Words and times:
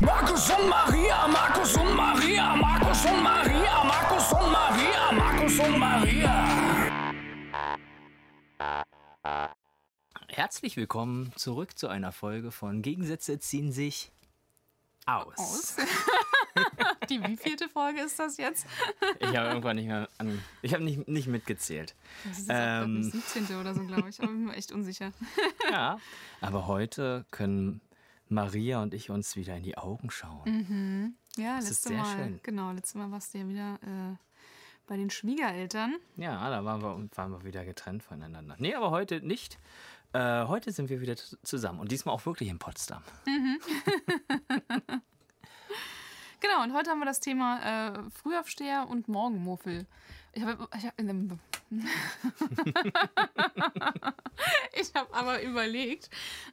Markus 0.00 0.50
und 0.50 0.68
Maria, 0.68 1.28
Markus 1.28 1.76
und 1.76 1.94
Maria, 1.94 2.56
Markus 2.56 3.04
und 3.04 3.22
Maria, 3.22 3.84
Markus 3.84 4.32
und 4.32 4.50
Maria, 4.50 5.12
Markus 5.12 5.58
und 5.60 5.78
Maria. 5.78 6.46
Herzlich 10.28 10.76
willkommen 10.76 11.32
zurück 11.36 11.78
zu 11.78 11.86
einer 11.86 12.10
Folge 12.10 12.50
von 12.50 12.82
Gegensätze 12.82 13.38
ziehen 13.38 13.70
sich 13.70 14.10
aus. 15.06 15.38
Aus. 15.38 15.76
Die 17.10 17.22
wievielte 17.22 17.68
Folge 17.68 18.00
ist 18.00 18.18
das 18.18 18.36
jetzt? 18.36 18.66
Ich 19.18 19.36
habe 19.36 19.48
irgendwann 19.48 19.76
nicht 19.76 19.86
mehr 19.88 20.08
an, 20.18 20.40
ich 20.62 20.72
habe 20.74 20.84
nicht, 20.84 21.08
nicht 21.08 21.26
mitgezählt. 21.26 21.94
Das 22.24 22.38
ist 22.38 22.46
Ähm. 22.48 23.02
die 23.02 23.10
17. 23.10 23.56
oder 23.60 23.74
so, 23.74 23.84
glaube 23.84 24.08
ich. 24.08 24.18
Aber 24.20 24.30
ich 24.30 24.36
bin 24.36 24.44
mir 24.46 24.54
echt 24.54 24.72
unsicher. 24.72 25.12
Ja, 25.70 25.98
aber 26.40 26.66
heute 26.66 27.24
können 27.30 27.80
Maria 28.28 28.82
und 28.82 28.94
ich 28.94 29.10
uns 29.10 29.36
wieder 29.36 29.56
in 29.56 29.62
die 29.62 29.76
Augen 29.78 30.10
schauen. 30.10 31.16
Ja, 31.36 31.56
Das 31.56 31.70
ist 31.70 31.82
sehr 31.82 31.98
Mal. 31.98 32.16
schön. 32.16 32.40
Genau, 32.42 32.72
letztes 32.72 32.94
Mal 32.94 33.10
warst 33.10 33.34
du 33.34 33.38
ja 33.38 33.48
wieder 33.48 33.74
äh, 33.82 34.16
bei 34.86 34.96
den 34.96 35.10
Schwiegereltern. 35.10 35.96
Ja, 36.16 36.48
da 36.50 36.64
waren 36.64 36.82
wir, 36.82 37.08
waren 37.16 37.30
wir 37.32 37.44
wieder 37.44 37.64
getrennt 37.64 38.02
voneinander. 38.02 38.56
Nee, 38.58 38.74
aber 38.74 38.90
heute 38.90 39.20
nicht. 39.20 39.58
Äh, 40.12 40.46
heute 40.46 40.72
sind 40.72 40.88
wir 40.88 41.00
wieder 41.00 41.14
zusammen 41.44 41.78
und 41.78 41.92
diesmal 41.92 42.14
auch 42.14 42.26
wirklich 42.26 42.48
in 42.48 42.58
Potsdam. 42.58 43.02
Genau, 46.40 46.62
und 46.62 46.72
heute 46.74 46.90
haben 46.90 46.98
wir 47.00 47.06
das 47.06 47.20
Thema 47.20 47.60
äh, 47.96 48.10
Frühaufsteher 48.10 48.86
und 48.88 49.08
Morgenmuffel. 49.08 49.86
Ich 50.32 50.42
habe 50.42 50.68
ich 50.78 50.86
hab, 50.86 50.94
ich 54.72 54.94
hab 54.94 55.14
aber 55.16 55.42
überlegt, 55.42 56.08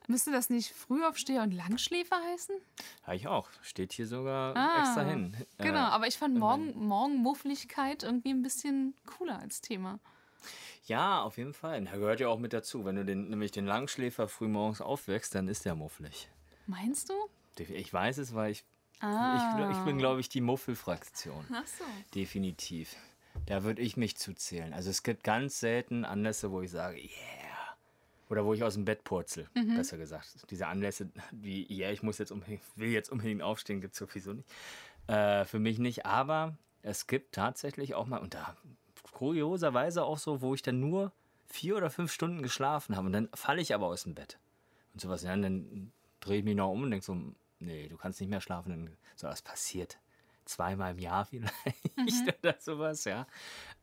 müsste 0.07 0.31
das 0.31 0.49
nicht 0.49 0.73
Frühaufsteher 0.73 1.43
und 1.43 1.51
Langschläfer 1.53 2.17
heißen? 2.33 2.55
Habe 3.03 3.15
ich 3.15 3.27
auch. 3.27 3.49
Steht 3.61 3.93
hier 3.93 4.07
sogar 4.07 4.55
Ah, 4.55 4.79
extra 4.79 5.03
hin. 5.03 5.37
Genau, 5.59 5.85
Äh, 5.87 5.91
aber 5.91 6.07
ich 6.07 6.17
fand 6.17 6.37
Morgen, 6.37 6.73
Morgenmuffligkeit 6.87 8.03
irgendwie 8.03 8.31
ein 8.31 8.41
bisschen 8.41 8.95
cooler 9.05 9.39
als 9.39 9.61
Thema. 9.61 9.99
Ja, 10.85 11.21
auf 11.21 11.37
jeden 11.37 11.53
Fall. 11.53 11.81
Da 11.83 11.91
gehört 11.97 12.19
ja 12.19 12.29
auch 12.29 12.39
mit 12.39 12.53
dazu. 12.53 12.83
Wenn 12.85 12.95
du 12.95 13.05
den, 13.05 13.29
nämlich 13.29 13.51
den 13.51 13.65
Langschläfer 13.65 14.27
früh 14.27 14.47
morgens 14.47 14.81
aufwächst, 14.81 15.35
dann 15.35 15.47
ist 15.47 15.65
der 15.65 15.75
mufflig. 15.75 16.29
Meinst 16.65 17.09
du? 17.09 17.13
Ich 17.59 17.91
weiß 17.93 18.17
es, 18.19 18.33
weil 18.33 18.51
ich, 18.51 18.63
Ah. 18.99 19.67
ich, 19.71 19.77
ich 19.77 19.83
bin, 19.83 19.97
glaube 19.97 20.19
ich, 20.19 20.29
die 20.29 20.41
Muffelfraktion. 20.41 21.45
Ach 21.51 21.65
so. 21.65 21.83
Definitiv. 22.15 22.95
Da 23.45 23.63
würde 23.63 23.81
ich 23.81 23.97
mich 23.97 24.17
zuzählen. 24.17 24.73
Also 24.73 24.89
es 24.89 25.03
gibt 25.03 25.23
ganz 25.23 25.59
selten 25.59 26.05
Anlässe, 26.05 26.51
wo 26.51 26.61
ich 26.61 26.71
sage, 26.71 26.97
yeah. 26.97 27.11
Oder 28.29 28.43
wo 28.43 28.53
ich 28.53 28.63
aus 28.63 28.73
dem 28.73 28.83
Bett 28.83 29.05
purzel, 29.05 29.47
besser 29.53 29.97
gesagt. 29.97 30.45
Diese 30.49 30.67
Anlässe 30.67 31.09
wie, 31.31 31.65
yeah, 31.69 31.91
ich 31.91 32.03
muss 32.03 32.17
jetzt 32.17 32.31
unbedingt, 32.31 32.61
will 32.75 32.89
jetzt 32.89 33.09
unbedingt 33.09 33.41
aufstehen, 33.41 33.79
gibt 33.79 33.93
es 33.93 33.99
sowieso 33.99 34.33
nicht. 34.33 34.49
Äh, 35.07 35.45
für 35.45 35.59
mich 35.59 35.79
nicht, 35.79 36.05
aber 36.05 36.57
es 36.81 37.07
gibt 37.07 37.35
tatsächlich 37.35 37.95
auch 37.95 38.05
mal, 38.05 38.17
und 38.17 38.33
da 38.33 38.57
kurioserweise 39.13 40.03
auch 40.03 40.17
so, 40.17 40.41
wo 40.41 40.53
ich 40.53 40.61
dann 40.61 40.79
nur 40.79 41.11
vier 41.47 41.77
oder 41.77 41.89
fünf 41.89 42.11
Stunden 42.11 42.41
geschlafen 42.41 42.95
habe 42.95 43.07
und 43.07 43.13
dann 43.13 43.29
falle 43.33 43.61
ich 43.61 43.73
aber 43.73 43.87
aus 43.87 44.03
dem 44.03 44.13
Bett. 44.13 44.37
Und 44.93 44.99
sowas, 44.99 45.23
ja, 45.23 45.33
und 45.33 45.41
dann 45.41 45.91
drehe 46.19 46.39
ich 46.39 46.43
mich 46.43 46.55
noch 46.55 46.71
um 46.71 46.83
und 46.83 46.91
denke 46.91 47.05
so, 47.05 47.17
nee, 47.59 47.87
du 47.87 47.97
kannst 47.97 48.19
nicht 48.19 48.29
mehr 48.29 48.41
schlafen. 48.41 48.69
Dann, 48.69 48.97
so, 49.15 49.27
was 49.27 49.41
passiert? 49.41 49.97
Zweimal 50.45 50.91
im 50.91 50.99
Jahr 50.99 51.25
vielleicht 51.25 52.39
oder 52.39 52.55
sowas, 52.59 53.03
ja. 53.05 53.27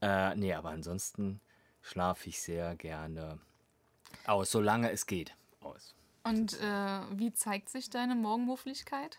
Äh, 0.00 0.34
nee, 0.36 0.54
aber 0.54 0.70
ansonsten 0.70 1.40
schlafe 1.82 2.28
ich 2.28 2.40
sehr 2.40 2.74
gerne 2.76 3.38
aus, 4.26 4.50
solange 4.50 4.90
es 4.90 5.06
geht. 5.06 5.34
Aus. 5.60 5.94
Und 6.22 6.58
äh, 6.60 7.00
wie 7.12 7.32
zeigt 7.32 7.68
sich 7.68 7.90
deine 7.90 8.14
Morgenmuffligkeit? 8.14 9.18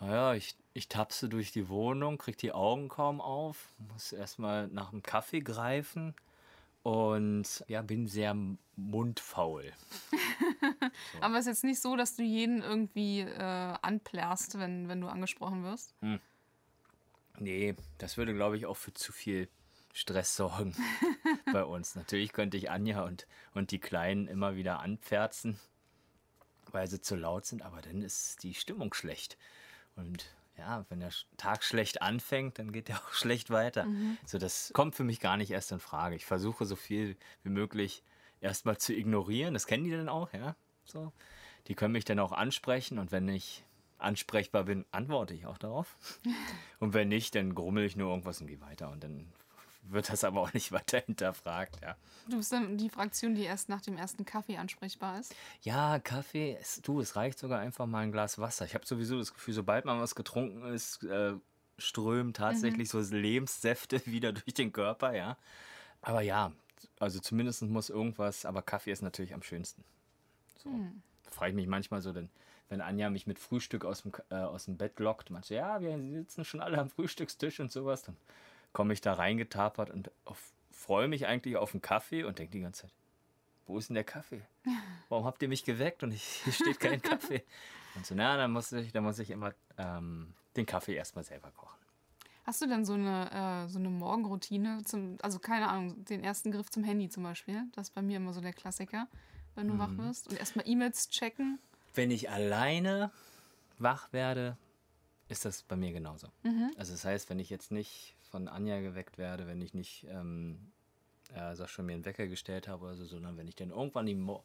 Naja, 0.00 0.34
ich, 0.34 0.56
ich 0.74 0.88
tapse 0.88 1.28
durch 1.28 1.50
die 1.50 1.68
Wohnung, 1.68 2.18
krieg 2.18 2.36
die 2.36 2.52
Augen 2.52 2.88
kaum 2.88 3.20
auf, 3.20 3.72
muss 3.92 4.12
erstmal 4.12 4.68
nach 4.68 4.92
einem 4.92 5.02
Kaffee 5.02 5.40
greifen 5.40 6.14
und 6.84 7.64
ja, 7.66 7.80
bin 7.80 8.06
sehr 8.06 8.36
mundfaul. 8.76 9.72
Aber 11.22 11.34
es 11.36 11.46
ist 11.46 11.46
jetzt 11.46 11.64
nicht 11.64 11.80
so, 11.80 11.96
dass 11.96 12.14
du 12.14 12.22
jeden 12.22 12.60
irgendwie 12.62 13.20
äh, 13.20 13.74
anplärst, 13.80 14.58
wenn, 14.58 14.86
wenn 14.86 15.00
du 15.00 15.08
angesprochen 15.08 15.64
wirst. 15.64 15.94
Nee, 17.38 17.74
das 17.96 18.18
würde, 18.18 18.34
glaube 18.34 18.58
ich, 18.58 18.66
auch 18.66 18.76
für 18.76 18.92
zu 18.92 19.12
viel 19.12 19.48
Stress 19.94 20.36
sorgen 20.36 20.76
bei 21.52 21.64
uns. 21.64 21.94
Natürlich 21.94 22.34
könnte 22.34 22.58
ich 22.58 22.70
Anja 22.70 23.02
und, 23.04 23.26
und 23.54 23.70
die 23.70 23.80
Kleinen 23.80 24.28
immer 24.28 24.54
wieder 24.54 24.80
anpferzen, 24.80 25.58
weil 26.70 26.86
sie 26.86 27.00
zu 27.00 27.16
laut 27.16 27.46
sind, 27.46 27.62
aber 27.62 27.80
dann 27.80 28.02
ist 28.02 28.42
die 28.42 28.52
Stimmung 28.52 28.92
schlecht. 28.92 29.38
Und 29.96 30.26
ja, 30.56 30.84
wenn 30.88 31.00
der 31.00 31.10
Tag 31.36 31.64
schlecht 31.64 32.02
anfängt, 32.02 32.58
dann 32.58 32.72
geht 32.72 32.88
der 32.88 32.96
auch 33.04 33.12
schlecht 33.12 33.50
weiter. 33.50 33.86
So, 34.26 34.38
das 34.38 34.70
kommt 34.74 34.94
für 34.94 35.04
mich 35.04 35.20
gar 35.20 35.36
nicht 35.36 35.50
erst 35.50 35.72
in 35.72 35.80
Frage. 35.80 36.16
Ich 36.16 36.26
versuche 36.26 36.64
so 36.64 36.76
viel 36.76 37.16
wie 37.42 37.50
möglich 37.50 38.02
erstmal 38.40 38.78
zu 38.78 38.94
ignorieren. 38.94 39.54
Das 39.54 39.66
kennen 39.66 39.84
die 39.84 39.90
dann 39.90 40.08
auch, 40.08 40.32
ja. 40.32 40.56
So. 40.84 41.12
Die 41.66 41.74
können 41.74 41.92
mich 41.92 42.04
dann 42.04 42.18
auch 42.18 42.32
ansprechen 42.32 42.98
und 42.98 43.10
wenn 43.10 43.28
ich 43.28 43.64
ansprechbar 43.98 44.64
bin, 44.64 44.84
antworte 44.90 45.34
ich 45.34 45.46
auch 45.46 45.58
darauf. 45.58 45.96
Und 46.78 46.92
wenn 46.92 47.08
nicht, 47.08 47.34
dann 47.34 47.54
grummel 47.54 47.84
ich 47.84 47.96
nur 47.96 48.10
irgendwas 48.10 48.40
und 48.40 48.48
gehe 48.48 48.60
weiter. 48.60 48.90
Und 48.90 49.02
dann 49.02 49.32
wird 49.88 50.10
das 50.10 50.24
aber 50.24 50.40
auch 50.40 50.52
nicht 50.52 50.72
weiter 50.72 51.00
hinterfragt, 51.00 51.80
ja. 51.82 51.96
Du 52.28 52.38
bist 52.38 52.52
dann 52.52 52.78
die 52.78 52.88
Fraktion, 52.88 53.34
die 53.34 53.42
erst 53.42 53.68
nach 53.68 53.82
dem 53.82 53.96
ersten 53.96 54.24
Kaffee 54.24 54.56
ansprechbar 54.56 55.20
ist. 55.20 55.34
Ja, 55.62 55.98
Kaffee, 55.98 56.56
es, 56.60 56.80
du, 56.82 57.00
es 57.00 57.16
reicht 57.16 57.38
sogar 57.38 57.60
einfach 57.60 57.86
mal 57.86 58.00
ein 58.00 58.12
Glas 58.12 58.38
Wasser. 58.38 58.64
Ich 58.64 58.74
habe 58.74 58.86
sowieso 58.86 59.18
das 59.18 59.34
Gefühl, 59.34 59.54
sobald 59.54 59.84
man 59.84 60.00
was 60.00 60.14
getrunken 60.14 60.64
ist, 60.72 61.02
äh, 61.04 61.34
strömen 61.78 62.32
tatsächlich 62.32 62.88
so 62.88 63.00
Lebenssäfte 63.00 64.00
wieder 64.06 64.32
durch 64.32 64.54
den 64.54 64.72
Körper, 64.72 65.14
ja. 65.14 65.36
Aber 66.00 66.20
ja, 66.20 66.52
also 66.98 67.20
zumindest 67.20 67.62
muss 67.62 67.90
irgendwas, 67.90 68.44
aber 68.44 68.62
Kaffee 68.62 68.92
ist 68.92 69.02
natürlich 69.02 69.34
am 69.34 69.42
schönsten. 69.42 69.84
So. 70.62 70.70
Da 71.24 71.30
frage 71.30 71.50
ich 71.50 71.56
mich 71.56 71.66
manchmal 71.66 72.00
so, 72.00 72.12
denn, 72.12 72.30
wenn 72.68 72.80
Anja 72.80 73.10
mich 73.10 73.26
mit 73.26 73.38
Frühstück 73.38 73.84
aus 73.84 74.02
dem, 74.02 74.12
äh, 74.30 74.36
aus 74.36 74.66
dem 74.66 74.76
Bett 74.76 74.98
lockt, 74.98 75.30
sie, 75.42 75.54
ja, 75.54 75.80
wir 75.80 75.98
sitzen 75.98 76.44
schon 76.44 76.60
alle 76.60 76.78
am 76.78 76.90
Frühstückstisch 76.90 77.60
und 77.60 77.72
sowas, 77.72 78.02
dann 78.02 78.16
komme 78.74 78.92
ich 78.92 79.00
da 79.00 79.14
reingetapert 79.14 79.88
und 79.88 80.10
freue 80.70 81.08
mich 81.08 81.26
eigentlich 81.26 81.56
auf 81.56 81.72
einen 81.72 81.80
Kaffee 81.80 82.24
und 82.24 82.38
denke 82.38 82.52
die 82.52 82.60
ganze 82.60 82.82
Zeit, 82.82 82.92
wo 83.66 83.78
ist 83.78 83.88
denn 83.88 83.94
der 83.94 84.04
Kaffee? 84.04 84.42
Warum 85.08 85.24
habt 85.24 85.40
ihr 85.40 85.48
mich 85.48 85.64
geweckt 85.64 86.02
und 86.02 86.12
ich, 86.12 86.22
hier 86.22 86.52
steht 86.52 86.80
kein 86.80 87.00
Kaffee? 87.02 87.42
Und 87.94 88.04
so, 88.04 88.14
na, 88.14 88.36
dann 88.36 88.50
muss 88.50 88.72
ich, 88.72 88.92
dann 88.92 89.04
muss 89.04 89.18
ich 89.18 89.30
immer 89.30 89.54
ähm, 89.78 90.34
den 90.56 90.66
Kaffee 90.66 90.94
erstmal 90.94 91.24
selber 91.24 91.50
kochen. 91.52 91.78
Hast 92.44 92.60
du 92.60 92.66
denn 92.66 92.84
so 92.84 92.92
eine, 92.92 93.64
äh, 93.64 93.68
so 93.68 93.78
eine 93.78 93.88
Morgenroutine? 93.88 94.82
Zum, 94.84 95.16
also 95.22 95.38
keine 95.38 95.68
Ahnung, 95.68 96.04
den 96.04 96.22
ersten 96.22 96.50
Griff 96.50 96.68
zum 96.68 96.84
Handy 96.84 97.08
zum 97.08 97.22
Beispiel. 97.22 97.62
Das 97.72 97.88
ist 97.88 97.94
bei 97.94 98.02
mir 98.02 98.18
immer 98.18 98.34
so 98.34 98.42
der 98.42 98.52
Klassiker, 98.52 99.08
wenn 99.54 99.68
du 99.68 99.78
wach 99.78 99.96
wirst. 99.96 100.28
Und 100.28 100.38
erstmal 100.38 100.68
E-Mails 100.68 101.08
checken. 101.08 101.58
Wenn 101.94 102.10
ich 102.10 102.28
alleine 102.28 103.10
wach 103.78 104.12
werde, 104.12 104.58
ist 105.28 105.46
das 105.46 105.62
bei 105.62 105.76
mir 105.76 105.92
genauso. 105.92 106.28
Also 106.76 106.92
das 106.92 107.04
heißt, 107.06 107.30
wenn 107.30 107.38
ich 107.38 107.48
jetzt 107.48 107.70
nicht 107.70 108.14
von 108.34 108.48
Anja 108.48 108.80
geweckt 108.80 109.16
werde, 109.16 109.46
wenn 109.46 109.62
ich 109.62 109.74
nicht, 109.74 110.08
ähm, 110.10 110.72
äh, 111.36 111.54
sag 111.54 111.68
schon, 111.68 111.86
mir 111.86 111.92
einen 111.92 112.04
Wecker 112.04 112.26
gestellt 112.26 112.66
habe 112.66 112.84
oder 112.84 112.96
so, 112.96 113.04
sondern 113.04 113.36
wenn 113.36 113.46
ich 113.46 113.54
dann 113.54 113.70
irgendwann 113.70 114.06
die, 114.06 114.16
Mo 114.16 114.42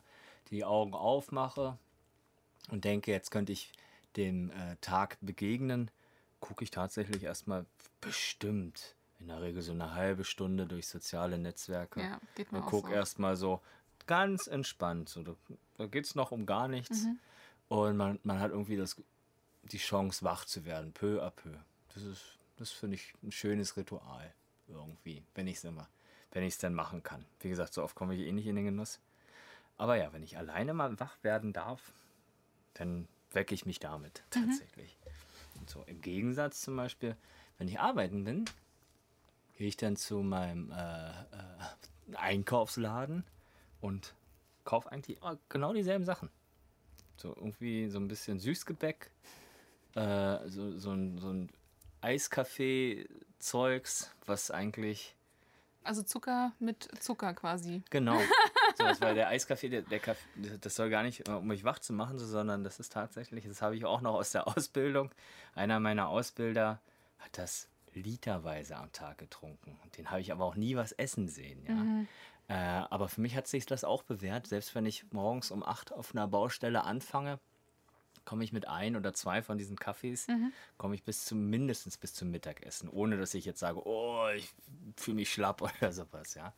die 0.51 0.63
Augen 0.63 0.93
aufmache 0.93 1.75
und 2.69 2.85
denke, 2.85 3.11
jetzt 3.11 3.31
könnte 3.31 3.51
ich 3.51 3.73
dem 4.15 4.51
äh, 4.51 4.75
Tag 4.81 5.17
begegnen, 5.21 5.89
gucke 6.39 6.63
ich 6.63 6.69
tatsächlich 6.69 7.23
erstmal 7.23 7.65
bestimmt 7.99 8.95
in 9.19 9.29
der 9.29 9.41
Regel 9.41 9.63
so 9.63 9.71
eine 9.71 9.95
halbe 9.95 10.23
Stunde 10.23 10.67
durch 10.67 10.87
soziale 10.87 11.39
Netzwerke 11.39 12.01
Ja, 12.01 12.21
geht 12.35 12.53
und 12.53 12.61
gucke 12.67 12.89
so. 12.89 12.93
erstmal 12.93 13.37
so 13.37 13.59
ganz 14.05 14.45
entspannt. 14.45 15.09
So, 15.09 15.23
da 15.23 15.35
da 15.79 15.87
geht 15.87 16.05
es 16.05 16.13
noch 16.13 16.31
um 16.31 16.45
gar 16.45 16.67
nichts. 16.67 17.05
Mhm. 17.05 17.19
Und 17.69 17.97
man, 17.97 18.19
man 18.21 18.39
hat 18.39 18.51
irgendwie 18.51 18.77
das, 18.77 19.01
die 19.63 19.79
Chance, 19.79 20.23
wach 20.23 20.45
zu 20.45 20.63
werden, 20.63 20.91
peu 20.93 21.23
à 21.23 21.31
peu. 21.31 21.49
Das 21.95 22.03
ist, 22.03 22.38
das 22.59 22.71
finde 22.71 22.95
ich 22.95 23.13
ein 23.23 23.31
schönes 23.31 23.77
Ritual 23.77 24.33
irgendwie, 24.67 25.23
wenn 25.33 25.47
ich 25.47 25.57
es 25.57 25.63
immer, 25.63 25.87
wenn 26.31 26.43
ich 26.43 26.53
es 26.53 26.59
dann 26.59 26.73
machen 26.73 27.01
kann. 27.03 27.25
Wie 27.39 27.49
gesagt, 27.49 27.73
so 27.73 27.83
oft 27.83 27.95
komme 27.95 28.15
ich 28.15 28.27
eh 28.27 28.31
nicht 28.31 28.47
in 28.47 28.55
den 28.55 28.65
Genuss. 28.65 28.99
Aber 29.77 29.95
ja, 29.95 30.11
wenn 30.13 30.23
ich 30.23 30.37
alleine 30.37 30.73
mal 30.73 30.99
wach 30.99 31.17
werden 31.23 31.53
darf, 31.53 31.93
dann 32.73 33.07
wecke 33.31 33.55
ich 33.55 33.65
mich 33.65 33.79
damit 33.79 34.23
tatsächlich. 34.29 34.97
Und 35.59 35.69
so 35.69 35.83
im 35.87 36.01
Gegensatz 36.01 36.61
zum 36.61 36.75
Beispiel, 36.75 37.15
wenn 37.57 37.67
ich 37.67 37.79
arbeiten 37.79 38.23
bin, 38.25 38.45
gehe 39.55 39.67
ich 39.67 39.77
dann 39.77 39.95
zu 39.95 40.19
meinem 40.19 40.71
äh, 40.71 41.09
äh, 41.09 42.15
Einkaufsladen 42.15 43.23
und 43.81 44.13
kaufe 44.65 44.91
eigentlich 44.91 45.17
immer 45.17 45.37
genau 45.49 45.73
dieselben 45.73 46.05
Sachen. 46.05 46.29
So 47.17 47.35
irgendwie 47.35 47.89
so 47.89 47.99
ein 47.99 48.07
bisschen 48.07 48.39
Süßgebäck, 48.39 49.11
äh, 49.95 50.47
so, 50.47 50.77
so 50.77 50.91
ein, 50.91 51.17
so 51.17 51.29
ein 51.29 51.49
Eiskaffee-Zeugs, 52.01 54.11
was 54.25 54.51
eigentlich 54.51 55.15
Also 55.83 56.03
Zucker 56.03 56.51
mit 56.59 56.87
Zucker 57.01 57.33
quasi. 57.33 57.83
Genau. 57.89 58.19
So, 58.77 58.85
das 58.85 59.01
war 59.01 59.13
der 59.13 59.27
Eiskaffee, 59.27 59.67
der, 59.67 59.81
der 59.81 59.99
Kaffee, 59.99 60.25
das 60.61 60.75
soll 60.75 60.89
gar 60.89 61.03
nicht, 61.03 61.27
um 61.27 61.47
mich 61.47 61.65
wach 61.65 61.79
zu 61.79 61.91
machen, 61.91 62.17
sondern 62.17 62.63
das 62.63 62.79
ist 62.79 62.93
tatsächlich, 62.93 63.45
das 63.45 63.61
habe 63.61 63.75
ich 63.75 63.83
auch 63.83 63.99
noch 63.99 64.13
aus 64.13 64.31
der 64.31 64.47
Ausbildung. 64.47 65.11
Einer 65.53 65.81
meiner 65.81 66.07
Ausbilder 66.07 66.79
hat 67.17 67.37
das 67.37 67.67
literweise 67.93 68.77
am 68.77 68.89
Tag 68.93 69.17
getrunken. 69.17 69.77
Den 69.97 70.11
habe 70.11 70.21
ich 70.21 70.31
aber 70.31 70.45
auch 70.45 70.55
nie 70.55 70.77
was 70.77 70.93
essen 70.93 71.27
sehen. 71.27 71.65
Ja. 71.67 71.73
Mhm. 71.73 72.07
Äh, 72.47 72.53
aber 72.53 73.09
für 73.09 73.19
mich 73.21 73.35
hat 73.35 73.47
sich 73.47 73.65
das 73.65 73.83
auch 73.83 74.03
bewährt, 74.03 74.47
selbst 74.47 74.73
wenn 74.75 74.85
ich 74.85 75.11
morgens 75.11 75.51
um 75.51 75.61
acht 75.61 75.91
auf 75.91 76.15
einer 76.15 76.27
Baustelle 76.27 76.83
anfange, 76.83 77.39
komme 78.29 78.43
ich 78.43 78.53
mit 78.53 78.67
ein 78.67 78.95
oder 78.95 79.11
zwei 79.11 79.41
von 79.41 79.57
diesen 79.57 79.75
Kaffees, 79.75 80.27
Mhm. 80.27 80.53
komme 80.77 80.93
ich 80.93 81.03
bis 81.03 81.25
zum 81.25 81.49
mindestens 81.49 81.97
bis 81.97 82.13
zum 82.13 82.29
Mittagessen, 82.29 82.87
ohne 82.87 83.17
dass 83.17 83.33
ich 83.33 83.43
jetzt 83.43 83.59
sage, 83.59 83.81
oh, 83.87 84.27
ich 84.35 84.53
fühle 84.97 85.15
mich 85.15 85.33
schlapp 85.33 85.61
oder 85.81 85.91
sowas, 85.91 86.35
ja. 86.35 86.53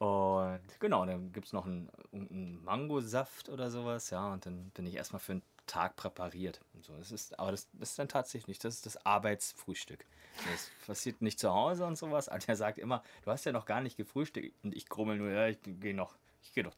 Und 0.00 0.60
genau, 0.80 1.06
dann 1.06 1.30
gibt 1.32 1.46
es 1.46 1.52
noch 1.52 1.64
einen, 1.64 1.88
einen 2.12 2.64
Mangosaft 2.64 3.48
oder 3.48 3.70
sowas, 3.70 4.10
ja, 4.10 4.32
und 4.32 4.46
dann 4.46 4.70
bin 4.70 4.84
ich 4.84 4.96
erstmal 4.96 5.20
für 5.20 5.32
einen 5.32 5.42
Tag 5.68 5.94
präpariert. 5.94 6.60
Und 6.74 6.84
so. 6.84 6.96
Das 6.96 7.12
ist, 7.12 7.38
aber 7.38 7.52
das, 7.52 7.68
das 7.74 7.90
ist 7.90 7.98
dann 8.00 8.08
tatsächlich 8.08 8.48
nicht, 8.48 8.64
das 8.64 8.74
ist 8.74 8.86
das 8.86 9.06
Arbeitsfrühstück. 9.06 10.04
Das 10.50 10.70
passiert 10.88 11.22
nicht 11.22 11.38
zu 11.38 11.54
Hause 11.54 11.86
und 11.86 11.96
sowas. 11.96 12.26
Und 12.26 12.48
er 12.48 12.56
sagt 12.56 12.78
immer, 12.78 13.04
du 13.22 13.30
hast 13.30 13.44
ja 13.44 13.52
noch 13.52 13.64
gar 13.64 13.80
nicht 13.80 13.96
gefrühstückt. 13.96 14.52
Und 14.64 14.74
ich 14.74 14.88
grummel 14.88 15.18
nur, 15.18 15.30
ja, 15.30 15.46
ich 15.46 15.58
gehe 15.62 15.94
noch, 15.94 16.16
ich 16.42 16.52
gehe 16.52 16.64
noch 16.64 16.74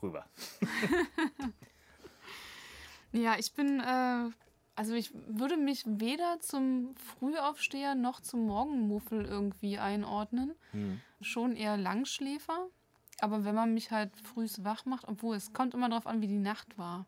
rüber. 0.00 0.24
Ja, 3.12 3.36
ich 3.38 3.52
bin, 3.54 3.80
äh, 3.80 4.30
also 4.74 4.94
ich 4.94 5.10
würde 5.26 5.56
mich 5.56 5.84
weder 5.86 6.38
zum 6.40 6.94
Frühaufsteher 6.96 7.94
noch 7.94 8.20
zum 8.20 8.46
Morgenmuffel 8.46 9.24
irgendwie 9.24 9.78
einordnen. 9.78 10.52
Schon 11.20 11.56
eher 11.56 11.76
Langschläfer. 11.76 12.66
Aber 13.20 13.44
wenn 13.46 13.54
man 13.54 13.72
mich 13.72 13.90
halt 13.90 14.10
frühs 14.20 14.62
wach 14.64 14.84
macht, 14.84 15.08
obwohl 15.08 15.36
es 15.36 15.54
kommt 15.54 15.72
immer 15.72 15.88
darauf 15.88 16.06
an, 16.06 16.20
wie 16.20 16.26
die 16.28 16.38
Nacht 16.38 16.76
war. 16.76 17.06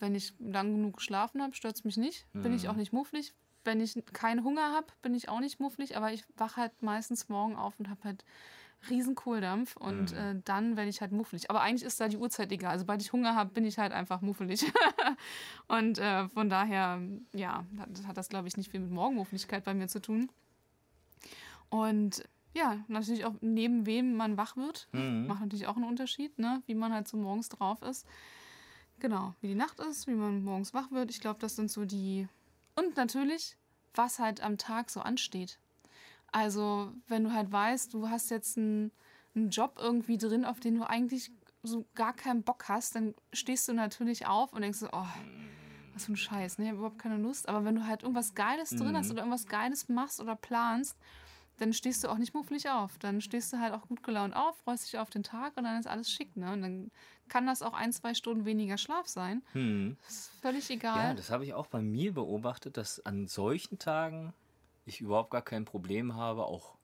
Wenn 0.00 0.14
ich 0.16 0.32
lang 0.40 0.72
genug 0.72 0.96
geschlafen 0.96 1.40
habe, 1.42 1.54
stört 1.54 1.76
es 1.76 1.84
mich 1.84 1.96
nicht. 1.96 2.26
Bin 2.42 2.52
ich 2.54 2.68
auch 2.68 2.74
nicht 2.76 2.92
mufflig. 2.92 3.32
Wenn 3.62 3.80
ich 3.80 3.94
keinen 4.12 4.42
Hunger 4.42 4.72
habe, 4.72 4.86
bin 5.02 5.14
ich 5.14 5.28
auch 5.28 5.38
nicht 5.40 5.60
mufflig. 5.60 5.96
Aber 5.96 6.12
ich 6.12 6.24
wache 6.36 6.62
halt 6.62 6.82
meistens 6.82 7.28
morgen 7.28 7.54
auf 7.54 7.78
und 7.78 7.88
habe 7.88 8.02
halt 8.02 8.24
riesen 8.88 9.14
Kohldampf 9.14 9.76
und 9.76 10.12
äh, 10.12 10.36
dann 10.44 10.76
werde 10.76 10.88
ich 10.88 11.00
halt 11.00 11.12
muffelig. 11.12 11.50
Aber 11.50 11.60
eigentlich 11.60 11.84
ist 11.84 12.00
da 12.00 12.08
die 12.08 12.16
Uhrzeit 12.16 12.50
egal. 12.50 12.78
Sobald 12.78 13.02
ich 13.02 13.12
Hunger 13.12 13.34
habe, 13.34 13.50
bin 13.50 13.64
ich 13.64 13.78
halt 13.78 13.92
einfach 13.92 14.22
muffelig. 14.22 14.64
und 15.68 15.98
äh, 15.98 16.28
von 16.28 16.48
daher, 16.48 17.00
ja, 17.34 17.66
hat, 17.78 18.06
hat 18.06 18.16
das, 18.16 18.28
glaube 18.28 18.48
ich, 18.48 18.56
nicht 18.56 18.70
viel 18.70 18.80
mit 18.80 18.90
Morgenmuffligkeit 18.90 19.64
bei 19.64 19.74
mir 19.74 19.88
zu 19.88 20.00
tun. 20.00 20.30
Und 21.68 22.24
ja, 22.54 22.78
natürlich 22.88 23.24
auch 23.24 23.34
neben 23.40 23.86
wem 23.86 24.14
man 24.14 24.36
wach 24.36 24.56
wird. 24.56 24.88
Macht 25.26 25.40
natürlich 25.40 25.66
auch 25.66 25.76
einen 25.76 25.84
Unterschied, 25.84 26.38
ne? 26.38 26.62
wie 26.66 26.74
man 26.74 26.92
halt 26.92 27.06
so 27.06 27.16
morgens 27.16 27.48
drauf 27.48 27.82
ist. 27.82 28.06
Genau, 28.98 29.34
wie 29.40 29.48
die 29.48 29.54
Nacht 29.54 29.78
ist, 29.80 30.06
wie 30.06 30.14
man 30.14 30.42
morgens 30.42 30.74
wach 30.74 30.90
wird. 30.90 31.10
Ich 31.10 31.20
glaube, 31.20 31.40
das 31.40 31.56
sind 31.56 31.70
so 31.70 31.84
die. 31.84 32.28
Und 32.76 32.96
natürlich, 32.96 33.56
was 33.94 34.18
halt 34.18 34.42
am 34.42 34.58
Tag 34.58 34.90
so 34.90 35.00
ansteht. 35.00 35.58
Also, 36.32 36.92
wenn 37.08 37.24
du 37.24 37.32
halt 37.32 37.50
weißt, 37.50 37.92
du 37.92 38.08
hast 38.08 38.30
jetzt 38.30 38.56
einen, 38.56 38.92
einen 39.34 39.50
Job 39.50 39.78
irgendwie 39.80 40.18
drin, 40.18 40.44
auf 40.44 40.60
den 40.60 40.76
du 40.76 40.88
eigentlich 40.88 41.30
so 41.62 41.86
gar 41.94 42.14
keinen 42.14 42.42
Bock 42.42 42.68
hast, 42.68 42.94
dann 42.94 43.14
stehst 43.32 43.68
du 43.68 43.72
natürlich 43.72 44.26
auf 44.26 44.52
und 44.52 44.62
denkst 44.62 44.78
so, 44.78 44.88
oh, 44.92 45.06
was 45.92 46.06
für 46.06 46.12
ein 46.12 46.16
Scheiß, 46.16 46.58
ne? 46.58 46.64
Ich 46.64 46.68
habe 46.70 46.78
überhaupt 46.78 46.98
keine 46.98 47.18
Lust. 47.18 47.48
Aber 47.48 47.64
wenn 47.64 47.74
du 47.74 47.86
halt 47.86 48.02
irgendwas 48.02 48.34
Geiles 48.34 48.70
drin 48.70 48.96
hast 48.96 49.10
oder 49.10 49.20
irgendwas 49.20 49.46
Geiles 49.46 49.88
machst 49.88 50.20
oder 50.20 50.36
planst, 50.36 50.96
dann 51.58 51.72
stehst 51.74 52.02
du 52.02 52.08
auch 52.08 52.16
nicht 52.16 52.32
mufflig 52.32 52.70
auf. 52.70 52.96
Dann 52.98 53.20
stehst 53.20 53.52
du 53.52 53.58
halt 53.58 53.74
auch 53.74 53.86
gut 53.86 54.02
gelaunt 54.02 54.34
auf, 54.34 54.56
freust 54.58 54.86
dich 54.86 54.98
auf 54.98 55.10
den 55.10 55.22
Tag 55.22 55.56
und 55.56 55.64
dann 55.64 55.78
ist 55.78 55.86
alles 55.86 56.10
schick, 56.10 56.36
ne? 56.36 56.52
Und 56.52 56.62
dann 56.62 56.90
kann 57.28 57.46
das 57.46 57.60
auch 57.62 57.74
ein, 57.74 57.92
zwei 57.92 58.14
Stunden 58.14 58.44
weniger 58.44 58.78
Schlaf 58.78 59.06
sein. 59.06 59.42
Das 60.04 60.14
ist 60.14 60.30
völlig 60.40 60.70
egal. 60.70 60.96
Ja, 60.96 61.14
das 61.14 61.30
habe 61.30 61.44
ich 61.44 61.52
auch 61.52 61.66
bei 61.66 61.82
mir 61.82 62.14
beobachtet, 62.14 62.76
dass 62.76 63.04
an 63.04 63.26
solchen 63.26 63.78
Tagen 63.78 64.32
ich 64.90 65.00
überhaupt 65.00 65.30
gar 65.30 65.42
kein 65.42 65.64
Problem 65.64 66.14
habe, 66.14 66.44
auch 66.44 66.74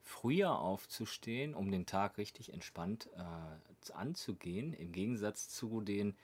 früher 0.00 0.58
aufzustehen, 0.58 1.54
um 1.54 1.70
den 1.70 1.86
Tag 1.86 2.18
richtig 2.18 2.52
entspannt 2.52 3.08
äh, 3.16 3.92
anzugehen. 3.92 4.72
Im 4.72 4.92
Gegensatz 4.92 5.48
zu 5.48 5.80
den, 5.80 6.16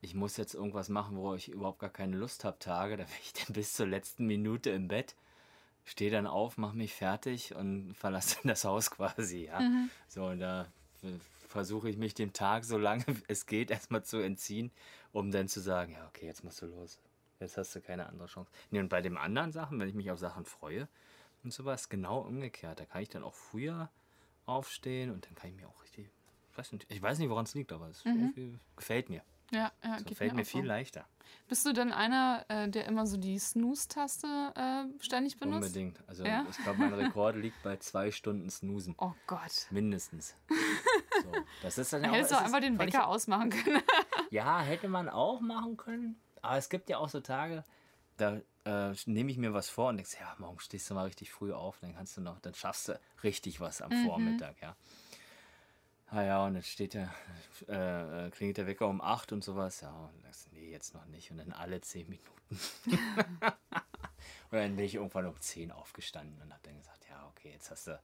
ich 0.00 0.14
muss 0.14 0.36
jetzt 0.36 0.54
irgendwas 0.54 0.88
machen, 0.88 1.16
wo 1.16 1.34
ich 1.34 1.48
überhaupt 1.48 1.78
gar 1.78 1.90
keine 1.90 2.16
Lust 2.16 2.44
habe, 2.44 2.58
Tage. 2.58 2.96
Da 2.96 3.04
bin 3.04 3.14
ich 3.22 3.32
dann 3.32 3.46
bis 3.54 3.72
zur 3.72 3.86
letzten 3.86 4.26
Minute 4.26 4.70
im 4.70 4.88
Bett, 4.88 5.16
stehe 5.84 6.10
dann 6.10 6.26
auf, 6.26 6.58
mache 6.58 6.76
mich 6.76 6.94
fertig 6.94 7.54
und 7.54 7.94
verlasse 7.98 8.36
dann 8.36 8.48
das 8.48 8.64
Haus 8.64 8.90
quasi. 8.90 9.46
Ja? 9.46 9.60
So, 10.08 10.26
und 10.26 10.40
da 10.40 10.66
versuche 11.48 11.88
ich 11.88 11.96
mich 11.96 12.14
dem 12.14 12.32
Tag, 12.32 12.64
solange 12.64 13.04
es 13.28 13.46
geht, 13.46 13.70
erstmal 13.70 14.04
zu 14.04 14.18
entziehen, 14.18 14.70
um 15.12 15.30
dann 15.30 15.48
zu 15.48 15.60
sagen, 15.60 15.92
ja, 15.92 16.06
okay, 16.08 16.26
jetzt 16.26 16.44
musst 16.44 16.60
du 16.62 16.66
los. 16.66 16.98
Jetzt 17.40 17.56
hast 17.56 17.74
du 17.74 17.80
keine 17.80 18.06
andere 18.06 18.26
Chance. 18.26 18.50
Nee, 18.70 18.80
und 18.80 18.88
bei 18.88 19.00
den 19.00 19.16
anderen 19.16 19.52
Sachen, 19.52 19.78
wenn 19.78 19.88
ich 19.88 19.94
mich 19.94 20.10
auf 20.10 20.18
Sachen 20.18 20.44
freue 20.44 20.88
und 21.44 21.52
sowas, 21.52 21.88
genau 21.88 22.18
umgekehrt. 22.20 22.80
Da 22.80 22.84
kann 22.84 23.02
ich 23.02 23.08
dann 23.08 23.22
auch 23.22 23.34
früher 23.34 23.90
aufstehen 24.46 25.10
und 25.10 25.26
dann 25.26 25.34
kann 25.34 25.50
ich 25.50 25.56
mir 25.56 25.68
auch 25.68 25.82
richtig. 25.82 26.10
Ich 26.52 26.58
weiß 26.58 26.72
nicht, 26.72 26.86
ich 26.90 27.00
weiß 27.02 27.18
nicht 27.18 27.28
woran 27.30 27.44
es 27.44 27.54
liegt, 27.54 27.72
aber 27.72 27.88
es 27.88 28.04
irgendwie 28.04 28.58
gefällt 28.76 29.08
mir. 29.10 29.22
ja, 29.52 29.70
ja 29.84 29.98
So, 29.98 30.04
geht 30.04 30.16
fällt 30.18 30.34
mir 30.34 30.42
auch 30.42 30.46
viel 30.46 30.62
so. 30.62 30.66
leichter. 30.68 31.06
Bist 31.46 31.64
du 31.66 31.72
denn 31.72 31.92
einer, 31.92 32.44
äh, 32.48 32.68
der 32.68 32.86
immer 32.86 33.06
so 33.06 33.16
die 33.18 33.38
Snooze-Taste 33.38 34.26
äh, 34.56 35.02
ständig 35.04 35.38
benutzt? 35.38 35.66
Unbedingt. 35.68 36.02
Also 36.08 36.24
Ja? 36.24 36.44
ich 36.50 36.56
glaube, 36.58 36.78
mein 36.80 36.94
Rekord 36.94 37.36
liegt 37.42 37.62
bei 37.62 37.76
zwei 37.76 38.10
Stunden 38.10 38.50
Snoosen. 38.50 38.94
Oh 38.98 39.12
Gott. 39.26 39.66
Mindestens. 39.70 40.34
So, 41.20 41.32
das 41.62 41.76
ist 41.78 41.92
dann 41.92 42.02
Da 42.02 42.06
ja 42.08 42.12
auch, 42.12 42.16
hättest 42.16 42.30
du 42.32 42.36
auch 42.36 42.42
einfach 42.42 42.60
den 42.60 42.78
Wecker 42.78 43.08
ausmachen 43.08 43.50
können. 43.50 43.82
Ja, 44.30 44.60
hätte 44.60 44.88
man 44.88 45.08
auch 45.08 45.40
machen 45.40 45.76
können. 45.76 46.14
Aber 46.42 46.56
es 46.56 46.68
gibt 46.68 46.88
ja 46.88 46.98
auch 46.98 47.08
so 47.08 47.20
Tage, 47.20 47.64
da 48.16 48.40
äh, 48.64 48.94
nehme 49.06 49.30
ich 49.30 49.38
mir 49.38 49.54
was 49.54 49.70
vor 49.70 49.88
und 49.88 49.96
denkst, 49.96 50.16
ja, 50.20 50.34
morgen 50.38 50.60
stehst 50.60 50.90
du 50.90 50.94
mal 50.94 51.04
richtig 51.04 51.30
früh 51.30 51.52
auf, 51.52 51.78
dann 51.80 51.94
kannst 51.94 52.16
du 52.16 52.20
noch, 52.20 52.40
dann 52.40 52.54
schaffst 52.54 52.88
du 52.88 53.00
richtig 53.22 53.60
was 53.60 53.80
am 53.80 53.92
Vormittag, 54.04 54.60
ja. 54.60 54.76
Ah 56.10 56.22
ja, 56.22 56.44
und 56.44 56.54
dann 56.54 56.62
steht 56.62 56.94
der, 56.94 57.12
äh, 57.68 58.26
äh, 58.26 58.30
klingelt 58.30 58.56
der 58.56 58.66
Wecker 58.66 58.88
um 58.88 59.02
8 59.02 59.32
und 59.32 59.44
sowas, 59.44 59.82
ja, 59.82 59.90
und 59.90 60.14
dann 60.14 60.22
denkst 60.22 60.44
du, 60.44 60.54
nee, 60.54 60.70
jetzt 60.70 60.94
noch 60.94 61.04
nicht. 61.06 61.30
Und 61.30 61.36
dann 61.36 61.52
alle 61.52 61.80
10 61.82 62.08
Minuten. 62.08 62.60
und 62.86 62.92
dann 64.50 64.76
bin 64.76 64.86
ich 64.86 64.94
irgendwann 64.94 65.26
um 65.26 65.38
10 65.38 65.70
aufgestanden 65.70 66.40
und 66.40 66.52
hab 66.52 66.62
dann 66.62 66.78
gesagt, 66.78 67.06
ja, 67.10 67.26
okay, 67.28 67.50
jetzt 67.52 67.70
hast 67.70 67.88
du 67.88 68.00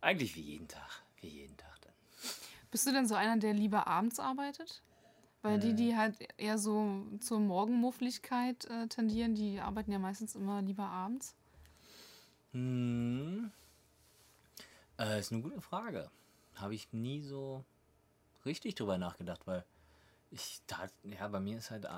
eigentlich 0.00 0.34
wie 0.34 0.40
jeden 0.40 0.66
Tag, 0.66 1.02
wie 1.20 1.28
jeden 1.28 1.56
Tag 1.58 1.78
dann. 1.82 1.92
Bist 2.70 2.86
du 2.86 2.92
denn 2.92 3.06
so 3.06 3.14
einer, 3.14 3.36
der 3.36 3.52
lieber 3.52 3.86
abends 3.86 4.18
arbeitet? 4.18 4.82
Weil 5.46 5.60
die, 5.60 5.74
die 5.74 5.96
halt 5.96 6.16
eher 6.38 6.58
so 6.58 7.06
zur 7.20 7.38
Morgenmuffligkeit 7.38 8.64
äh, 8.64 8.88
tendieren, 8.88 9.36
die 9.36 9.60
arbeiten 9.60 9.92
ja 9.92 9.98
meistens 10.00 10.34
immer 10.34 10.60
lieber 10.60 10.84
abends. 10.84 11.36
Hm. 12.52 13.52
Äh, 14.98 15.20
ist 15.20 15.30
eine 15.30 15.42
gute 15.42 15.60
Frage. 15.60 16.10
Habe 16.56 16.74
ich 16.74 16.92
nie 16.92 17.22
so 17.22 17.64
richtig 18.44 18.74
drüber 18.74 18.98
nachgedacht, 18.98 19.46
weil 19.46 19.64
ich 20.32 20.62
da, 20.66 20.86
ja, 21.04 21.28
bei 21.28 21.38
mir 21.38 21.58
ist 21.58 21.70
halt, 21.70 21.84
äh, 21.84 21.88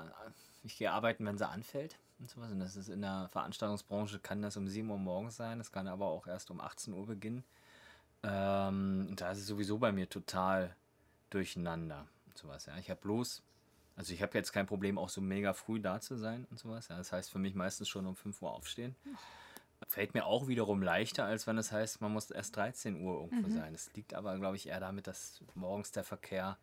ich 0.63 0.77
gehe 0.77 0.91
arbeiten, 0.91 1.25
wenn 1.25 1.39
sie 1.39 1.47
anfällt 1.47 1.97
und 2.19 2.29
sowas. 2.29 2.51
Und 2.51 2.59
das 2.59 2.75
ist 2.75 2.89
in 2.89 3.01
der 3.01 3.29
Veranstaltungsbranche, 3.31 4.19
kann 4.19 4.43
das 4.43 4.57
um 4.57 4.67
7 4.67 4.89
Uhr 4.91 4.99
morgens 4.99 5.37
sein, 5.37 5.57
das 5.57 5.71
kann 5.71 5.87
aber 5.87 6.05
auch 6.05 6.27
erst 6.27 6.51
um 6.51 6.61
18 6.61 6.93
Uhr 6.93 7.07
beginnen. 7.07 7.43
Ähm, 8.21 9.07
und 9.09 9.21
da 9.21 9.31
ist 9.31 9.39
es 9.39 9.47
sowieso 9.47 9.79
bei 9.79 9.91
mir 9.91 10.07
total 10.07 10.75
durcheinander 11.31 12.05
sowas. 12.39 12.65
Ja. 12.65 12.77
Ich 12.77 12.89
habe 12.89 12.99
bloß, 12.99 13.43
also 13.95 14.13
ich 14.13 14.21
habe 14.21 14.37
jetzt 14.37 14.51
kein 14.51 14.65
Problem, 14.65 14.97
auch 14.97 15.09
so 15.09 15.21
mega 15.21 15.53
früh 15.53 15.79
da 15.79 15.99
zu 15.99 16.17
sein 16.17 16.45
und 16.49 16.59
sowas. 16.59 16.87
Ja. 16.87 16.97
Das 16.97 17.11
heißt 17.11 17.31
für 17.31 17.39
mich 17.39 17.55
meistens 17.55 17.89
schon 17.89 18.05
um 18.05 18.15
5 18.15 18.41
Uhr 18.41 18.51
aufstehen. 18.51 18.95
Fällt 19.87 20.13
mir 20.13 20.25
auch 20.25 20.47
wiederum 20.47 20.81
leichter, 20.81 21.23
als 21.25 21.47
wenn 21.47 21.57
es 21.57 21.71
heißt, 21.71 22.01
man 22.01 22.11
muss 22.11 22.31
erst 22.31 22.55
13 22.57 23.01
Uhr 23.01 23.21
irgendwo 23.21 23.49
sein. 23.49 23.73
Es 23.73 23.93
liegt 23.93 24.13
aber, 24.13 24.37
glaube 24.37 24.57
ich, 24.57 24.67
eher 24.67 24.79
damit, 24.81 25.07
dass 25.07 25.41
morgens 25.55 25.91
der 25.91 26.03
Verkehr, 26.03 26.57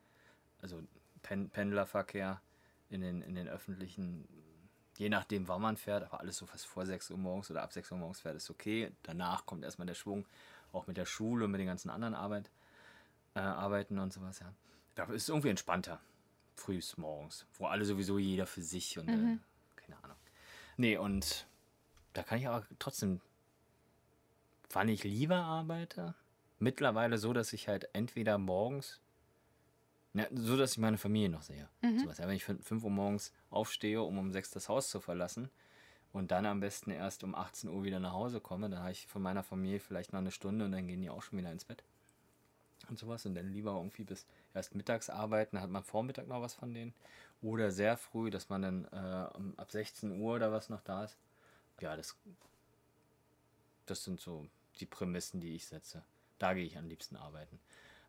also 0.61 0.83
Pen 1.23 1.49
Pendlerverkehr 1.49 2.40
in 2.90 3.00
den, 3.00 3.23
in 3.23 3.35
den 3.35 3.49
öffentlichen, 3.49 4.28
je 4.99 5.09
nachdem, 5.09 5.49
wann 5.49 5.62
man 5.62 5.76
fährt, 5.76 6.04
aber 6.04 6.21
alles 6.21 6.37
so 6.37 6.47
fast 6.47 6.66
vor 6.66 6.87
6 6.87 7.11
Uhr 7.11 7.18
morgens 7.18 7.50
oder 7.50 7.62
ab 7.62 7.73
6 7.73 7.90
Uhr 7.92 7.99
morgens 7.99 8.21
fährt, 8.21 8.37
ist 8.37 8.50
okay. 8.50 8.92
Danach 9.02 9.47
kommt 9.47 9.64
erstmal 9.64 9.87
der 9.87 9.95
Schwung, 9.95 10.26
auch 10.73 10.87
mit 10.87 10.97
der 10.97 11.06
Schule 11.06 11.47
und 11.47 11.50
mit 11.50 11.61
den 11.61 11.66
ganzen 11.66 11.90
anderen 11.90 12.14
Arbeit, 12.14 12.50
äh, 13.35 13.40
Arbeiten 13.40 13.99
und 13.99 14.12
sowas, 14.12 14.38
ja. 14.40 14.52
Da 14.96 15.04
ist 15.04 15.22
es 15.22 15.28
irgendwie 15.28 15.50
entspannter, 15.50 16.00
frühs 16.54 16.96
morgens, 16.96 17.46
wo 17.54 17.66
alle 17.66 17.84
sowieso 17.84 18.18
jeder 18.18 18.46
für 18.46 18.62
sich 18.62 18.98
und 18.98 19.08
äh, 19.08 19.38
keine 19.76 20.02
Ahnung. 20.02 20.16
Nee, 20.76 20.96
und 20.96 21.46
da 22.14 22.22
kann 22.22 22.38
ich 22.38 22.48
aber 22.48 22.66
trotzdem, 22.78 23.20
wann 24.70 24.88
ich 24.88 25.04
lieber 25.04 25.36
arbeite, 25.36 26.14
mittlerweile 26.58 27.18
so, 27.18 27.32
dass 27.32 27.52
ich 27.52 27.68
halt 27.68 27.88
entweder 27.92 28.38
morgens, 28.38 29.00
ja, 30.14 30.26
so 30.32 30.56
dass 30.56 30.72
ich 30.72 30.78
meine 30.78 30.98
Familie 30.98 31.28
noch 31.28 31.42
sehe. 31.42 31.68
Sowas. 31.98 32.18
Ja, 32.18 32.26
wenn 32.26 32.36
ich 32.36 32.44
für 32.44 32.56
5 32.56 32.82
Uhr 32.82 32.90
morgens 32.90 33.32
aufstehe, 33.50 34.02
um 34.02 34.18
um 34.18 34.32
6 34.32 34.50
das 34.50 34.68
Haus 34.70 34.88
zu 34.88 35.00
verlassen 35.00 35.50
und 36.14 36.30
dann 36.30 36.46
am 36.46 36.60
besten 36.60 36.90
erst 36.90 37.22
um 37.22 37.34
18 37.34 37.68
Uhr 37.68 37.84
wieder 37.84 38.00
nach 38.00 38.12
Hause 38.12 38.40
komme. 38.40 38.70
Dann 38.70 38.80
habe 38.80 38.92
ich 38.92 39.06
von 39.06 39.20
meiner 39.20 39.42
Familie 39.42 39.78
vielleicht 39.78 40.14
noch 40.14 40.20
eine 40.20 40.30
Stunde 40.30 40.64
und 40.64 40.72
dann 40.72 40.86
gehen 40.86 41.02
die 41.02 41.10
auch 41.10 41.22
schon 41.22 41.38
wieder 41.38 41.52
ins 41.52 41.66
Bett. 41.66 41.84
Und 42.88 42.99
sowas. 42.99 43.26
Und 43.26 43.35
dann 43.35 43.52
lieber 43.52 43.73
irgendwie 43.73 44.05
bis 44.05 44.26
erst 44.55 44.75
mittags 44.75 45.11
arbeiten, 45.11 45.61
hat 45.61 45.71
man 45.71 45.83
Vormittag 45.83 46.26
noch 46.28 46.40
was 46.40 46.55
von 46.55 46.73
denen. 46.73 46.95
Oder 47.43 47.71
sehr 47.71 47.97
früh, 47.97 48.31
dass 48.31 48.49
man 48.49 48.62
dann 48.62 48.85
äh, 48.87 49.61
ab 49.61 49.71
16 49.71 50.21
Uhr 50.21 50.37
oder 50.37 50.52
was 50.52 50.69
noch 50.69 50.81
da 50.83 51.05
ist. 51.05 51.16
Ja, 51.81 51.97
das, 51.97 52.16
das 53.87 54.05
sind 54.05 54.21
so 54.21 54.47
die 54.81 54.87
Prämissen, 54.87 55.40
die 55.40 55.55
ich 55.55 55.66
setze. 55.66 56.02
Da 56.38 56.55
gehe 56.55 56.64
ich 56.64 56.78
am 56.78 56.88
liebsten 56.88 57.16
arbeiten. 57.16 57.59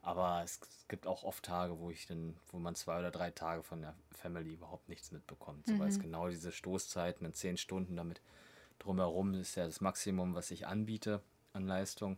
Aber 0.02 0.42
es 0.44 0.60
gibt 0.88 1.06
auch 1.06 1.24
oft 1.24 1.44
Tage, 1.44 1.80
wo 1.80 1.92
ich 1.92 2.08
dann, 2.08 2.38
wo 2.52 2.60
man 2.60 2.76
zwei 2.76 3.00
oder 3.00 3.12
drei 3.12 3.32
Tage 3.32 3.64
von 3.64 3.82
der 3.82 3.96
Family 4.16 4.54
überhaupt 4.54 4.88
nichts 4.88 5.12
mitbekommt. 5.12 5.68
So, 5.68 5.78
Weil 5.80 5.90
es 5.90 6.00
genau 6.00 6.30
diese 6.30 6.52
Stoßzeiten 6.52 7.26
in 7.26 7.34
zehn 7.34 7.58
Stunden 7.58 7.96
damit 7.98 8.22
drumherum 8.80 9.34
ist 9.34 9.56
ja 9.56 9.66
das 9.66 9.82
Maximum, 9.82 10.34
was 10.34 10.52
ich 10.52 10.68
anbiete 10.68 11.22
an 11.54 11.68
Leistung. 11.68 12.18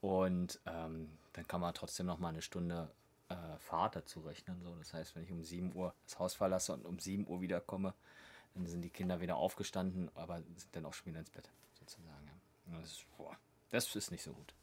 Und 0.00 0.60
ähm, 0.66 1.10
dann 1.32 1.46
kann 1.46 1.60
man 1.60 1.74
trotzdem 1.74 2.06
noch 2.06 2.18
mal 2.18 2.28
eine 2.28 2.42
Stunde 2.42 2.90
äh, 3.28 3.34
Fahrt 3.58 3.96
dazu 3.96 4.20
rechnen. 4.20 4.62
So. 4.62 4.74
Das 4.76 4.92
heißt, 4.92 5.14
wenn 5.14 5.24
ich 5.24 5.30
um 5.30 5.42
7 5.42 5.74
Uhr 5.74 5.94
das 6.04 6.18
Haus 6.18 6.34
verlasse 6.34 6.72
und 6.72 6.86
um 6.86 6.98
7 6.98 7.26
Uhr 7.26 7.40
wiederkomme, 7.40 7.94
dann 8.54 8.66
sind 8.66 8.82
die 8.82 8.90
Kinder 8.90 9.20
wieder 9.20 9.36
aufgestanden, 9.36 10.10
aber 10.14 10.42
sind 10.56 10.74
dann 10.74 10.84
auch 10.84 10.94
schon 10.94 11.06
wieder 11.06 11.20
ins 11.20 11.30
Bett, 11.30 11.48
sozusagen. 11.78 12.30
Das, 12.66 12.92
ist, 12.92 13.06
boah, 13.16 13.36
das 13.70 13.94
ist 13.94 14.10
nicht 14.10 14.22
so 14.22 14.32
gut. 14.32 14.54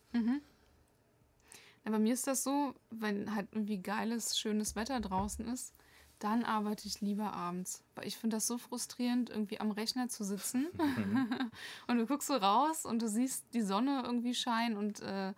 Ja, 1.85 1.91
bei 1.91 1.99
mir 1.99 2.13
ist 2.13 2.27
das 2.27 2.43
so, 2.43 2.75
wenn 2.89 3.33
halt 3.33 3.47
irgendwie 3.53 3.81
geiles, 3.81 4.37
schönes 4.37 4.75
Wetter 4.75 4.99
draußen 4.99 5.47
ist, 5.47 5.73
dann 6.19 6.43
arbeite 6.43 6.87
ich 6.87 7.01
lieber 7.01 7.33
abends. 7.33 7.83
Weil 7.95 8.07
ich 8.07 8.17
finde 8.17 8.37
das 8.37 8.47
so 8.47 8.57
frustrierend, 8.57 9.29
irgendwie 9.29 9.59
am 9.59 9.71
Rechner 9.71 10.09
zu 10.09 10.23
sitzen. 10.23 10.67
und 11.87 11.97
du 11.97 12.05
guckst 12.05 12.27
so 12.27 12.35
raus 12.35 12.85
und 12.85 13.01
du 13.01 13.07
siehst 13.07 13.45
die 13.53 13.61
Sonne 13.61 14.03
irgendwie 14.05 14.33
scheinen 14.33 14.77
und, 14.77 15.01
äh, 15.01 15.33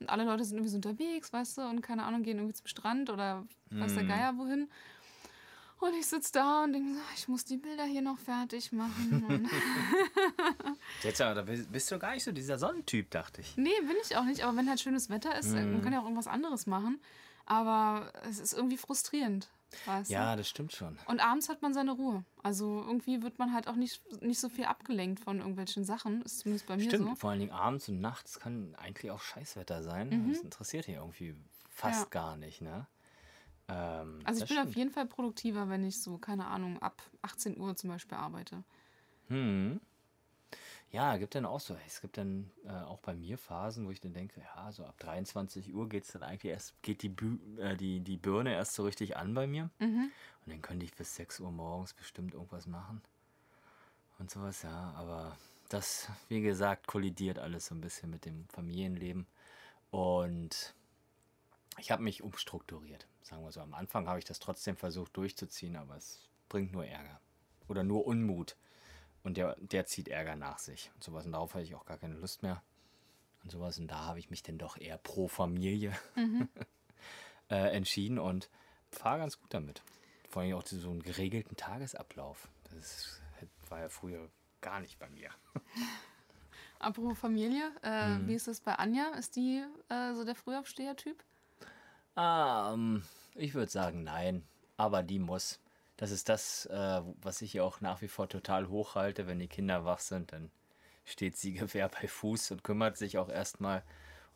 und 0.00 0.08
alle 0.08 0.24
Leute 0.24 0.44
sind 0.44 0.58
irgendwie 0.58 0.70
so 0.70 0.76
unterwegs, 0.76 1.32
weißt 1.32 1.58
du, 1.58 1.62
und 1.62 1.80
keine 1.80 2.04
Ahnung, 2.04 2.22
gehen 2.22 2.38
irgendwie 2.38 2.54
zum 2.54 2.66
Strand 2.66 3.10
oder 3.10 3.44
weiß 3.70 3.94
der 3.94 4.04
Geier 4.04 4.38
wohin. 4.38 4.68
Und 5.80 5.94
ich 5.94 6.06
sitze 6.06 6.32
da 6.32 6.64
und 6.64 6.72
denke, 6.72 6.94
so, 6.94 7.00
ich 7.14 7.28
muss 7.28 7.44
die 7.44 7.56
Bilder 7.56 7.84
hier 7.84 8.02
noch 8.02 8.18
fertig 8.18 8.72
machen. 8.72 9.48
Jetzt, 11.04 11.20
aber, 11.20 11.34
da 11.34 11.42
bist 11.42 11.90
du 11.90 11.98
gar 12.00 12.14
nicht 12.14 12.24
so 12.24 12.32
dieser 12.32 12.58
Sonnentyp, 12.58 13.10
dachte 13.10 13.42
ich. 13.42 13.56
Nee, 13.56 13.70
bin 13.80 13.96
ich 14.02 14.16
auch 14.16 14.24
nicht. 14.24 14.42
Aber 14.42 14.56
wenn 14.56 14.68
halt 14.68 14.80
schönes 14.80 15.08
Wetter 15.08 15.38
ist, 15.38 15.52
man 15.52 15.80
kann 15.82 15.92
ja 15.92 16.00
auch 16.00 16.04
irgendwas 16.04 16.26
anderes 16.26 16.66
machen. 16.66 17.00
Aber 17.46 18.12
es 18.28 18.40
ist 18.40 18.54
irgendwie 18.54 18.76
frustrierend. 18.76 19.48
Weißt 19.84 20.12
Ja, 20.12 20.34
du? 20.34 20.36
das 20.36 20.48
stimmt 20.48 20.72
schon. 20.72 20.98
Und 21.06 21.20
abends 21.20 21.48
hat 21.48 21.62
man 21.62 21.72
seine 21.74 21.92
Ruhe. 21.92 22.24
Also 22.42 22.82
irgendwie 22.86 23.22
wird 23.22 23.38
man 23.38 23.52
halt 23.52 23.68
auch 23.68 23.76
nicht, 23.76 24.02
nicht 24.22 24.40
so 24.40 24.48
viel 24.48 24.64
abgelenkt 24.66 25.20
von 25.20 25.38
irgendwelchen 25.38 25.84
Sachen. 25.84 26.22
Ist 26.22 26.40
zumindest 26.40 26.66
bei 26.66 26.76
mir 26.76 26.84
Stimmt, 26.84 26.98
so. 26.98 27.16
vor 27.18 27.30
allen 27.30 27.40
Dingen 27.40 27.52
abends 27.52 27.88
und 27.88 28.00
nachts 28.00 28.38
kann 28.38 28.74
eigentlich 28.76 29.10
auch 29.10 29.20
Scheißwetter 29.20 29.82
sein. 29.82 30.28
Das 30.28 30.40
interessiert 30.42 30.86
hier 30.86 30.96
irgendwie 30.96 31.34
fast 31.68 32.00
Mhm. 32.00 32.04
Ja. 32.06 32.10
gar 32.12 32.36
nicht, 32.36 32.60
ne? 32.60 32.86
Ähm, 33.68 34.20
Also 34.24 34.38
ich 34.42 34.46
bin 34.48 34.58
auf 34.58 34.64
stimmt. 34.64 34.76
jeden 34.76 34.90
Fall 34.90 35.06
produktiver, 35.06 35.68
wenn 35.68 35.84
ich 35.84 36.00
so, 36.00 36.18
keine 36.18 36.46
Ahnung, 36.46 36.78
ab 36.80 37.02
18 37.22 37.58
Uhr 37.58 37.74
zum 37.76 37.90
Beispiel 37.90 38.16
arbeite. 38.18 38.62
Hm. 39.28 39.80
Ja, 40.90 41.18
gibt 41.18 41.34
dann 41.34 41.44
auch 41.44 41.60
so, 41.60 41.76
es 41.86 42.00
gibt 42.00 42.16
dann 42.16 42.50
äh, 42.64 42.70
auch 42.70 43.00
bei 43.00 43.14
mir 43.14 43.36
Phasen, 43.36 43.86
wo 43.86 43.90
ich 43.90 44.00
dann 44.00 44.14
denke, 44.14 44.40
ja, 44.40 44.72
so 44.72 44.84
ab 44.84 44.98
23 44.98 45.74
Uhr 45.74 45.86
geht 45.88 46.04
es 46.04 46.12
dann 46.12 46.22
eigentlich 46.22 46.50
erst, 46.50 46.82
geht 46.82 47.02
die, 47.02 47.10
Bü 47.10 47.36
äh, 47.58 47.76
die, 47.76 48.00
die 48.00 48.16
Birne 48.16 48.54
erst 48.54 48.72
so 48.74 48.84
richtig 48.84 49.16
an 49.16 49.34
bei 49.34 49.46
mir. 49.46 49.68
Mhm. 49.80 50.10
Und 50.44 50.52
dann 50.52 50.62
könnte 50.62 50.86
ich 50.86 50.94
bis 50.94 51.14
6 51.16 51.40
Uhr 51.40 51.50
morgens 51.50 51.92
bestimmt 51.92 52.32
irgendwas 52.32 52.66
machen. 52.66 53.02
Und 54.18 54.30
sowas, 54.30 54.62
ja. 54.62 54.94
Aber 54.96 55.36
das, 55.68 56.08
wie 56.28 56.40
gesagt, 56.40 56.86
kollidiert 56.86 57.38
alles 57.38 57.66
so 57.66 57.74
ein 57.74 57.82
bisschen 57.82 58.08
mit 58.08 58.24
dem 58.24 58.48
Familienleben. 58.48 59.26
Und 59.90 60.74
ich 61.78 61.90
habe 61.90 62.02
mich 62.02 62.22
umstrukturiert, 62.22 63.06
sagen 63.22 63.44
wir 63.44 63.52
so. 63.52 63.60
Am 63.60 63.74
Anfang 63.74 64.08
habe 64.08 64.18
ich 64.18 64.24
das 64.24 64.38
trotzdem 64.38 64.76
versucht 64.76 65.16
durchzuziehen, 65.18 65.76
aber 65.76 65.96
es 65.96 66.28
bringt 66.48 66.72
nur 66.72 66.86
Ärger. 66.86 67.20
Oder 67.68 67.84
nur 67.84 68.06
Unmut. 68.06 68.56
Und 69.28 69.36
der, 69.36 69.56
der 69.60 69.84
zieht 69.84 70.08
Ärger 70.08 70.36
nach 70.36 70.58
sich. 70.58 70.90
Und 70.94 71.04
sowas. 71.04 71.26
Und 71.26 71.32
darauf 71.32 71.52
hatte 71.54 71.64
ich 71.64 71.74
auch 71.74 71.84
gar 71.84 71.98
keine 71.98 72.14
Lust 72.14 72.42
mehr. 72.42 72.62
Und 73.44 73.50
sowas. 73.52 73.78
Und 73.78 73.88
da 73.88 74.04
habe 74.06 74.18
ich 74.18 74.30
mich 74.30 74.42
dann 74.42 74.56
doch 74.56 74.78
eher 74.78 74.96
pro 74.96 75.28
Familie 75.28 75.92
äh, 77.50 77.76
entschieden 77.76 78.18
und 78.18 78.48
fahre 78.90 79.18
ganz 79.18 79.38
gut 79.38 79.52
damit. 79.52 79.82
Vor 80.30 80.42
allem 80.42 80.54
auch 80.54 80.66
so 80.66 80.90
einen 80.90 81.02
geregelten 81.02 81.56
Tagesablauf. 81.56 82.48
Das 82.74 83.20
war 83.68 83.80
ja 83.80 83.88
früher 83.90 84.28
gar 84.62 84.80
nicht 84.80 84.98
bei 84.98 85.08
mir. 85.10 85.30
Apropos 86.78 87.18
Familie, 87.18 87.70
äh, 87.82 88.16
Mhm. 88.16 88.28
wie 88.28 88.34
ist 88.34 88.46
das 88.48 88.60
bei 88.60 88.74
Anja? 88.74 89.08
Ist 89.18 89.36
die 89.36 89.62
äh, 89.88 90.14
so 90.14 90.24
der 90.24 90.34
Frühaufsteher-Typ? 90.36 91.22
Ähm, 92.16 93.02
ich 93.34 93.52
würde 93.54 93.70
sagen, 93.70 94.04
nein. 94.04 94.42
Aber 94.76 95.02
die 95.02 95.18
muss. 95.18 95.60
Das 95.98 96.12
ist 96.12 96.28
das, 96.28 96.64
äh, 96.66 97.02
was 97.20 97.42
ich 97.42 97.54
ja 97.54 97.64
auch 97.64 97.80
nach 97.80 98.02
wie 98.02 98.08
vor 98.08 98.28
total 98.28 98.68
hochhalte. 98.68 99.26
Wenn 99.26 99.40
die 99.40 99.48
Kinder 99.48 99.84
wach 99.84 99.98
sind, 99.98 100.32
dann 100.32 100.50
steht 101.04 101.36
sie 101.36 101.52
Gewehr 101.54 101.88
bei 101.88 102.08
Fuß 102.08 102.52
und 102.52 102.64
kümmert 102.64 102.96
sich 102.96 103.18
auch 103.18 103.28
erstmal 103.28 103.82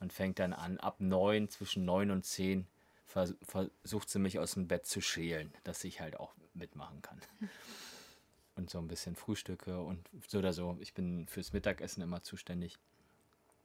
und 0.00 0.12
fängt 0.12 0.40
dann 0.40 0.52
an, 0.52 0.78
ab 0.78 0.96
neun, 0.98 1.48
zwischen 1.48 1.84
neun 1.84 2.10
und 2.10 2.24
zehn, 2.24 2.66
vers 3.06 3.34
versucht 3.42 4.10
sie 4.10 4.18
mich 4.18 4.40
aus 4.40 4.54
dem 4.54 4.66
Bett 4.66 4.86
zu 4.86 5.00
schälen, 5.00 5.54
dass 5.62 5.84
ich 5.84 6.00
halt 6.00 6.18
auch 6.18 6.34
mitmachen 6.52 7.00
kann. 7.00 7.18
Und 8.54 8.68
so 8.68 8.78
ein 8.78 8.86
bisschen 8.86 9.16
Frühstücke 9.16 9.80
und 9.80 10.10
so 10.28 10.36
oder 10.36 10.52
so. 10.52 10.76
Ich 10.80 10.92
bin 10.92 11.26
fürs 11.26 11.54
Mittagessen 11.54 12.02
immer 12.02 12.22
zuständig. 12.22 12.78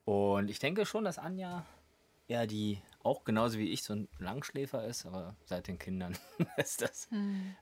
Und 0.06 0.48
ich 0.48 0.60
denke 0.60 0.86
schon, 0.86 1.04
dass 1.04 1.18
Anja 1.18 1.66
ja, 2.28 2.46
die 2.46 2.80
auch 3.02 3.24
genauso 3.24 3.58
wie 3.58 3.70
ich 3.70 3.82
so 3.82 3.94
ein 3.94 4.08
Langschläfer 4.18 4.84
ist, 4.84 5.06
aber 5.06 5.34
seit 5.46 5.66
den 5.66 5.78
Kindern 5.78 6.16
ist 6.58 6.82
das, 6.82 7.08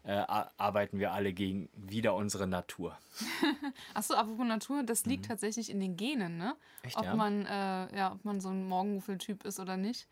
äh, 0.03 0.11
ar- 0.13 0.53
arbeiten 0.57 0.99
wir 0.99 1.13
alle 1.13 1.33
gegen 1.33 1.69
wieder 1.75 2.15
unsere 2.15 2.47
Natur. 2.49 2.99
Achso, 3.95 4.15
apropos 4.15 4.47
Natur, 4.47 4.83
das 4.83 5.05
liegt 5.07 5.27
tatsächlich 5.27 5.71
in 5.71 5.79
den 5.81 5.97
Genen, 5.97 6.37
ne? 6.37 6.55
Mhm. 6.57 6.87
Echt, 6.87 6.97
ob 6.99 7.05
ja? 7.05 7.15
man, 7.15 7.47
äh, 7.47 7.97
ja, 7.97 8.13
ob 8.13 8.25
man 8.25 8.41
so 8.41 8.49
ein 8.49 8.67
Morgenmuffel-Typ 8.67 9.45
ist 9.45 9.61
oder 9.61 9.77
nicht. 9.77 10.09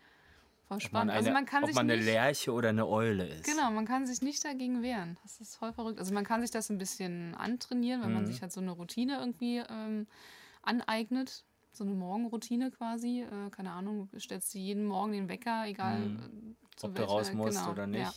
Voll 0.67 0.77
Ob 0.77 0.81
man, 0.83 0.87
spannend. 0.89 1.11
eine, 1.11 1.19
also 1.19 1.31
man 1.31 1.45
kann 1.45 1.63
ob 1.63 1.67
sich 1.69 1.75
man 1.75 1.89
eine 1.89 1.97
nicht, 1.97 2.05
Lerche 2.05 2.51
oder 2.51 2.69
eine 2.69 2.87
Eule 2.87 3.27
ist. 3.27 3.43
Genau, 3.43 3.69
man 3.71 3.85
kann 3.85 4.07
sich 4.07 4.21
nicht 4.21 4.43
dagegen 4.45 4.81
wehren. 4.81 5.17
Das 5.21 5.39
ist 5.39 5.55
voll 5.57 5.73
verrückt. 5.73 5.99
Also 5.99 6.13
man 6.13 6.23
kann 6.23 6.41
sich 6.41 6.49
das 6.49 6.69
ein 6.69 6.77
bisschen 6.79 7.35
antrainieren, 7.35 8.01
wenn 8.01 8.09
Mhm. 8.09 8.15
man 8.15 8.25
sich 8.25 8.41
halt 8.41 8.51
so 8.51 8.61
eine 8.61 8.71
Routine 8.71 9.17
irgendwie 9.19 9.57
ähm, 9.69 10.07
aneignet. 10.63 11.43
So 11.75 11.83
eine 11.83 11.93
Morgenroutine 11.93 12.71
quasi. 12.71 13.21
Äh, 13.23 13.49
keine 13.51 13.71
Ahnung, 13.71 14.07
du 14.11 14.19
stellst 14.19 14.53
dir 14.53 14.61
jeden 14.61 14.85
Morgen 14.85 15.11
den 15.11 15.27
Wecker, 15.29 15.65
egal 15.67 15.97
äh, 16.01 16.07
Mhm. 16.09 16.55
Ob 16.81 16.93
du 16.95 17.03
raus 17.03 17.31
musst 17.33 17.57
genau, 17.57 17.71
oder 17.71 17.87
nicht. 17.87 18.01
Ja. 18.01 18.13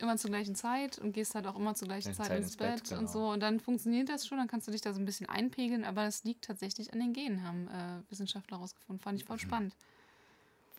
Immer 0.00 0.16
zur 0.18 0.30
gleichen 0.30 0.54
Zeit 0.54 0.98
und 0.98 1.12
gehst 1.12 1.34
halt 1.34 1.46
auch 1.46 1.56
immer 1.56 1.74
zur 1.74 1.86
gleichen 1.88 2.12
Gleiche 2.12 2.16
Zeit 2.18 2.26
Zeit 2.28 2.38
ins 2.38 2.46
ins 2.48 2.56
Bett, 2.56 2.82
Bett, 2.82 2.92
und 2.92 2.98
genau. 2.98 3.10
so. 3.10 3.28
Und 3.30 3.40
dann 3.40 3.60
funktioniert 3.60 4.08
das 4.08 4.26
schon, 4.26 4.36
dann 4.38 4.46
kannst 4.48 4.66
du 4.68 4.72
dich 4.72 4.80
da 4.82 4.92
so 4.92 5.00
ein 5.00 5.04
bisschen 5.06 5.28
einpegeln, 5.28 5.84
aber 5.84 6.04
das 6.04 6.24
liegt 6.24 6.44
tatsächlich 6.44 6.92
an 6.92 6.98
den 7.00 7.12
Genen, 7.12 7.42
haben 7.44 7.68
äh, 7.68 8.02
Wissenschaftler 8.10 8.58
herausgefunden. 8.58 9.00
Fand 9.02 9.18
ich 9.18 9.24
Mhm. 9.24 9.28
voll 9.28 9.38
spannend. 9.38 9.76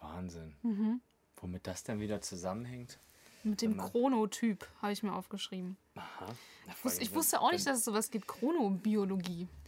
Wahnsinn. 0.01 0.53
Mhm. 0.61 1.01
Womit 1.37 1.65
das 1.67 1.83
dann 1.83 1.99
wieder 1.99 2.21
zusammenhängt. 2.21 2.99
Mit 3.43 3.61
dem 3.61 3.77
Chronotyp 3.77 4.67
habe 4.81 4.91
ich 4.91 5.03
mir 5.03 5.13
aufgeschrieben. 5.13 5.77
Aha. 5.95 6.25
Ich 6.67 6.83
wusste, 6.85 7.01
ich 7.03 7.15
wusste 7.15 7.39
auch 7.41 7.51
nicht, 7.51 7.65
dass 7.65 7.77
es 7.79 7.85
sowas 7.85 8.11
gibt. 8.11 8.27
Chronobiologie. 8.27 9.47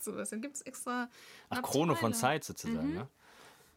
sowas. 0.00 0.30
Dann 0.30 0.40
gibt 0.40 0.56
es 0.56 0.62
extra. 0.62 1.08
Ach, 1.48 1.56
eine 1.56 1.62
Chrono 1.62 1.94
von. 1.94 2.14
Zeit 2.14 2.44
sozusagen, 2.44 2.94
ne? 2.94 3.08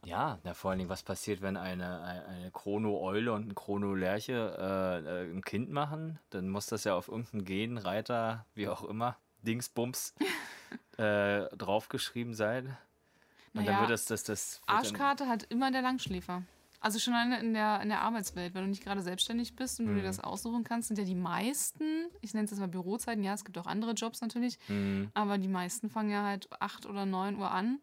Ja, 0.04 0.38
na, 0.44 0.54
vor 0.54 0.70
allen 0.70 0.78
Dingen, 0.78 0.90
was 0.90 1.02
passiert, 1.02 1.42
wenn 1.42 1.56
eine, 1.56 2.00
eine, 2.02 2.50
Chrono-Eule 2.52 3.32
und 3.32 3.48
ein 3.48 3.54
Chrono-Lerche 3.56 4.56
äh, 4.56 5.24
äh, 5.24 5.32
ein 5.32 5.42
Kind 5.42 5.70
machen? 5.70 6.20
Dann 6.30 6.48
muss 6.48 6.66
das 6.66 6.84
ja 6.84 6.94
auf 6.94 7.08
irgendeinen 7.08 7.44
Genreiter, 7.44 8.46
wie 8.54 8.68
auch 8.68 8.84
immer, 8.84 9.16
Dingsbums, 9.42 10.14
äh, 10.96 11.46
draufgeschrieben 11.56 12.34
sein. 12.34 12.76
Und 13.52 13.66
dann 13.66 13.74
Naja, 13.74 13.80
wird 13.80 13.90
das, 13.90 14.04
das, 14.04 14.22
das 14.22 14.60
wird 14.60 14.68
dann, 14.68 14.76
Arschkarte 14.76 15.26
hat 15.26 15.42
immer 15.44 15.72
der 15.72 15.82
Langschläfer. 15.82 16.42
Also 16.86 17.00
schon 17.00 17.14
in 17.32 17.52
der, 17.52 17.80
in 17.82 17.88
der 17.88 18.02
Arbeitswelt, 18.02 18.54
wenn 18.54 18.62
du 18.62 18.68
nicht 18.68 18.84
gerade 18.84 19.02
selbstständig 19.02 19.56
bist 19.56 19.80
und 19.80 19.86
du 19.86 19.94
dir 19.94 20.02
Mhm. 20.02 20.04
das 20.04 20.20
aussuchen 20.20 20.62
kannst, 20.62 20.86
sind 20.86 20.98
ja 20.98 21.04
die 21.04 21.16
meisten, 21.16 21.82
ich 22.20 22.32
nenne 22.32 22.44
es 22.44 22.52
jetzt 22.52 22.60
mal 22.60 22.68
Bürozeiten, 22.68 23.24
ja, 23.24 23.34
es 23.34 23.44
gibt 23.44 23.58
auch 23.58 23.66
andere 23.66 23.90
Jobs 23.90 24.20
natürlich, 24.20 24.56
Mhm. 24.68 25.10
aber 25.12 25.36
die 25.36 25.48
meisten 25.48 25.90
fangen 25.90 26.10
ja 26.10 26.22
halt 26.22 26.48
8 26.62 26.86
oder 26.86 27.04
9 27.04 27.34
Uhr 27.40 27.50
an, 27.50 27.80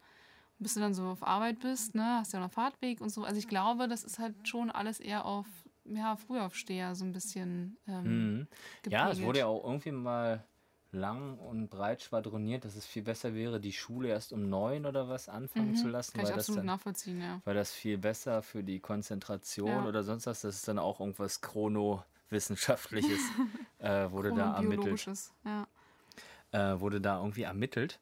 bis 0.58 0.76
du 0.76 0.80
dann 0.80 0.94
so 0.94 1.04
auf 1.04 1.22
Arbeit 1.22 1.60
bist, 1.60 1.96
ne, 1.96 2.20
hast 2.20 2.32
ja 2.32 2.40
noch 2.40 2.50
Fahrtweg 2.52 3.02
und 3.02 3.10
so. 3.10 3.26
Also 3.26 3.38
ich 3.40 3.50
glaube, 3.50 3.90
das 3.90 4.06
ist 4.06 4.20
halt 4.20 4.48
schon 4.48 4.72
alles 4.72 5.02
eher 5.02 5.26
auf, 5.26 5.48
ja, 5.84 6.16
Frühaufsteher 6.16 6.96
so 6.96 7.04
ein 7.04 7.12
bisschen 7.12 7.76
ähm, 7.90 8.06
Mhm. 8.06 8.48
Ja, 8.88 9.12
es 9.12 9.20
wurde 9.22 9.40
ja 9.40 9.48
auch 9.48 9.66
irgendwie 9.66 9.92
mal 9.92 10.46
lang 10.94 11.38
und 11.40 11.70
breit 11.70 12.02
schwadroniert, 12.02 12.66
dass 12.66 12.76
es 12.76 12.86
viel 12.86 13.04
besser 13.04 13.34
wäre, 13.34 13.60
die 13.60 13.74
Schule 13.74 14.10
erst 14.10 14.32
um 14.32 14.48
neun 14.50 14.86
oder 14.86 15.10
was 15.10 15.28
anfangen 15.30 15.76
zu 15.76 15.88
lassen, 15.88 16.18
Mhm. 16.18 16.22
Kann 16.22 16.26
ich 16.26 16.30
weil 16.30 16.36
das 16.38 16.44
absolut 16.46 16.60
dann 16.60 16.66
nachvollziehen, 16.68 17.22
ja. 17.22 17.42
weil 17.46 17.56
das 17.56 17.72
viel 17.72 17.98
besser 17.98 18.42
für 18.44 18.64
die 18.64 18.80
Konzentration 18.80 19.70
Ja. 19.70 19.86
oder 19.86 20.04
sonst 20.04 20.28
was, 20.28 20.42
das 20.42 20.56
ist 20.56 20.68
dann 20.68 20.80
auch 20.80 21.00
irgendwas 21.00 21.42
Chrono-Wissenschaftliches, 21.42 23.20
äh, 23.80 24.10
wurde 24.12 24.34
da 24.34 24.56
ermittelt. 24.56 25.06
Ja. 25.46 25.68
äh, 26.52 26.80
wurde 26.80 27.02
da 27.02 27.20
irgendwie 27.20 27.44
ermittelt. 27.44 28.00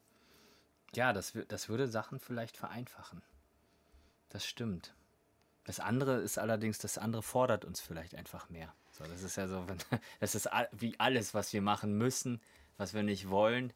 Ja, 0.94 1.14
das, 1.14 1.34
das 1.48 1.70
würde 1.70 1.88
Sachen 1.88 2.20
vielleicht 2.20 2.58
vereinfachen. 2.58 3.22
Das 4.30 4.46
stimmt. 4.46 4.94
Das 5.64 5.80
andere 5.80 6.18
ist 6.18 6.38
allerdings, 6.38 6.80
das 6.80 6.98
andere 6.98 7.22
fordert 7.22 7.64
uns 7.66 7.80
vielleicht 7.80 8.16
einfach 8.16 8.50
mehr. 8.50 8.74
So, 8.92 9.06
das 9.06 9.24
ist 9.24 9.38
ja 9.38 9.48
so, 9.48 9.68
wenn, 9.68 9.78
das 10.20 10.36
ist 10.36 10.50
wie 10.74 11.00
alles, 11.00 11.34
was 11.34 11.54
wir 11.54 11.62
machen 11.62 11.98
müssen, 11.98 12.42
was 12.82 12.96
wir 12.96 13.04
nicht 13.04 13.30
wollen, 13.30 13.72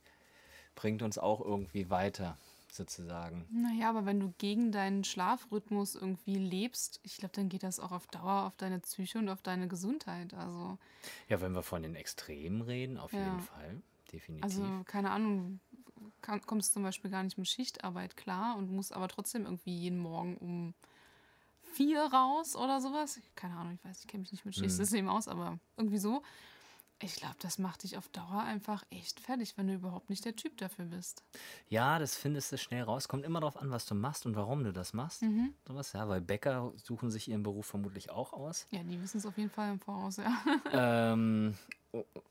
bringt 0.74 1.04
uns 1.04 1.20
auch 1.20 1.40
irgendwie 1.40 1.92
weiter, 1.92 2.40
sozusagen. 2.72 3.46
Naja, 3.52 3.90
aber 3.90 4.08
wenn 4.08 4.20
du 4.20 4.34
gegen 4.40 4.72
deinen 4.72 5.04
Schlafrhythmus 5.04 5.94
irgendwie 5.94 6.38
lebst, 6.38 7.00
ich 7.04 7.18
glaube, 7.18 7.36
dann 7.36 7.48
geht 7.48 7.62
das 7.62 7.80
auch 7.80 7.92
auf 7.92 8.08
Dauer 8.08 8.48
auf 8.48 8.58
deine 8.58 8.80
Psyche 8.80 9.20
und 9.20 9.30
auf 9.30 9.44
deine 9.44 9.68
Gesundheit. 9.68 10.34
Also, 10.34 10.80
Ja, 11.30 11.40
wenn 11.40 11.54
wir 11.54 11.62
von 11.62 11.84
den 11.84 11.94
Extremen 11.94 12.64
reden, 12.64 12.98
auf 12.98 13.14
Ja. 13.14 13.20
jeden 13.20 13.42
Fall. 13.42 13.82
Definitiv. 14.12 14.52
also 14.52 14.84
keine 14.86 15.12
Ahnung, 15.12 15.60
kommst 16.48 16.74
zum 16.74 16.82
Beispiel 16.82 17.12
gar 17.12 17.22
nicht 17.22 17.38
mit 17.38 17.48
Schichtarbeit 17.48 18.18
klar 18.18 18.58
und 18.58 18.72
musst 18.72 18.92
aber 18.92 19.08
trotzdem 19.08 19.44
irgendwie 19.44 19.78
jeden 19.78 20.00
Morgen 20.00 20.36
um 20.38 20.74
vier 21.62 22.02
raus 22.06 22.56
oder 22.56 22.82
sowas. 22.82 23.20
Keine 23.36 23.56
Ahnung, 23.56 23.74
ich 23.76 23.86
weiß, 23.86 24.00
ich 24.02 24.08
kenne 24.08 24.22
mich 24.22 24.32
nicht 24.32 24.46
mit 24.46 24.56
Schichtsystem 24.56 25.08
aus, 25.10 25.28
aber 25.28 25.60
irgendwie 25.78 26.00
so. 26.00 26.24
Ich 27.02 27.16
glaube, 27.16 27.36
das 27.40 27.58
macht 27.60 27.84
dich 27.84 27.98
auf 27.98 28.08
Dauer 28.08 28.42
einfach 28.42 28.84
echt 28.90 29.20
fertig, 29.20 29.58
wenn 29.58 29.68
du 29.68 29.74
überhaupt 29.74 30.10
nicht 30.10 30.24
der 30.24 30.36
Typ 30.36 30.58
dafür 30.58 30.86
bist. 30.86 31.24
Ja, 31.68 32.00
das 32.00 32.16
findest 32.16 32.54
du 32.54 32.58
schnell 32.58 32.84
raus. 32.84 33.10
Kommt 33.10 33.26
immer 33.26 33.42
darauf 33.42 33.58
an, 33.58 33.70
was 33.70 33.86
du 33.86 33.96
machst 33.96 34.26
und 34.26 34.36
warum 34.38 34.64
du 34.64 34.72
das 34.72 34.94
machst. 34.94 35.22
Mhm. 35.22 35.54
Sowas, 35.68 35.92
ja, 35.92 36.08
weil 36.08 36.22
Bäcker 36.22 36.72
suchen 36.78 37.12
sich 37.12 37.28
ihren 37.28 37.44
Beruf 37.44 37.66
vermutlich 37.66 38.12
auch 38.12 38.32
aus. 38.32 38.66
Ja, 38.72 38.82
die 38.82 39.02
wissen 39.02 39.18
es 39.18 39.26
auf 39.26 39.38
jeden 39.38 39.50
Fall 39.50 39.72
im 39.74 39.80
Voraus, 39.80 40.18
ja. 40.18 40.32
ähm, 40.72 41.56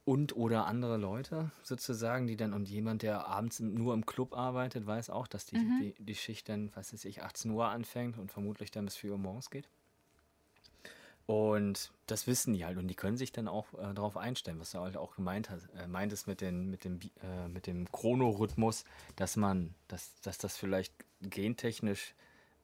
und 0.05 0.35
oder 0.35 0.67
andere 0.67 0.97
Leute 0.97 1.51
sozusagen, 1.63 2.27
die 2.27 2.37
dann 2.37 2.55
und 2.55 2.69
jemand, 2.69 3.03
der 3.03 3.27
abends 3.27 3.61
nur 3.61 3.93
im 3.93 4.07
Club 4.07 4.35
arbeitet, 4.35 4.87
weiß 4.87 5.11
auch, 5.11 5.27
dass 5.27 5.45
die, 5.45 5.57
Mhm. 5.59 5.93
die, 5.99 6.05
die 6.05 6.15
Schicht 6.15 6.49
dann, 6.49 6.71
was 6.75 6.93
weiß 6.93 7.05
ich, 7.05 7.23
18 7.23 7.51
Uhr 7.51 7.69
anfängt 7.69 8.19
und 8.19 8.33
vermutlich 8.33 8.71
dann 8.71 8.87
bis 8.87 8.97
4 8.97 9.13
Uhr 9.13 9.19
morgens 9.19 9.51
geht. 9.51 9.69
Und 11.27 11.91
das 12.07 12.27
wissen 12.27 12.53
die 12.53 12.67
halt 12.67 12.77
und 12.77 12.87
die 12.89 12.95
können 12.95 13.17
sich 13.17 13.33
dann 13.33 13.49
auch 13.49 13.73
äh, 13.75 13.95
darauf 13.95 14.17
einstellen, 14.19 14.61
was 14.61 14.73
du 14.73 14.81
halt 14.81 14.97
auch 14.97 15.17
gemeint 15.17 15.49
hast, 15.49 15.69
äh, 15.75 15.87
meintest 15.87 16.27
mit, 16.27 16.43
den, 16.43 16.71
mit, 16.71 16.85
dem, 16.85 17.01
äh, 17.23 17.49
mit 17.49 17.67
dem 17.67 17.91
Chronorhythmus, 17.91 18.85
dass 19.17 19.37
man, 19.37 19.75
dass, 19.89 20.21
dass 20.21 20.37
das 20.37 20.57
vielleicht 20.59 20.93
gentechnisch 21.23 22.15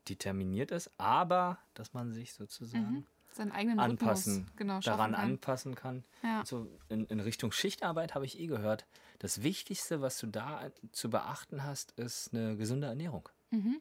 determiniert 0.09 0.73
ist, 0.73 0.91
aber 0.99 1.59
dass 1.73 1.95
man 1.95 2.13
sich 2.13 2.35
sozusagen 2.35 3.07
Seinen 3.33 3.53
eigenen 3.53 3.79
anpassen, 3.79 4.35
Rhythmus 4.35 4.57
genau, 4.57 4.81
daran 4.81 5.13
kann. 5.13 5.21
anpassen 5.21 5.75
kann. 5.75 6.05
Ja. 6.23 6.43
So 6.45 6.67
in, 6.89 7.07
in 7.07 7.21
Richtung 7.21 7.53
Schichtarbeit 7.53 8.15
habe 8.15 8.25
ich 8.25 8.39
eh 8.41 8.47
gehört, 8.47 8.87
das 9.21 9.43
Wichtigste, 9.43 10.01
was 10.01 10.19
du 10.19 10.27
da 10.27 10.71
zu 10.93 11.11
beachten 11.11 11.63
hast, 11.63 11.93
ist 11.93 12.35
eine 12.35 12.57
gesunde 12.57 12.89
Ernährung. 12.89 13.29
Mhm. 13.51 13.81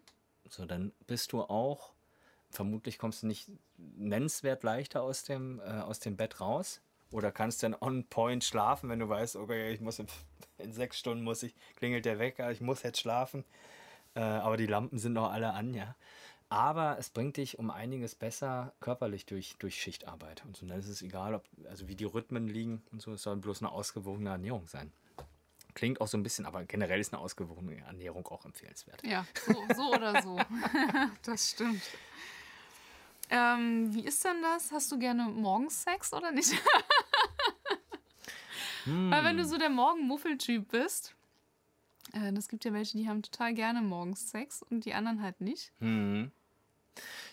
So, 0.50 0.66
dann 0.66 0.92
bist 1.08 1.32
du 1.32 1.42
auch, 1.42 1.94
vermutlich 2.50 2.98
kommst 2.98 3.24
du 3.24 3.28
nicht 3.28 3.50
nennenswert 3.78 4.64
leichter 4.64 5.02
aus 5.04 5.24
dem, 5.24 5.60
äh, 5.60 5.64
aus 5.64 6.00
dem 6.00 6.18
Bett 6.18 6.42
raus 6.42 6.82
oder 7.12 7.32
kannst 7.32 7.64
dann 7.64 7.76
on 7.80 8.06
point 8.06 8.44
schlafen, 8.44 8.90
wenn 8.90 9.00
du 9.00 9.10
weißt, 9.10 9.36
okay, 9.36 9.72
ich 9.72 9.82
muss 9.82 10.00
in, 10.00 10.08
in 10.58 10.74
sechs 10.74 11.00
Stunden 11.00 11.24
muss 11.24 11.44
ich, 11.44 11.56
klingelt 11.76 12.06
der 12.06 12.20
Wecker, 12.20 12.52
ich 12.52 12.62
muss 12.62 12.84
jetzt 12.84 13.00
schlafen. 13.00 13.44
Äh, 14.16 14.22
aber 14.22 14.58
die 14.58 14.66
Lampen 14.66 14.98
sind 14.98 15.14
noch 15.14 15.32
alle 15.32 15.54
an, 15.54 15.74
ja. 15.74 15.96
Aber 16.50 16.98
es 16.98 17.12
bringt 17.12 17.38
dich 17.38 17.60
um 17.60 17.70
einiges 17.70 18.16
besser 18.16 18.74
körperlich 18.80 19.28
durch, 19.28 19.56
durch 19.60 19.80
Schichtarbeit. 19.80 20.44
Und 20.46 20.58
so 20.58 20.66
dann 20.66 20.80
ist 20.80 20.88
es 20.88 21.04
egal, 21.04 21.36
ob, 21.36 21.44
also 21.70 21.88
wie 21.88 21.96
die 21.96 22.06
Rhythmen 22.06 22.48
liegen 22.48 22.82
und 22.92 23.02
so, 23.02 23.14
es 23.14 23.22
soll 23.22 23.38
bloß 23.38 23.62
eine 23.62 23.72
ausgewogene 23.72 24.32
Ernährung 24.32 24.68
sein. 24.68 24.92
Klingt 25.76 26.02
auch 26.02 26.08
so 26.08 26.18
ein 26.18 26.24
bisschen, 26.24 26.48
aber 26.48 26.66
generell 26.66 27.00
ist 27.00 27.14
eine 27.14 27.22
ausgewogene 27.22 27.78
Ernährung 27.82 28.28
auch 28.28 28.46
empfehlenswert. 28.46 29.04
Ja, 29.06 29.26
so, 29.46 29.54
so 29.76 29.94
oder 29.94 30.22
so. 30.24 30.40
das 31.24 31.52
stimmt. 31.52 31.84
Ähm, 33.30 33.94
wie 33.94 34.06
ist 34.06 34.24
denn 34.26 34.42
das? 34.42 34.72
Hast 34.72 34.92
du 34.92 34.98
gerne 34.98 35.26
morgens 35.26 35.84
Sex 35.84 36.14
oder 36.14 36.32
nicht? 36.32 36.52
Weil 38.86 39.24
wenn 39.24 39.38
du 39.38 39.46
so 39.46 39.58
der 39.58 39.70
Morgenmuffeltyp 39.70 40.70
bist, 40.70 41.16
äh, 42.14 42.34
das 42.34 42.48
gibt 42.48 42.66
ja 42.66 42.74
welche, 42.74 42.98
die 42.98 43.08
haben 43.08 43.22
total 43.22 43.54
gerne 43.54 43.82
morgens 43.82 44.32
Sex 44.32 44.64
und 44.64 44.86
die 44.86 44.94
anderen 44.94 45.22
halt 45.22 45.42
nicht. 45.42 45.72
Mhm. 45.80 46.32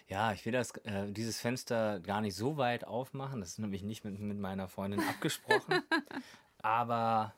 Ja, 0.08 0.32
ich 0.32 0.44
will 0.44 0.52
das, 0.52 0.70
äh, 0.84 1.10
dieses 1.10 1.40
Fenster 1.40 2.00
gar 2.00 2.20
nicht 2.20 2.36
so 2.36 2.56
weit 2.56 2.84
aufmachen. 2.84 3.40
Das 3.40 3.50
ist 3.50 3.58
nämlich 3.58 3.82
nicht 3.82 4.04
mit, 4.04 4.18
mit 4.20 4.38
meiner 4.38 4.68
Freundin 4.68 5.00
abgesprochen. 5.00 5.82
Aber 6.62 7.34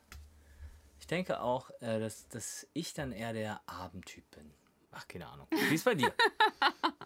ich 1.00 1.06
denke 1.06 1.40
auch, 1.40 1.70
äh, 1.80 1.98
dass, 2.00 2.28
dass 2.28 2.66
ich 2.74 2.92
dann 2.92 3.12
eher 3.12 3.32
der 3.32 3.60
Abendtyp 3.66 4.28
bin. 4.32 4.50
Ach, 4.90 5.06
keine 5.06 5.28
Ahnung. 5.28 5.46
Wie 5.50 5.74
ist 5.74 5.84
bei 5.84 5.94
dir? 5.94 6.12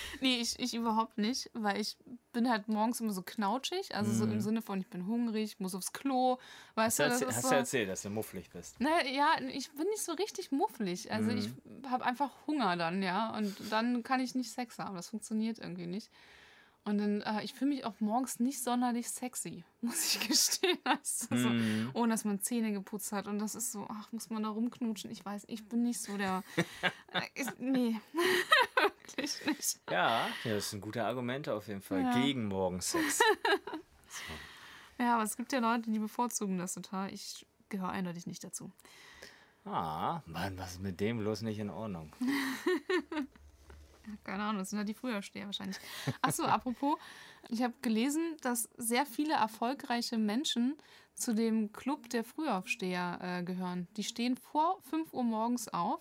Nee, 0.20 0.38
ich, 0.40 0.58
ich 0.58 0.74
überhaupt 0.74 1.18
nicht, 1.18 1.50
weil 1.52 1.80
ich 1.80 1.96
bin 2.32 2.50
halt 2.50 2.68
morgens 2.68 3.00
immer 3.00 3.12
so 3.12 3.22
knautschig, 3.22 3.94
also 3.94 4.12
so 4.12 4.24
im 4.24 4.40
Sinne 4.40 4.62
von, 4.62 4.80
ich 4.80 4.88
bin 4.88 5.06
hungrig, 5.06 5.58
muss 5.60 5.74
aufs 5.74 5.92
Klo, 5.92 6.38
weißt 6.74 7.00
Hast, 7.00 7.20
du 7.20 7.26
das 7.26 7.36
hast 7.36 7.42
so, 7.42 7.48
du 7.50 7.54
erzählt, 7.56 7.88
dass 7.88 8.02
du 8.02 8.10
mufflig 8.10 8.50
bist? 8.50 8.80
Naja, 8.80 9.28
ich 9.52 9.70
bin 9.72 9.86
nicht 9.88 10.02
so 10.02 10.12
richtig 10.12 10.52
mufflig. 10.52 11.10
Also 11.12 11.30
ich 11.30 11.50
habe 11.88 12.04
einfach 12.04 12.30
Hunger 12.46 12.76
dann, 12.76 13.02
ja. 13.02 13.36
Und 13.36 13.54
dann 13.70 14.02
kann 14.02 14.20
ich 14.20 14.34
nicht 14.34 14.50
Sex 14.50 14.78
haben. 14.78 14.96
Das 14.96 15.08
funktioniert 15.08 15.58
irgendwie 15.58 15.86
nicht. 15.86 16.10
Und 16.86 16.98
dann, 16.98 17.20
äh, 17.22 17.42
ich 17.42 17.52
fühle 17.52 17.70
mich 17.70 17.84
auch 17.84 17.98
morgens 17.98 18.38
nicht 18.38 18.62
sonderlich 18.62 19.10
sexy, 19.10 19.64
muss 19.80 20.14
ich 20.14 20.28
gestehen. 20.28 20.78
Also 20.84 21.36
so, 21.36 21.48
ohne 21.94 22.12
dass 22.12 22.24
man 22.24 22.40
Zähne 22.40 22.72
geputzt 22.72 23.10
hat. 23.10 23.26
Und 23.26 23.40
das 23.40 23.56
ist 23.56 23.72
so, 23.72 23.88
ach, 23.90 24.12
muss 24.12 24.30
man 24.30 24.44
da 24.44 24.50
rumknutschen? 24.50 25.10
Ich 25.10 25.24
weiß, 25.24 25.46
ich 25.48 25.68
bin 25.68 25.82
nicht 25.82 26.00
so 26.00 26.16
der. 26.16 26.42
Äh, 27.12 27.40
ist, 27.40 27.58
nee, 27.60 27.98
wirklich 29.08 29.46
nicht. 29.46 29.80
Ja, 29.90 30.28
ja, 30.44 30.54
das 30.54 30.70
sind 30.70 30.80
gute 30.80 31.04
Argumente 31.04 31.54
auf 31.54 31.68
jeden 31.68 31.82
Fall. 31.82 32.02
Ja. 32.02 32.22
Gegen 32.22 32.46
Morgensex. 32.46 33.20
Ja, 34.98 35.16
aber 35.16 35.24
es 35.24 35.36
gibt 35.36 35.52
ja 35.52 35.58
Leute, 35.58 35.90
die 35.90 35.98
bevorzugen 35.98 36.56
das 36.56 36.72
total. 36.72 37.12
Ich 37.12 37.44
gehöre 37.68 37.90
eindeutig 37.90 38.26
nicht 38.26 38.42
dazu. 38.42 38.72
Ah, 39.66 40.22
Mann, 40.26 40.56
was 40.58 40.72
ist 40.72 40.80
mit 40.80 41.00
dem 41.00 41.18
bloß 41.18 41.42
nicht 41.42 41.58
in 41.58 41.70
Ordnung? 41.70 42.12
Keine 44.24 44.44
Ahnung, 44.44 44.60
das 44.60 44.70
sind 44.70 44.78
ja 44.78 44.84
die 44.84 44.94
Frühersteher 44.94 45.46
wahrscheinlich. 45.46 45.78
Achso, 46.22 46.44
apropos, 46.44 46.96
ich 47.48 47.62
habe 47.62 47.74
gelesen, 47.82 48.36
dass 48.40 48.68
sehr 48.76 49.04
viele 49.04 49.34
erfolgreiche 49.34 50.16
Menschen 50.16 50.76
zu 51.14 51.34
dem 51.34 51.72
Club 51.72 52.08
der 52.10 52.22
Frühaufsteher 52.22 53.18
äh, 53.20 53.42
gehören. 53.42 53.88
Die 53.96 54.04
stehen 54.04 54.36
vor 54.36 54.80
5 54.82 55.12
Uhr 55.12 55.24
morgens 55.24 55.66
auf 55.68 56.00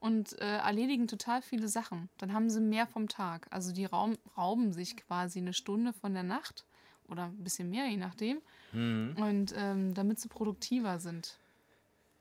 und 0.00 0.38
äh, 0.40 0.56
erledigen 0.58 1.06
total 1.06 1.42
viele 1.42 1.68
Sachen. 1.68 2.08
Dann 2.18 2.32
haben 2.32 2.50
sie 2.50 2.60
mehr 2.60 2.86
vom 2.86 3.08
Tag. 3.08 3.46
Also 3.50 3.72
die 3.72 3.84
raum, 3.84 4.16
rauben 4.36 4.72
sich 4.72 4.96
quasi 4.96 5.38
eine 5.38 5.52
Stunde 5.52 5.92
von 5.92 6.12
der 6.14 6.22
Nacht 6.24 6.64
oder 7.08 7.24
ein 7.26 7.44
bisschen 7.44 7.70
mehr, 7.70 7.86
je 7.86 7.96
nachdem. 7.96 8.40
Und 8.72 9.52
ähm, 9.56 9.94
damit 9.94 10.20
sie 10.20 10.28
produktiver 10.28 10.98
sind. 11.00 11.38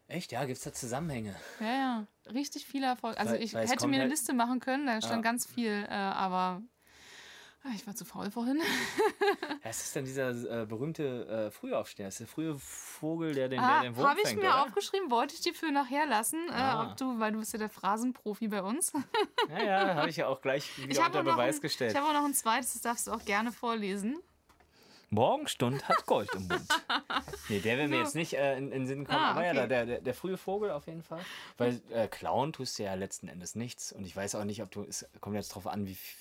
Echt? 0.08 0.32
Ja, 0.32 0.46
gibt 0.46 0.58
es 0.58 0.64
da 0.64 0.74
Zusammenhänge? 0.74 1.36
Ja, 1.60 1.68
ja, 1.68 2.08
richtig 2.34 2.66
viele 2.66 2.88
Erfolg. 2.88 3.20
Also 3.20 3.34
Weil- 3.34 3.44
ich 3.44 3.54
weil 3.54 3.68
hätte 3.68 3.86
mir 3.88 3.94
eine 3.96 4.02
halt- 4.04 4.12
Liste 4.12 4.34
machen 4.34 4.60
können, 4.60 4.88
da 4.88 5.00
stand 5.00 5.24
Ja. 5.24 5.32
ganz 5.32 5.46
viel, 5.46 5.86
äh, 5.88 5.94
aber 5.94 6.64
ich 7.76 7.86
war 7.86 7.96
zu 7.96 8.06
faul 8.06 8.32
vorhin. 8.32 8.62
Es 9.62 9.84
ist 9.84 9.96
dann 9.96 10.06
dieser 10.06 10.30
äh, 10.62 10.66
berühmte 10.66 11.28
äh, 11.28 11.52
Frühaufsteher. 11.52 12.08
Das 12.08 12.16
ist 12.16 12.20
der 12.22 12.28
frühe 12.28 12.58
Vogel, 12.58 13.36
der 13.36 13.50
den, 13.50 13.60
Ah, 13.60 13.82
der 13.82 13.90
den 13.92 13.98
Wurm 13.98 14.08
Habe 14.08 14.22
ich 14.24 14.34
mir 14.36 14.42
oder? 14.42 14.64
aufgeschrieben, 14.64 15.12
wollte 15.12 15.36
ich 15.36 15.42
dir 15.42 15.54
für 15.54 15.70
nachher 15.72 16.06
lassen, 16.08 16.50
Ah. 16.50 16.84
äh, 16.84 16.88
ob 16.88 16.98
du, 16.98 17.20
weil 17.20 17.34
du 17.34 17.40
bist 17.40 17.52
ja 17.54 17.60
der 17.60 17.70
Phrasenprofi 17.70 18.48
bei 18.48 18.64
uns. 18.64 18.94
Ja, 19.50 19.64
ja, 19.64 19.96
habe 19.96 20.10
ich 20.10 20.16
ja 20.18 20.28
auch 20.28 20.42
gleich 20.42 20.76
wieder 20.78 20.92
Ich 20.92 21.00
habe 21.04 21.20
unter 21.20 21.32
Beweis 21.34 21.58
ein, 21.58 21.62
gestellt. 21.62 21.92
ich 21.92 21.98
hab 21.98 22.08
auch 22.08 22.14
noch 22.14 22.24
ein 22.26 22.34
zweites, 22.34 22.74
das 22.74 22.82
darfst 22.82 23.08
du 23.08 23.12
auch 23.12 23.24
gerne 23.26 23.52
vorlesen. 23.52 24.18
Morgenstund 25.12 25.88
hat 25.90 26.06
Gold 26.06 26.30
im 26.36 26.48
Mund. 26.48 26.68
Nee, 27.50 27.60
der 27.60 27.78
will 27.80 27.88
mir 27.88 27.98
jetzt 27.98 28.14
nicht 28.16 28.34
äh, 28.34 28.58
in, 28.58 28.66
in 28.66 28.82
den 28.82 28.88
Sinn 28.88 29.06
kommen. 29.06 29.18
Ah, 29.18 29.32
Aber 29.32 29.44
ja, 29.44 29.52
okay. 29.54 29.68
der, 29.68 29.86
der, 29.88 30.02
der 30.02 30.14
frühe 30.14 30.38
Vogel 30.38 30.70
auf 30.70 30.86
jeden 30.86 31.02
Fall. 31.02 31.20
Weil 31.58 31.82
äh, 31.90 32.08
klauen 32.08 32.54
tust 32.54 32.78
du 32.78 32.84
ja 32.84 32.94
letzten 32.94 33.28
Endes 33.28 33.56
nichts. 33.56 33.92
Und 33.92 34.06
ich 34.06 34.16
weiß 34.16 34.36
auch 34.36 34.44
nicht, 34.44 34.62
ob 34.62 34.70
du. 34.70 34.84
Es 34.84 35.08
kommt 35.20 35.36
jetzt 35.36 35.50
drauf 35.56 35.66
an, 35.66 35.88
wie 35.88 35.94
f- 35.94 36.16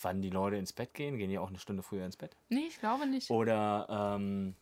wann 0.00 0.22
die 0.22 0.30
Leute 0.30 0.56
ins 0.56 0.72
Bett 0.72 0.94
gehen. 0.94 1.18
Gehen 1.18 1.30
die 1.30 1.38
auch 1.38 1.48
eine 1.48 1.58
Stunde 1.58 1.82
früher 1.82 2.04
ins 2.04 2.16
Bett? 2.16 2.36
Nee, 2.48 2.66
ich 2.68 2.78
glaube 2.78 3.06
nicht. 3.06 3.30
Oder 3.30 3.86
ähm, 3.88 4.54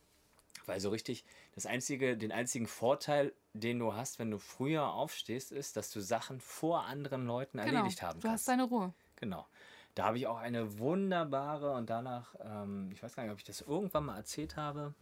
weil 0.66 0.80
so 0.80 0.90
richtig, 0.90 1.24
das 1.54 1.66
einzige, 1.66 2.16
den 2.16 2.32
einzigen 2.32 2.66
Vorteil, 2.66 3.32
den 3.54 3.78
du 3.78 3.94
hast, 3.94 4.18
wenn 4.18 4.30
du 4.30 4.38
früher 4.38 4.92
aufstehst, 4.92 5.52
ist, 5.52 5.76
dass 5.76 5.90
du 5.90 6.00
Sachen 6.00 6.40
vor 6.40 6.84
anderen 6.84 7.26
Leuten 7.26 7.58
genau, 7.58 7.78
erledigt 7.78 8.02
haben 8.02 8.20
du 8.20 8.28
hast 8.28 8.46
kannst. 8.46 8.48
deine 8.48 8.64
Ruhe. 8.64 8.94
Genau. 9.16 9.46
Da 9.94 10.04
habe 10.04 10.18
ich 10.18 10.26
auch 10.26 10.38
eine 10.38 10.78
wunderbare 10.78 11.72
und 11.72 11.90
danach, 11.90 12.34
ähm, 12.40 12.90
ich 12.92 13.02
weiß 13.02 13.16
gar 13.16 13.24
nicht, 13.24 13.32
ob 13.32 13.38
ich 13.38 13.44
das 13.44 13.60
irgendwann 13.62 14.06
mal 14.06 14.16
erzählt 14.16 14.56
habe, 14.56 14.94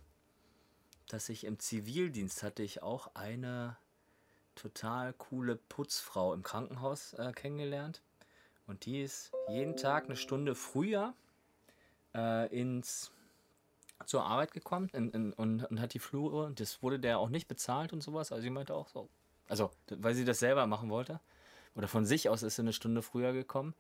dass 1.09 1.29
ich 1.29 1.45
im 1.45 1.59
Zivildienst 1.59 2.43
hatte 2.43 2.63
ich 2.63 2.83
auch 2.83 3.15
eine 3.15 3.77
total 4.55 5.13
coole 5.13 5.57
Putzfrau 5.57 6.33
im 6.33 6.43
Krankenhaus 6.43 7.13
äh, 7.15 7.33
kennengelernt. 7.33 8.03
Und 8.69 8.85
die 8.85 9.03
ist 9.03 9.33
jeden 9.49 9.77
Tag 9.77 10.05
eine 10.05 10.15
Stunde 10.15 10.55
früher 10.55 11.15
äh, 12.15 12.47
ins 12.57 13.11
zur 14.07 14.25
Arbeit 14.25 14.53
gekommen 14.53 14.89
in, 14.93 15.11
in, 15.11 15.33
und, 15.33 15.65
und 15.65 15.81
hat 15.81 15.93
die 15.93 15.99
Flure, 15.99 16.53
das 16.55 16.83
wurde 16.83 17.01
der 17.01 17.19
auch 17.19 17.31
nicht 17.31 17.49
bezahlt 17.49 17.93
und 17.93 18.01
sowas. 18.01 18.31
Also 18.31 18.43
sie 18.43 18.51
meinte 18.51 18.75
auch 18.75 18.89
so, 18.89 19.09
also 19.49 19.71
weil 19.91 20.15
sie 20.15 20.25
das 20.25 20.39
selber 20.39 20.67
machen 20.69 20.89
wollte. 20.91 21.19
Oder 21.75 21.89
von 21.89 22.07
sich 22.07 22.29
aus 22.29 22.43
ist 22.43 22.57
sie 22.57 22.63
eine 22.63 22.73
Stunde 22.73 23.03
früher 23.03 23.33
gekommen. 23.33 23.75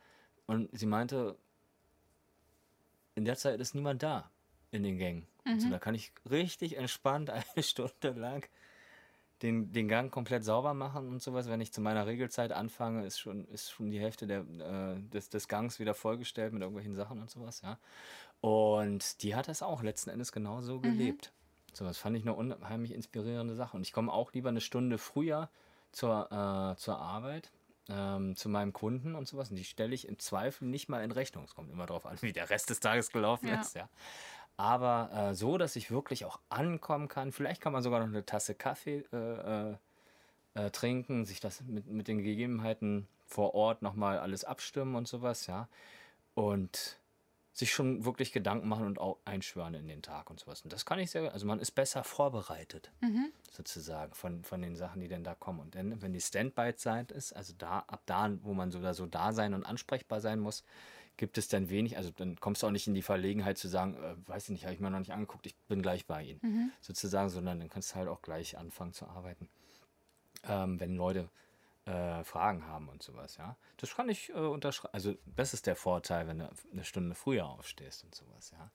Und 0.46 0.68
sie 0.76 0.86
meinte, 0.86 1.36
in 3.14 3.24
der 3.24 3.36
Zeit 3.36 3.60
ist 3.60 3.74
niemand 3.74 4.02
da 4.02 4.30
in 4.70 4.82
den 4.82 4.98
Gängen. 4.98 5.26
Also 5.44 5.70
da 5.70 5.78
kann 5.78 5.94
ich 5.94 6.12
richtig 6.28 6.76
entspannt 6.76 7.30
eine 7.54 7.62
Stunde 7.62 8.10
lang 8.10 8.48
den, 9.42 9.72
den 9.72 9.88
Gang 9.88 10.12
komplett 10.12 10.44
sauber 10.44 10.74
machen 10.74 11.08
und 11.08 11.22
sowas. 11.22 11.48
Wenn 11.48 11.60
ich 11.60 11.72
zu 11.72 11.80
meiner 11.80 12.06
Regelzeit 12.06 12.52
anfange, 12.52 13.06
ist 13.06 13.18
schon, 13.18 13.44
ist 13.46 13.70
schon 13.70 13.90
die 13.90 14.00
Hälfte 14.00 14.26
der, 14.26 14.40
äh, 14.40 15.00
des, 15.10 15.28
des 15.28 15.48
Gangs 15.48 15.78
wieder 15.78 15.94
vollgestellt 15.94 16.52
mit 16.52 16.62
irgendwelchen 16.62 16.94
Sachen 16.94 17.20
und 17.20 17.30
sowas, 17.30 17.62
ja. 17.62 17.78
Und 18.40 19.22
die 19.22 19.34
hat 19.34 19.48
das 19.48 19.62
auch 19.62 19.82
letzten 19.82 20.10
Endes 20.10 20.32
genauso 20.32 20.80
gelebt. 20.80 21.32
So, 21.72 21.84
das 21.84 21.98
fand 21.98 22.16
ich 22.16 22.22
eine 22.22 22.34
unheimlich 22.34 22.92
inspirierende 22.92 23.54
Sache. 23.54 23.76
Und 23.76 23.82
ich 23.82 23.92
komme 23.92 24.12
auch 24.12 24.32
lieber 24.32 24.48
eine 24.48 24.60
Stunde 24.60 24.98
früher 24.98 25.48
zur, 25.92 26.30
äh, 26.30 26.76
zur 26.76 26.98
Arbeit, 26.98 27.50
ähm, 27.88 28.36
zu 28.36 28.48
meinem 28.48 28.72
Kunden 28.72 29.14
und 29.14 29.26
sowas. 29.26 29.50
Und 29.50 29.56
die 29.56 29.64
stelle 29.64 29.94
ich 29.94 30.06
im 30.08 30.18
Zweifel 30.18 30.68
nicht 30.68 30.88
mal 30.88 31.02
in 31.02 31.10
Rechnung. 31.10 31.44
Es 31.44 31.54
kommt 31.54 31.70
immer 31.70 31.86
darauf 31.86 32.06
an, 32.06 32.16
wie 32.20 32.32
der 32.32 32.50
Rest 32.50 32.70
des 32.70 32.80
Tages 32.80 33.10
gelaufen 33.10 33.48
Ja. 33.48 33.60
ist, 33.60 33.74
ja. 33.74 33.88
Aber 34.58 35.10
äh, 35.14 35.34
so, 35.34 35.56
dass 35.56 35.76
ich 35.76 35.90
wirklich 35.90 36.24
auch 36.24 36.40
ankommen 36.48 37.06
kann. 37.08 37.30
Vielleicht 37.30 37.60
kann 37.60 37.72
man 37.72 37.82
sogar 37.82 38.00
noch 38.00 38.08
eine 38.08 38.26
Tasse 38.26 38.54
Kaffee 38.54 39.04
äh, 39.12 39.70
äh, 39.70 39.76
äh, 40.54 40.70
trinken, 40.70 41.24
sich 41.24 41.38
das 41.38 41.62
mit, 41.62 41.86
mit 41.86 42.08
den 42.08 42.18
Gegebenheiten 42.22 43.06
vor 43.24 43.54
Ort 43.54 43.82
nochmal 43.82 44.18
alles 44.18 44.44
abstimmen 44.44 44.96
und 44.96 45.06
sowas, 45.06 45.46
ja. 45.46 45.68
Und 46.34 46.98
sich 47.52 47.72
schon 47.72 48.04
wirklich 48.04 48.32
Gedanken 48.32 48.68
machen 48.68 48.86
und 48.86 49.00
auch 49.00 49.18
einschwören 49.24 49.74
in 49.74 49.86
den 49.86 50.02
Tag 50.02 50.28
und 50.30 50.40
sowas. 50.40 50.62
Und 50.62 50.72
das 50.72 50.84
kann 50.84 50.98
ich 50.98 51.10
sehr, 51.10 51.32
also 51.32 51.46
man 51.46 51.58
ist 51.60 51.72
besser 51.72 52.02
vorbereitet, 52.04 52.90
sozusagen, 53.50 54.14
von, 54.14 54.44
von 54.44 54.62
den 54.62 54.76
Sachen, 54.76 55.00
die 55.00 55.08
denn 55.08 55.24
da 55.24 55.34
kommen. 55.34 55.60
Und 55.60 55.74
dann, 55.74 56.00
wenn 56.00 56.12
die 56.12 56.20
Standby-Zeit 56.20 57.10
ist, 57.10 57.32
also 57.32 57.54
da, 57.58 57.80
ab 57.88 58.02
da, 58.06 58.30
wo 58.42 58.54
man 58.54 58.70
so 58.70 58.78
oder 58.78 58.94
so 58.94 59.06
da 59.06 59.32
sein 59.32 59.54
und 59.54 59.64
ansprechbar 59.64 60.20
sein 60.20 60.38
muss, 60.38 60.64
gibt 61.18 61.36
es 61.36 61.48
dann 61.48 61.68
wenig, 61.68 61.98
also 61.98 62.10
dann 62.10 62.40
kommst 62.40 62.62
du 62.62 62.66
auch 62.66 62.70
nicht 62.70 62.86
in 62.86 62.94
die 62.94 63.02
Verlegenheit 63.02 63.58
zu 63.58 63.68
sagen, 63.68 63.94
äh, 63.94 64.14
weiß 64.26 64.44
ich 64.44 64.50
nicht, 64.50 64.64
habe 64.64 64.74
ich 64.74 64.80
mir 64.80 64.90
noch 64.90 64.98
nicht 64.98 65.12
angeguckt, 65.12 65.46
ich 65.46 65.54
bin 65.68 65.82
gleich 65.82 66.06
bei 66.06 66.22
Ihnen, 66.22 66.72
sozusagen, 66.80 67.28
sondern 67.28 67.60
dann 67.60 67.68
kannst 67.68 67.92
du 67.92 67.96
halt 67.96 68.08
auch 68.08 68.22
gleich 68.22 68.56
anfangen 68.56 68.94
zu 68.94 69.06
arbeiten 69.06 69.48
ähm, 70.46 70.78
wenn 70.80 70.96
Leute 70.96 71.28
äh, 71.86 72.22
Fragen 72.24 72.66
haben 72.66 72.88
und 72.88 73.02
sowas, 73.02 73.36
ja. 73.36 73.56
Das 73.78 73.94
kann 73.94 74.08
ich 74.08 74.30
äh, 74.30 74.32
unterschreiben. 74.32 74.94
Also 74.94 75.14
das 75.36 75.54
ist 75.54 75.66
der 75.66 75.76
Vorteil, 75.76 76.26
wenn 76.26 76.40
du 76.40 76.50
eine 76.72 76.84
Stunde 76.84 77.14
früher 77.14 77.46
aufstehst 77.46 78.04
und 78.04 78.14
sowas, 78.14 78.52
ja. 78.52 78.70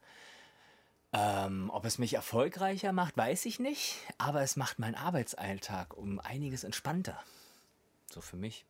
Ähm, 1.15 1.69
ob 1.71 1.85
es 1.85 1.99
mich 1.99 2.15
erfolgreicher 2.15 2.91
macht, 2.91 3.15
weiß 3.15 3.45
ich 3.45 3.59
nicht, 3.59 3.99
aber 4.17 4.41
es 4.41 4.55
macht 4.55 4.79
meinen 4.79 4.95
Arbeitsalltag 4.95 5.95
um 5.95 6.19
einiges 6.19 6.63
entspannter. 6.63 7.23
So 8.09 8.19
für 8.19 8.35
mich, 8.35 8.65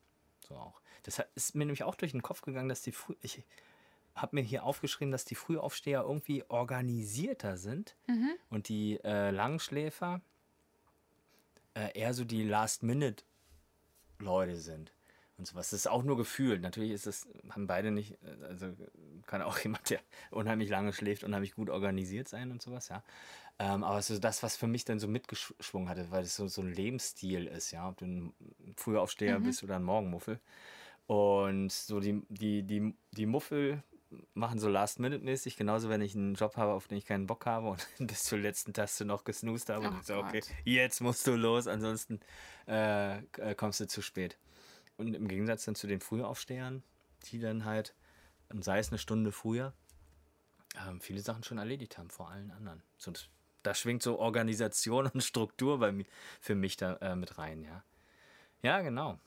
so 0.46 0.56
auch. 0.56 0.82
Das 1.04 1.22
ist 1.36 1.56
mir 1.56 1.66
nämlich 1.66 1.84
auch 1.84 1.96
durch 1.96 2.12
den 2.12 2.24
Kopf 2.24 2.42
gegangen, 2.42 2.70
dass 2.70 2.82
die 2.82 2.92
früh, 2.92 3.16
ich 3.22 3.44
habe 4.16 4.36
mir 4.36 4.42
hier 4.42 4.64
aufgeschrieben, 4.64 5.12
dass 5.12 5.26
die 5.26 5.36
Frühaufsteher 5.36 6.02
irgendwie 6.02 6.44
organisierter 6.48 7.58
sind 7.58 7.96
und 8.50 8.70
die 8.70 9.00
äh, 9.04 9.32
Langschläfer 9.32 10.22
äh, 11.74 11.98
eher 11.98 12.14
so 12.14 12.24
die 12.24 12.44
Last-Minute-Leute 12.44 14.58
sind. 14.58 14.94
Und 15.38 15.48
sowas. 15.48 15.72
Das 15.72 15.80
ist 15.80 15.88
auch 15.88 16.04
nur 16.04 16.16
Gefühl. 16.16 16.60
Natürlich 16.60 16.92
ist 16.92 17.08
das, 17.08 17.28
haben 17.50 17.66
beide 17.66 17.90
nicht, 17.90 18.20
äh, 18.24 18.46
also 18.46 18.74
kann 19.26 19.42
auch 19.42 19.58
jemand, 19.60 19.90
der 19.90 20.00
unheimlich 20.30 20.70
lange 20.70 20.94
schläft, 20.94 21.24
unheimlich 21.24 21.56
gut 21.56 21.70
organisiert 21.70 22.28
sein 22.28 22.52
und 22.52 22.62
sowas, 22.62 22.90
ja. 22.90 23.04
Ähm, 23.60 23.84
aber 23.84 24.02
so 24.02 24.18
das, 24.18 24.42
was 24.42 24.58
für 24.58 24.68
mich 24.68 24.84
dann 24.84 25.00
so 25.00 25.08
mitgeschwungen 25.08 25.88
hatte, 25.88 26.10
weil 26.12 26.24
es 26.24 26.36
so, 26.36 26.48
so 26.48 26.62
ein 26.62 26.74
Lebensstil 26.74 27.48
ist, 27.48 27.72
ja, 27.72 27.88
ob 27.88 27.98
du 27.98 28.06
ein 28.06 28.34
Frühaufsteher 28.76 29.40
bist 29.40 29.64
oder 29.64 29.76
ein 29.76 29.84
Morgenmuffel. 29.84 30.40
Und 31.08 31.72
so 31.72 32.00
die, 32.00 32.22
die, 32.30 32.64
die, 32.64 32.94
die 33.12 33.26
Muffel 33.26 33.84
machen 34.34 34.60
so 34.60 34.70
Last-Minute-mäßig, 34.70 35.58
genauso 35.58 35.90
wenn 35.90 36.02
ich 36.02 36.16
einen 36.16 36.36
Job 36.36 36.58
habe, 36.58 36.74
auf 36.74 36.88
den 36.88 36.98
ich 36.98 37.06
keinen 37.06 37.28
Bock 37.28 37.46
habe 37.46 37.70
und 37.70 37.88
bis 38.00 38.24
zur 38.24 38.40
letzten 38.40 38.74
Taste 38.74 39.06
noch 39.06 39.24
gesnoost 39.24 39.70
habe 39.70 39.88
und 39.88 39.98
Ach 40.00 40.04
so, 40.04 40.16
okay, 40.16 40.42
jetzt 40.64 41.02
musst 41.02 41.26
du 41.28 41.36
los, 41.36 41.68
ansonsten 41.68 42.20
äh, 42.68 43.18
äh, 43.18 43.56
kommst 43.56 43.80
du 43.80 43.88
zu 43.88 44.02
spät. 44.02 44.38
Und 44.98 45.14
im 45.16 45.28
Gegensatz 45.28 45.66
dann 45.66 45.76
zu 45.76 45.88
den 45.88 46.00
Frühaufstehern, 46.00 46.84
die 47.26 47.40
dann 47.40 47.66
halt, 47.66 47.94
ähm, 48.52 48.62
sei 48.62 48.80
es 48.80 48.90
eine 48.90 49.00
Stunde 49.00 49.32
früher, 49.32 49.74
ähm, 50.88 51.02
viele 51.02 51.22
Sachen 51.22 51.44
schon 51.44 51.58
erledigt 51.58 51.98
haben 51.98 52.10
vor 52.10 52.30
allen 52.30 52.52
anderen. 52.52 52.84
So, 52.98 53.12
das, 53.12 53.30
da 53.64 53.74
schwingt 53.74 54.04
so 54.04 54.20
Organisation 54.20 55.08
und 55.14 55.22
Struktur 55.22 55.80
bei 55.80 55.92
mir, 55.92 56.06
für 56.40 56.56
mich 56.56 56.78
da 56.78 56.96
äh, 56.98 57.16
mit 57.16 57.38
rein, 57.38 57.64
ja. 57.64 57.84
Ja, 58.62 58.82
genau. 58.82 59.20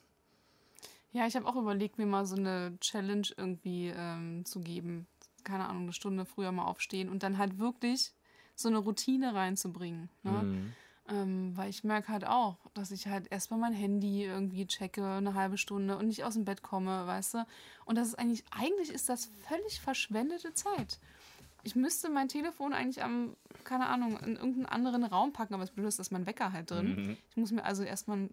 Ja, 1.13 1.27
ich 1.27 1.37
habe 1.37 1.47
auch 1.47 1.57
überlegt, 1.57 1.99
mir 1.99 2.07
mal 2.07 2.27
so 2.27 2.37
eine 2.37 2.77
Challenge 2.81 3.29
irgendwie 3.37 3.93
ähm, 3.95 4.45
zu 4.45 4.61
geben. 4.61 5.07
Keine 5.45 5.67
Ahnung, 5.67 5.85
eine 5.85 5.93
Stunde 5.93 6.25
früher 6.25 6.53
mal 6.53 6.65
aufstehen 6.65 7.09
und 7.09 7.23
dann 7.23 7.39
halt 7.39 7.59
wirklich 7.59 8.13
so 8.55 8.69
eine 8.69 8.79
Routine 8.79 9.35
reinzubringen. 9.35 10.09
Ne? 10.23 10.31
Mhm. 10.31 10.73
Ähm, 11.09 11.57
weil 11.57 11.71
ich 11.71 11.85
merke 11.85 12.09
halt 12.09 12.27
auch, 12.27 12.57
dass 12.75 12.91
ich 12.91 13.07
halt 13.07 13.31
erstmal 13.31 13.61
mein 13.61 13.73
Handy 13.73 14.25
irgendwie 14.25 14.67
checke, 14.67 15.07
eine 15.07 15.35
halbe 15.35 15.57
Stunde 15.57 15.97
und 15.97 16.09
nicht 16.09 16.25
aus 16.25 16.35
dem 16.35 16.45
Bett 16.45 16.63
komme, 16.63 17.07
weißt 17.07 17.35
du? 17.35 17.47
Und 17.85 17.97
das 17.97 18.09
ist 18.09 18.15
eigentlich, 18.17 18.43
eigentlich 18.51 18.91
ist 18.91 19.09
das 19.09 19.31
völlig 19.47 19.81
verschwendete 19.81 20.53
Zeit. 20.53 20.99
Ich 21.63 21.77
müsste 21.77 22.11
mein 22.11 22.29
Telefon 22.29 22.73
eigentlich 22.73 23.05
am, 23.05 23.37
keine 23.63 23.87
Ahnung, 23.87 24.19
in 24.19 24.35
irgendeinen 24.35 24.67
anderen 24.67 25.05
Raum 25.05 25.33
packen, 25.33 25.55
aber 25.55 25.63
das 25.63 25.71
Blöde 25.71 25.89
ist, 25.89 25.99
dass 25.99 26.11
mein 26.11 26.27
Wecker 26.27 26.53
halt 26.53 26.73
drin. 26.73 27.17
Ich 27.31 27.37
muss 27.37 27.53
mir 27.53 27.65
also 27.65 27.85
erstmal 27.85 28.29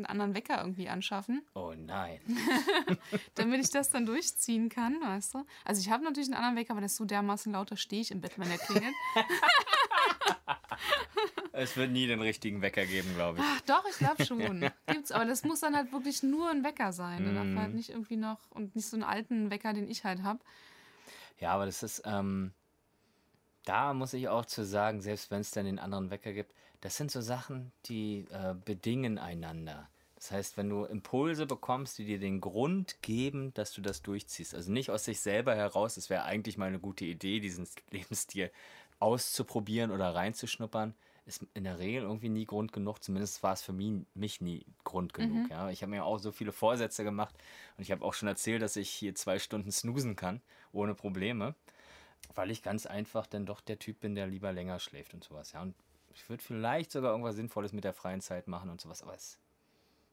einen, 0.00 0.06
anderen 0.06 0.34
Wecker 0.34 0.60
irgendwie 0.60 0.88
anschaffen, 0.88 1.42
Oh 1.54 1.72
nein. 1.76 2.20
damit 3.34 3.60
ich 3.60 3.70
das 3.70 3.90
dann 3.90 4.06
durchziehen 4.06 4.68
kann, 4.68 5.00
weißt 5.00 5.34
du? 5.34 5.44
Also 5.64 5.80
ich 5.80 5.90
habe 5.90 6.02
natürlich 6.04 6.28
einen 6.28 6.36
anderen 6.36 6.56
Wecker, 6.56 6.72
aber 6.72 6.80
der 6.80 6.86
ist 6.86 6.96
so 6.96 7.04
dermaßen 7.04 7.52
laut, 7.52 7.70
da 7.70 7.76
stehe 7.76 8.02
ich 8.02 8.10
im 8.10 8.20
Bett, 8.20 8.32
wenn 8.38 8.48
der 8.48 8.58
klingelt. 8.58 8.94
Es 11.52 11.76
wird 11.76 11.90
nie 11.90 12.06
den 12.06 12.20
richtigen 12.22 12.62
Wecker 12.62 12.86
geben, 12.86 13.12
glaube 13.14 13.38
ich. 13.38 13.44
Ach, 13.46 13.60
doch, 13.62 13.84
ich 13.88 13.98
glaube 13.98 14.24
schon. 14.24 14.60
Gibt's, 14.86 15.12
aber 15.12 15.24
das 15.26 15.44
muss 15.44 15.60
dann 15.60 15.76
halt 15.76 15.92
wirklich 15.92 16.22
nur 16.22 16.48
ein 16.50 16.64
Wecker 16.64 16.92
sein. 16.92 17.22
Der 17.24 17.32
Mhm. 17.32 17.54
darf 17.54 17.62
halt 17.64 17.74
nicht 17.74 17.90
irgendwie 17.90 18.16
noch 18.16 18.38
und 18.50 18.74
nicht 18.76 18.86
so 18.88 18.96
einen 18.96 19.02
alten 19.02 19.50
Wecker, 19.50 19.72
den 19.72 19.88
ich 19.88 20.04
halt 20.04 20.22
habe. 20.22 20.38
Ja, 21.38 21.52
aber 21.52 21.66
das 21.66 21.82
ist, 21.82 22.02
ähm, 22.06 22.52
da 23.64 23.92
muss 23.94 24.12
ich 24.14 24.28
auch 24.28 24.46
zu 24.46 24.64
sagen, 24.64 25.00
selbst 25.00 25.30
wenn 25.30 25.40
es 25.40 25.50
dann 25.50 25.66
den 25.66 25.78
anderen 25.78 26.10
Wecker 26.10 26.32
gibt, 26.32 26.54
das 26.80 26.96
sind 26.96 27.10
so 27.10 27.20
Sachen, 27.20 27.72
die 27.86 28.26
äh, 28.30 28.54
bedingen 28.64 29.18
einander. 29.18 29.88
Das 30.20 30.32
heißt, 30.32 30.56
wenn 30.58 30.68
du 30.68 30.84
Impulse 30.84 31.46
bekommst, 31.46 31.98
die 31.98 32.04
dir 32.04 32.18
den 32.18 32.42
Grund 32.42 33.00
geben, 33.00 33.54
dass 33.54 33.72
du 33.72 33.80
das 33.80 34.02
durchziehst, 34.02 34.54
also 34.54 34.70
nicht 34.70 34.90
aus 34.90 35.06
sich 35.06 35.20
selber 35.20 35.54
heraus, 35.54 35.94
das 35.94 36.10
wäre 36.10 36.24
eigentlich 36.24 36.58
mal 36.58 36.66
eine 36.66 36.78
gute 36.78 37.06
Idee, 37.06 37.40
diesen 37.40 37.66
Lebensstil 37.90 38.50
auszuprobieren 38.98 39.90
oder 39.90 40.14
reinzuschnuppern, 40.14 40.94
ist 41.24 41.46
in 41.54 41.64
der 41.64 41.78
Regel 41.78 42.02
irgendwie 42.02 42.28
nie 42.28 42.44
Grund 42.44 42.72
genug. 42.72 43.02
Zumindest 43.02 43.42
war 43.42 43.54
es 43.54 43.62
für 43.62 43.72
mich, 43.72 44.04
mich 44.14 44.40
nie 44.40 44.66
Grund 44.84 45.14
genug. 45.14 45.48
Ja. 45.50 45.70
Ich 45.70 45.82
habe 45.82 45.90
mir 45.90 46.04
auch 46.04 46.18
so 46.18 46.32
viele 46.32 46.52
Vorsätze 46.52 47.02
gemacht 47.02 47.34
und 47.78 47.82
ich 47.82 47.90
habe 47.90 48.04
auch 48.04 48.12
schon 48.12 48.28
erzählt, 48.28 48.60
dass 48.60 48.76
ich 48.76 48.90
hier 48.90 49.14
zwei 49.14 49.38
Stunden 49.38 49.72
snoosen 49.72 50.16
kann, 50.16 50.42
ohne 50.72 50.94
Probleme, 50.94 51.54
weil 52.34 52.50
ich 52.50 52.62
ganz 52.62 52.84
einfach 52.84 53.26
dann 53.26 53.46
doch 53.46 53.62
der 53.62 53.78
Typ 53.78 54.00
bin, 54.00 54.14
der 54.14 54.26
lieber 54.26 54.52
länger 54.52 54.78
schläft 54.80 55.14
und 55.14 55.24
sowas. 55.24 55.52
Ja. 55.52 55.62
Und 55.62 55.74
ich 56.14 56.28
würde 56.28 56.42
vielleicht 56.42 56.92
sogar 56.92 57.12
irgendwas 57.12 57.36
Sinnvolles 57.36 57.72
mit 57.72 57.84
der 57.84 57.92
freien 57.92 58.20
Zeit 58.20 58.48
machen 58.48 58.70
und 58.70 58.80
sowas, 58.80 59.02
aber 59.02 59.14
es, 59.14 59.38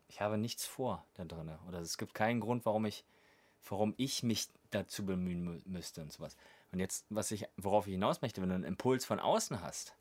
ich 0.07 0.21
habe 0.21 0.37
nichts 0.37 0.65
vor 0.65 1.05
da 1.15 1.25
drin. 1.25 1.51
Oder 1.67 1.79
es 1.79 1.97
gibt 1.97 2.13
keinen 2.13 2.39
Grund, 2.39 2.65
warum 2.65 2.85
ich, 2.85 3.03
warum 3.67 3.93
ich 3.97 4.23
mich 4.23 4.47
dazu 4.71 5.05
bemühen 5.05 5.43
mü 5.43 5.61
müsste 5.65 6.01
und 6.01 6.11
sowas. 6.11 6.37
Und 6.71 6.79
jetzt, 6.79 7.05
was 7.09 7.31
ich, 7.31 7.47
worauf 7.57 7.87
ich 7.87 7.93
hinaus 7.93 8.21
möchte, 8.21 8.41
wenn 8.41 8.49
du 8.49 8.55
einen 8.55 8.63
Impuls 8.63 9.05
von 9.05 9.19
außen 9.19 9.61
hast, 9.61 9.95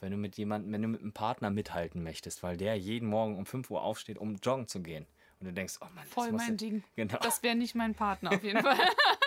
wenn 0.00 0.12
du 0.12 0.16
mit 0.16 0.36
jemandem, 0.36 0.72
wenn 0.72 0.82
du 0.82 0.88
mit 0.88 1.00
einem 1.00 1.12
Partner 1.12 1.50
mithalten 1.50 2.02
möchtest, 2.02 2.42
weil 2.42 2.56
der 2.56 2.76
jeden 2.76 3.08
Morgen 3.08 3.36
um 3.36 3.46
5 3.46 3.70
Uhr 3.70 3.82
aufsteht, 3.82 4.18
um 4.18 4.36
joggen 4.36 4.68
zu 4.68 4.80
gehen. 4.80 5.06
Und 5.40 5.46
du 5.46 5.52
denkst, 5.52 5.74
oh 5.80 5.84
Mann, 5.84 6.04
das 6.04 6.12
Voll 6.12 6.32
mein 6.32 6.56
Ding. 6.56 6.82
Genau. 6.96 7.18
Das 7.18 7.42
wäre 7.42 7.54
nicht 7.54 7.74
mein 7.74 7.94
Partner 7.94 8.32
auf 8.32 8.42
jeden 8.42 8.60
Fall. 8.60 8.76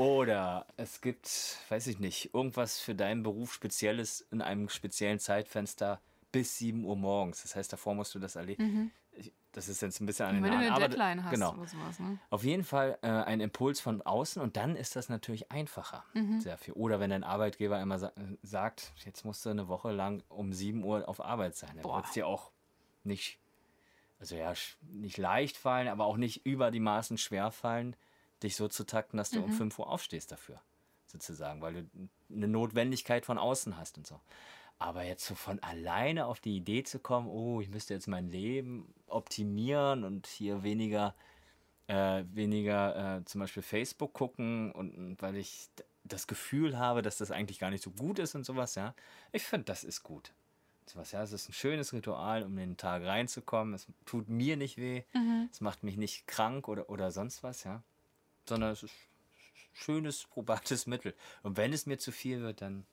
Oder 0.00 0.66
es 0.76 1.00
gibt, 1.00 1.58
weiß 1.68 1.86
ich 1.88 1.98
nicht, 1.98 2.32
irgendwas 2.34 2.80
für 2.80 2.94
deinen 2.94 3.22
Beruf 3.22 3.52
Spezielles 3.52 4.22
in 4.30 4.40
einem 4.42 4.68
speziellen 4.68 5.18
Zeitfenster 5.18 6.00
bis 6.32 6.58
7 6.58 6.84
Uhr 6.84 6.96
morgens. 6.96 7.42
Das 7.42 7.56
heißt, 7.56 7.72
davor 7.72 7.94
musst 7.94 8.14
du 8.14 8.18
das 8.18 8.36
erledigen. 8.36 8.92
Ich- 9.12 9.32
Das 9.52 9.68
ist 9.68 9.82
jetzt 9.82 10.00
ein 10.00 10.06
bisschen 10.06 10.26
an 10.26 10.34
den 10.36 10.42
Mhm. 10.44 10.44
Wenn 10.44 10.60
du 10.60 10.74
eine 10.74 10.88
Deadline 10.88 11.24
hast 11.24 11.32
Genau. 11.32 11.54
oder 11.54 11.66
sowas. 11.66 11.98
Ne? 11.98 12.18
Auf 12.30 12.44
jeden 12.44 12.62
Fall 12.62 12.96
äh, 13.02 13.08
ein 13.08 13.40
Impuls 13.40 13.80
von 13.80 14.00
außen 14.00 14.40
und 14.40 14.56
dann 14.56 14.76
ist 14.76 14.94
das 14.94 15.08
natürlich 15.08 15.50
einfacher. 15.50 16.04
Mhm. 16.14 16.40
Sehr 16.40 16.56
viel. 16.56 16.72
Oder 16.74 17.00
wenn 17.00 17.10
dein 17.10 17.24
Arbeitgeber 17.24 17.80
immer 17.82 17.98
sa 17.98 18.08
äh, 18.10 18.36
sagt, 18.42 18.92
jetzt 19.04 19.24
musst 19.24 19.44
du 19.44 19.50
eine 19.50 19.66
Woche 19.66 19.90
lang 19.90 20.22
um 20.28 20.52
7 20.52 20.84
Uhr 20.84 21.08
auf 21.08 21.20
Arbeit 21.20 21.56
sein. 21.56 21.72
Dann 21.74 21.84
wird 21.92 22.04
es 22.06 22.12
dir 22.12 22.28
auch 22.28 22.52
nicht, 23.02 23.40
also 24.20 24.36
ja, 24.36 24.52
nicht 24.82 25.18
leicht 25.18 25.56
fallen, 25.56 25.88
aber 25.88 26.04
auch 26.04 26.16
nicht 26.16 26.46
über 26.46 26.70
die 26.70 26.78
Maßen 26.78 27.18
schwer 27.18 27.50
fallen, 27.50 27.96
dich 28.42 28.56
so 28.56 28.68
zu 28.68 28.84
takten, 28.84 29.16
dass 29.18 29.30
du 29.30 29.38
Mhm. 29.38 29.44
um 29.46 29.52
5 29.52 29.78
Uhr 29.78 29.88
aufstehst 29.88 30.32
dafür. 30.32 30.60
sozusagen, 31.06 31.60
weil 31.60 31.74
du 31.74 31.90
eine 32.32 32.46
Notwendigkeit 32.46 33.26
von 33.26 33.36
außen 33.36 33.76
hast 33.76 33.98
und 33.98 34.06
so. 34.06 34.20
Aber 34.78 35.02
jetzt 35.02 35.26
so 35.26 35.34
von 35.34 35.58
alleine 35.60 36.26
auf 36.26 36.38
die 36.38 36.54
Idee 36.56 36.84
zu 36.84 37.00
kommen, 37.00 37.26
oh, 37.26 37.60
ich 37.60 37.68
müsste 37.68 37.94
jetzt 37.94 38.06
mein 38.06 38.30
Leben 38.30 38.94
optimieren 39.08 40.04
und 40.04 40.28
hier 40.28 40.62
weniger, 40.62 41.16
äh, 41.88 42.22
weniger 42.32 43.18
äh, 43.18 43.24
zum 43.24 43.40
Beispiel 43.40 43.64
Facebook 43.64 44.12
gucken 44.12 44.70
und, 44.70 44.94
und 44.96 45.20
weil 45.20 45.34
ich 45.36 45.68
das 46.04 46.28
Gefühl 46.28 46.78
habe, 46.78 47.02
dass 47.02 47.18
das 47.18 47.32
eigentlich 47.32 47.58
gar 47.58 47.70
nicht 47.70 47.82
so 47.82 47.90
gut 47.90 48.20
ist 48.20 48.36
und 48.36 48.44
sowas, 48.46 48.76
ja. 48.76 48.94
Ich 49.32 49.42
finde, 49.42 49.64
das 49.64 49.82
ist 49.82 50.04
gut. 50.04 50.32
Sowas, 50.86 51.10
ja, 51.10 51.22
es 51.24 51.32
ist 51.32 51.48
ein 51.48 51.52
schönes 51.54 51.92
Ritual, 51.92 52.44
um 52.44 52.52
in 52.52 52.70
den 52.70 52.76
Tag 52.76 53.02
reinzukommen. 53.02 53.74
Es 53.74 53.86
tut 54.06 54.28
mir 54.28 54.56
nicht 54.56 54.76
weh, 54.76 55.02
es 55.50 55.60
macht 55.60 55.82
mich 55.82 55.96
nicht 55.96 56.28
krank 56.28 56.68
oder, 56.68 56.88
oder 56.88 57.10
sonst 57.10 57.42
was, 57.42 57.64
ja. 57.64 57.82
Sondern 58.50 58.72
es 58.72 58.82
ist 58.82 58.94
schönes, 59.72 60.26
probates 60.26 60.86
Mittel. 60.86 61.14
Und 61.42 61.56
wenn 61.56 61.72
es 61.72 61.86
mir 61.86 61.98
zu 61.98 62.12
viel 62.12 62.40
wird, 62.42 62.60
dann 62.60 62.84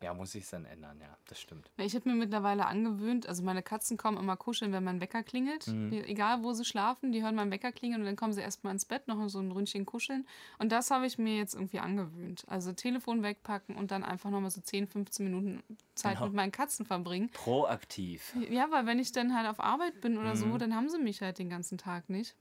ja, 0.00 0.14
muss 0.14 0.34
ich 0.36 0.44
es 0.44 0.50
dann 0.50 0.64
ändern, 0.64 1.00
ja, 1.00 1.16
das 1.26 1.40
stimmt. 1.40 1.70
Ich 1.76 1.94
habe 1.96 2.08
mir 2.08 2.14
mittlerweile 2.14 2.66
angewöhnt, 2.66 3.26
also 3.26 3.42
meine 3.42 3.64
Katzen 3.64 3.96
kommen 3.96 4.16
immer 4.16 4.36
kuscheln, 4.36 4.72
wenn 4.72 4.84
mein 4.84 5.00
Wecker 5.00 5.24
klingelt. 5.24 5.66
Die, 5.66 6.00
egal 6.04 6.44
wo 6.44 6.52
sie 6.52 6.64
schlafen, 6.64 7.10
die 7.10 7.22
hören 7.22 7.34
meinen 7.34 7.50
Wecker 7.50 7.72
klingeln 7.72 8.02
und 8.02 8.06
dann 8.06 8.14
kommen 8.14 8.32
sie 8.32 8.40
erstmal 8.40 8.72
ins 8.72 8.84
Bett, 8.84 9.08
noch 9.08 9.28
so 9.28 9.40
ein 9.40 9.50
Ründchen 9.50 9.86
kuscheln. 9.86 10.24
Und 10.58 10.70
das 10.70 10.92
habe 10.92 11.06
ich 11.06 11.18
mir 11.18 11.36
jetzt 11.36 11.54
irgendwie 11.54 11.80
angewöhnt. 11.80 12.44
Also 12.46 12.72
Telefon 12.72 13.24
wegpacken 13.24 13.74
und 13.74 13.90
dann 13.90 14.04
einfach 14.04 14.30
nochmal 14.30 14.50
so 14.52 14.60
10, 14.60 14.86
15 14.86 15.24
Minuten 15.24 15.62
Zeit 15.96 16.14
Genau. 16.18 16.26
mit 16.26 16.34
meinen 16.36 16.52
Katzen 16.52 16.86
verbringen. 16.86 17.30
Proaktiv. 17.32 18.36
Ja, 18.50 18.70
weil 18.70 18.86
wenn 18.86 19.00
ich 19.00 19.10
dann 19.10 19.34
halt 19.36 19.48
auf 19.48 19.58
Arbeit 19.58 20.00
bin 20.00 20.16
oder 20.16 20.36
so, 20.36 20.58
dann 20.58 20.76
haben 20.76 20.88
sie 20.88 20.98
mich 20.98 21.22
halt 21.22 21.40
den 21.40 21.50
ganzen 21.50 21.76
Tag 21.76 22.08
nicht. 22.08 22.36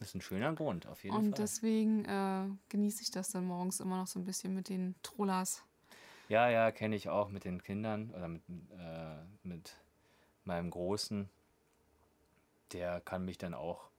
Das 0.00 0.08
ist 0.08 0.14
ein 0.14 0.22
schöner 0.22 0.54
Grund, 0.54 0.86
auf 0.86 1.04
jeden 1.04 1.14
Und 1.14 1.30
Fall. 1.32 1.44
deswegen 1.44 2.06
äh, 2.06 2.46
genieße 2.70 3.02
ich 3.02 3.10
das 3.10 3.30
dann 3.30 3.44
morgens 3.44 3.80
immer 3.80 3.98
noch 3.98 4.06
so 4.06 4.18
ein 4.18 4.24
bisschen 4.24 4.54
mit 4.54 4.70
den 4.70 4.94
Trollas. 5.02 5.62
Ja, 6.30 6.48
ja, 6.48 6.72
kenne 6.72 6.96
ich 6.96 7.10
auch 7.10 7.28
mit 7.28 7.44
den 7.44 7.62
Kindern 7.62 8.10
oder 8.10 8.28
mit, 8.28 8.42
äh, 8.48 9.16
mit 9.42 9.76
meinem 10.44 10.70
Großen. 10.70 11.28
Der 12.72 13.00
kann 13.02 13.26
mich 13.26 13.36
dann 13.36 13.52
auch 13.52 13.90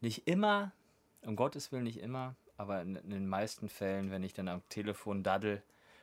nicht 0.00 0.26
immer, 0.26 0.72
um 1.20 1.36
Gottes 1.36 1.70
Willen 1.70 1.84
nicht 1.84 2.00
immer, 2.00 2.34
aber 2.56 2.80
in, 2.80 2.96
in 2.96 3.10
den 3.10 3.28
meisten 3.28 3.68
Fällen, 3.68 4.10
wenn 4.10 4.22
ich 4.22 4.32
dann 4.32 4.48
am 4.48 4.66
Telefon 4.70 5.22
daddel 5.22 5.62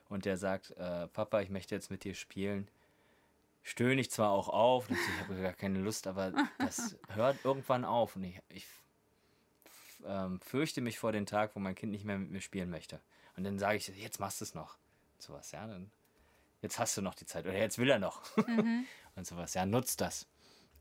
und 0.10 0.26
der 0.26 0.38
sagt, 0.38 0.72
äh, 0.78 1.08
Papa, 1.08 1.42
ich 1.42 1.50
möchte 1.50 1.74
jetzt 1.74 1.90
mit 1.90 2.04
dir 2.04 2.14
spielen, 2.14 2.68
stöhne 3.64 4.00
ich 4.02 4.12
zwar 4.12 4.30
auch 4.30 4.50
auf, 4.50 4.90
natürlich 4.92 5.22
habe 5.22 5.36
ich 5.36 5.42
gar 5.42 5.54
keine 5.54 5.80
Lust, 5.80 6.06
aber 6.06 6.34
das 6.60 7.00
hört 7.16 7.44
irgendwann 7.44 7.84
auf 7.84 8.16
und 8.16 8.26
ich, 8.26 8.40
ich 8.50 8.68
ähm, 10.06 10.40
fürchte 10.42 10.82
mich 10.82 11.00
vor 11.00 11.12
den 11.12 11.26
Tag, 11.26 11.56
wo 11.56 11.60
mein 11.60 11.76
Kind 11.76 11.92
nicht 11.92 12.06
mehr 12.06 12.18
mit 12.18 12.32
mir 12.32 12.42
spielen 12.42 12.70
möchte. 12.70 13.00
Und 13.36 13.44
dann 13.44 13.60
sage 13.60 13.78
ich, 13.78 13.88
jetzt 13.88 14.20
machst 14.20 14.42
du 14.42 14.46
es 14.46 14.54
noch. 14.54 14.78
Sowas, 15.18 15.52
ja, 15.52 15.66
dann 15.68 15.92
jetzt 16.62 16.80
hast 16.80 16.98
du 16.98 17.02
noch 17.02 17.16
die 17.16 17.26
Zeit 17.26 17.46
oder 17.46 17.58
jetzt 17.58 17.78
will 17.78 17.90
er 17.90 18.00
noch. 18.00 18.22
und 19.16 19.28
sowas, 19.28 19.54
ja, 19.54 19.66
nutzt 19.66 20.02
das. 20.02 20.28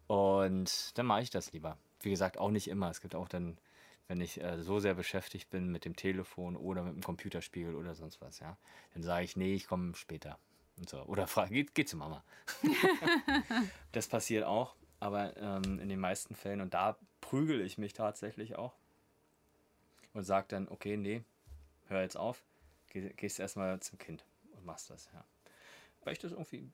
Und 0.06 0.96
dann 0.96 1.06
mache 1.06 1.22
ich 1.22 1.30
das 1.30 1.52
lieber. 1.52 1.76
Wie 2.00 2.10
gesagt, 2.10 2.38
auch 2.38 2.50
nicht 2.50 2.68
immer. 2.68 2.90
Es 2.90 3.00
gibt 3.00 3.14
auch 3.14 3.28
dann, 3.28 3.58
wenn 4.06 4.20
ich 4.20 4.40
äh, 4.40 4.62
so 4.62 4.78
sehr 4.78 4.94
beschäftigt 4.94 5.50
bin 5.50 5.70
mit 5.70 5.84
dem 5.84 5.96
Telefon 5.96 6.56
oder 6.56 6.82
mit 6.82 6.94
dem 6.94 7.02
Computerspiegel 7.02 7.74
oder 7.74 7.94
sonst 7.94 8.20
was, 8.20 8.40
ja, 8.40 8.56
dann 8.94 9.02
sage 9.02 9.24
ich, 9.24 9.36
nee, 9.36 9.54
ich 9.54 9.66
komme 9.66 9.94
später. 9.94 10.38
Und 10.78 10.88
so. 10.88 11.02
Oder 11.02 11.26
frage, 11.26 11.52
geh, 11.52 11.66
geh 11.74 11.84
zu 11.84 11.96
Mama. 11.96 12.24
das 13.92 14.06
passiert 14.06 14.44
auch, 14.44 14.76
aber 15.00 15.36
ähm, 15.36 15.80
in 15.80 15.88
den 15.88 15.98
meisten 15.98 16.36
Fällen, 16.36 16.60
und 16.60 16.72
da 16.72 16.96
prügel 17.20 17.60
ich 17.60 17.78
mich 17.78 17.92
tatsächlich 17.92 18.56
auch 18.56 18.74
und 20.18 20.24
sage 20.24 20.46
dann, 20.48 20.68
okay, 20.68 20.96
nee, 20.96 21.22
hör 21.86 22.02
jetzt 22.02 22.16
auf, 22.16 22.42
geh, 22.90 23.08
gehst 23.10 23.38
erstmal 23.40 23.78
zum 23.80 23.98
Kind 23.98 24.24
und 24.52 24.64
machst 24.66 24.90
das, 24.90 25.08
ja. 25.14 25.24
Weil 26.04 26.12
ich 26.14 26.18
das 26.18 26.32
irgendwie. 26.32 26.70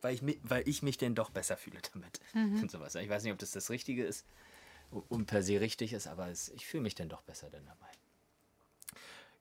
Weil 0.00 0.14
ich, 0.14 0.22
mi- 0.22 0.40
weil 0.42 0.66
ich 0.68 0.82
mich 0.82 0.98
denn 0.98 1.14
doch 1.14 1.30
besser 1.30 1.56
fühle 1.56 1.80
damit. 1.92 2.20
Und 2.34 2.70
sowas. 2.70 2.94
Ich 2.94 3.08
weiß 3.08 3.22
nicht, 3.24 3.32
ob 3.32 3.38
das 3.38 3.50
das 3.50 3.70
Richtige 3.70 4.04
ist 4.04 4.24
und 4.90 5.26
per 5.26 5.42
se 5.42 5.60
richtig 5.60 5.92
ist, 5.92 6.06
aber 6.06 6.28
es, 6.28 6.48
ich 6.50 6.64
fühle 6.66 6.84
mich 6.84 6.94
denn 6.94 7.08
doch 7.08 7.22
besser 7.22 7.50
denn 7.50 7.66
dabei. 7.66 7.88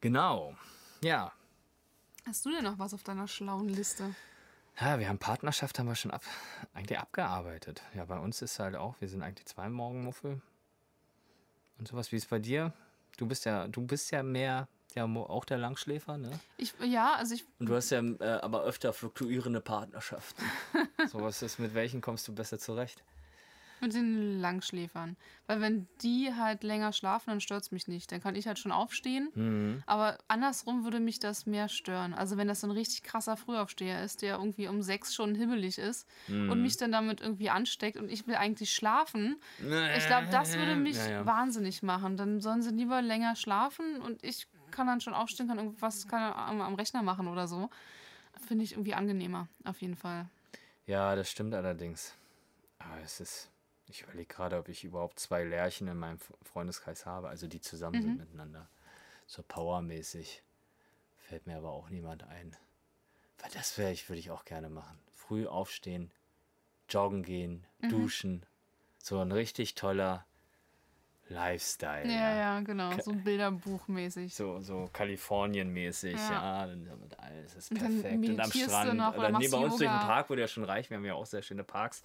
Genau. 0.02 0.56
Ja. 1.04 1.32
Hast 2.26 2.44
du 2.46 2.52
denn 2.52 2.64
noch 2.64 2.80
was 2.80 2.94
auf 2.96 3.04
deiner 3.04 3.28
schlauen 3.28 3.70
Liste? 3.70 4.16
Ja, 4.80 4.98
wir 5.00 5.08
haben 5.08 5.20
Partnerschaft, 5.20 5.78
haben 5.78 5.86
wir 5.88 5.96
schon 5.96 6.10
ab, 6.12 6.24
eigentlich 6.74 6.98
abgearbeitet. 6.98 7.84
Ja, 7.94 8.06
bei 8.06 8.18
uns 8.18 8.42
ist 8.42 8.58
halt 8.60 8.76
auch, 8.76 9.00
wir 9.00 9.08
sind 9.08 9.22
eigentlich 9.22 9.46
zwei 9.46 9.70
Morgenmuffel. 9.70 10.42
Und 11.78 11.88
sowas, 11.88 12.12
wie 12.12 12.16
ist 12.18 12.30
bei 12.30 12.40
dir? 12.40 12.74
Du 13.18 13.26
bist 13.26 13.46
ja, 13.46 13.68
du 13.68 13.82
bist 13.82 14.12
ja 14.12 14.24
mehr, 14.24 14.68
ja, 14.94 15.08
mo- 15.08 15.26
auch 15.26 15.46
der 15.46 15.58
Langschläfer, 15.58 16.18
ne? 16.18 16.32
Ich, 16.58 16.74
ja, 16.84 17.16
also 17.16 17.34
ich 17.36 17.46
Und 17.60 17.68
du 17.68 17.76
hast 17.76 17.90
ja 17.92 18.02
äh, 18.02 18.40
aber 18.42 18.64
öfter 18.64 18.94
fluktuierende 18.94 19.62
Partnerschaften. 19.62 20.44
so, 21.12 21.22
was 21.22 21.42
ist, 21.42 21.60
mit 21.60 21.74
welchen 21.74 22.02
kommst 22.02 22.28
du 22.28 22.34
besser 22.36 22.60
zurecht? 22.60 23.04
Mit 23.86 23.94
den 23.94 24.40
Langschläfern. 24.40 25.16
Weil 25.48 25.62
wenn 25.62 25.88
die 26.02 26.34
halt 26.34 26.64
länger 26.64 26.92
schlafen, 26.92 27.30
dann 27.30 27.42
stört 27.42 27.64
es 27.64 27.72
mich 27.72 27.88
nicht. 27.88 28.12
Dann 28.12 28.20
kann 28.22 28.36
ich 28.36 28.48
halt 28.48 28.58
schon 28.60 28.72
aufstehen. 28.72 29.30
Mhm. 29.36 29.84
Aber 29.86 30.18
andersrum 30.28 30.84
würde 30.84 31.00
mich 31.00 31.20
das 31.20 31.46
mehr 31.46 31.70
stören. 31.70 32.14
Also 32.14 32.38
wenn 32.38 32.48
das 32.48 32.62
so 32.62 32.68
ein 32.68 32.72
richtig 32.72 33.04
krasser 33.04 33.38
Frühaufsteher 33.38 34.04
ist, 34.04 34.22
der 34.22 34.38
irgendwie 34.38 34.68
um 34.68 34.82
sechs 34.82 35.14
schon 35.14 35.36
himmelig 35.36 35.78
ist 35.78 36.08
Mhm. 36.28 36.50
und 36.50 36.62
mich 36.62 36.78
dann 36.78 36.92
damit 36.92 37.22
irgendwie 37.22 37.50
ansteckt 37.50 37.98
und 37.98 38.10
ich 38.12 38.26
will 38.28 38.36
eigentlich 38.36 38.74
schlafen. 38.74 39.38
Ich 39.98 40.08
glaube, 40.08 40.28
das 40.32 40.58
würde 40.58 40.76
mich 40.76 40.98
Ja, 40.98 41.10
ja. 41.10 41.26
wahnsinnig 41.26 41.84
machen. 41.84 42.18
Dann 42.18 42.42
sollen 42.42 42.62
sie 42.62 42.72
lieber 42.72 43.02
länger 43.02 43.36
schlafen 43.36 44.02
und 44.02 44.24
ich 44.24 44.48
kann 44.72 44.88
dann 44.88 45.00
schon 45.00 45.14
aufstehen, 45.14 45.48
kann 45.48 45.58
irgendwas 45.60 46.08
kann 46.08 46.34
am, 46.34 46.60
am 46.62 46.74
Rechner 46.76 47.04
machen 47.04 47.28
oder 47.28 47.48
so. 47.48 47.70
Finde 48.48 48.64
ich 48.64 48.74
irgendwie 48.74 48.94
angenehmer, 48.96 49.48
auf 49.64 49.80
jeden 49.82 49.96
Fall. 49.96 50.28
Ja, 50.88 51.16
das 51.16 51.30
stimmt 51.32 51.54
allerdings. 51.54 52.14
Aber 52.80 53.00
es 53.02 53.20
ist. 53.20 53.50
Ich 53.88 54.02
überlege 54.02 54.34
gerade, 54.34 54.58
ob 54.58 54.68
ich 54.68 54.84
überhaupt 54.84 55.20
zwei 55.20 55.44
Lärchen 55.44 55.88
in 55.88 55.98
meinem 55.98 56.20
Freundeskreis 56.44 57.06
habe, 57.06 57.30
also 57.30 57.48
die 57.48 57.62
zusammen 57.62 58.02
sind 58.02 58.18
miteinander. 58.18 58.68
So 59.28 59.44
powermäßig. 59.44 60.44
Fällt 61.18 61.48
mir 61.48 61.58
aber 61.58 61.72
auch 61.72 61.90
niemand 61.90 62.24
ein. 62.24 62.56
Weil 63.40 63.52
das 63.52 63.78
wäre 63.78 63.92
ich, 63.92 64.10
würde 64.10 64.20
ich 64.20 64.32
auch 64.32 64.46
gerne 64.46 64.70
machen. 64.70 65.00
Früh 65.14 65.48
aufstehen, 65.48 66.12
joggen 66.90 67.24
gehen, 67.24 67.66
duschen. 67.82 68.46
So 68.98 69.20
ein 69.20 69.32
richtig 69.32 69.76
toller 69.76 70.26
Lifestyle. 71.28 72.08
Ja, 72.08 72.36
ja, 72.36 72.60
genau. 72.62 72.92
So 73.00 73.14
Bilderbuchmäßig. 73.14 74.36
So, 74.36 74.62
so 74.62 74.90
Kalifornien-mäßig, 74.94 76.14
ja. 76.14 76.32
Ja. 76.32 76.68
dann 76.68 76.86
damit 76.86 77.20
alles 77.20 77.56
ist 77.56 77.72
Und 77.72 77.82
dann 77.82 78.02
perfekt. 78.02 78.14
Und 78.14 78.30
am 78.30 78.36
meditierst 78.36 78.56
du 78.56 78.70
Strand. 78.70 78.94
noch 78.94 79.16
oder 79.16 79.30
oder 79.30 79.40
nee, 79.40 79.48
bei 79.48 79.58
uns 79.58 79.78
durch 79.78 79.90
den 79.90 79.94
Yoga. 79.94 80.06
Park 80.06 80.30
wurde 80.30 80.42
ja 80.42 80.48
schon 80.48 80.64
reich. 80.64 80.90
Wir 80.90 80.98
haben 80.98 81.06
ja 81.06 81.16
auch 81.16 81.26
sehr 81.26 81.42
schöne 81.42 81.64
Parks. 81.64 82.04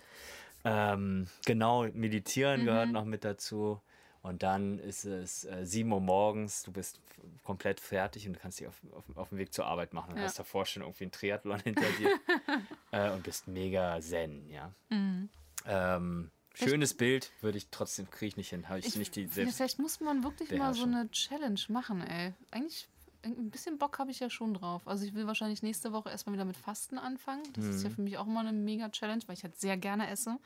Ähm, 0.65 1.27
genau, 1.47 1.87
meditieren 1.93 2.65
gehört 2.65 2.89
Mhm. 2.89 2.93
noch 2.93 3.05
mit 3.05 3.25
dazu. 3.25 3.81
Und 4.23 4.43
dann 4.43 4.79
ist 4.79 5.07
es 5.07 5.45
äh, 5.47 5.65
7 5.65 5.91
Uhr 5.91 6.01
morgens, 6.01 6.63
du 6.63 6.73
bist 6.73 7.01
komplett 7.43 7.81
fertig 7.81 8.29
und 8.29 8.39
kannst 8.39 8.61
dich 8.61 8.67
auf, 8.67 8.75
auf, 8.93 9.05
auf 9.17 9.29
den 9.31 9.39
Weg 9.39 9.55
zur 9.55 9.65
Arbeit 9.65 9.95
machen. 9.95 10.15
Ja. 10.17 10.25
hast 10.25 10.39
davor 10.39 10.67
schon 10.67 10.83
irgendwie 10.83 11.05
ein 11.05 11.11
Triathlon 11.11 11.59
hinter 11.61 11.87
dir 11.99 12.11
äh, 12.91 13.11
und 13.13 13.23
bist 13.23 13.49
mega 13.49 13.99
zen, 14.03 14.47
ja. 14.51 14.73
Mhm. 14.91 15.31
Ähm, 15.67 16.31
schönes 16.55 16.93
Bild, 16.95 17.33
würde 17.41 17.57
ich 17.57 17.69
trotzdem, 17.71 18.11
kriege 18.11 18.29
ich 18.29 18.37
nicht 18.37 18.51
hin. 18.51 18.69
Habe 18.69 18.81
ich, 18.81 18.87
Ich, 18.89 18.97
nicht 18.97 19.17
die 19.17 19.27
selbst. 19.27 19.57
vielleicht 19.57 19.79
muss 19.79 20.01
man 20.01 20.23
wirklich 20.23 20.51
mal 20.59 20.75
so 20.75 20.83
eine 20.83 21.11
Challenge 21.11 21.61
machen, 21.69 22.03
ey. 22.03 22.35
Eigentlich 22.51 22.89
ein 23.23 23.51
bisschen 23.51 23.79
Bock 23.79 23.99
habe 23.99 24.11
ich 24.11 24.21
ja 24.21 24.31
schon 24.31 24.55
drauf. 24.55 24.87
Also 24.87 25.05
ich 25.05 25.15
will 25.15 25.27
wahrscheinlich 25.27 25.63
nächste 25.63 25.93
Woche 25.93 26.11
erstmal 26.11 26.35
wieder 26.35 26.45
mit 26.45 26.57
Fasten 26.57 26.99
anfangen. 26.99 27.43
Das 27.55 27.65
ist 27.67 27.79
Mhm. 27.79 27.85
ja 27.85 27.91
für 27.95 28.03
mich 28.03 28.19
auch 28.19 28.27
immer 28.27 28.41
eine 28.41 28.53
mega 28.53 28.89
Challenge, 28.89 29.23
weil 29.27 29.35
ich 29.37 29.43
halt 29.45 29.57
sehr 29.61 29.77
gerne 29.77 30.09
esse. 30.09 30.39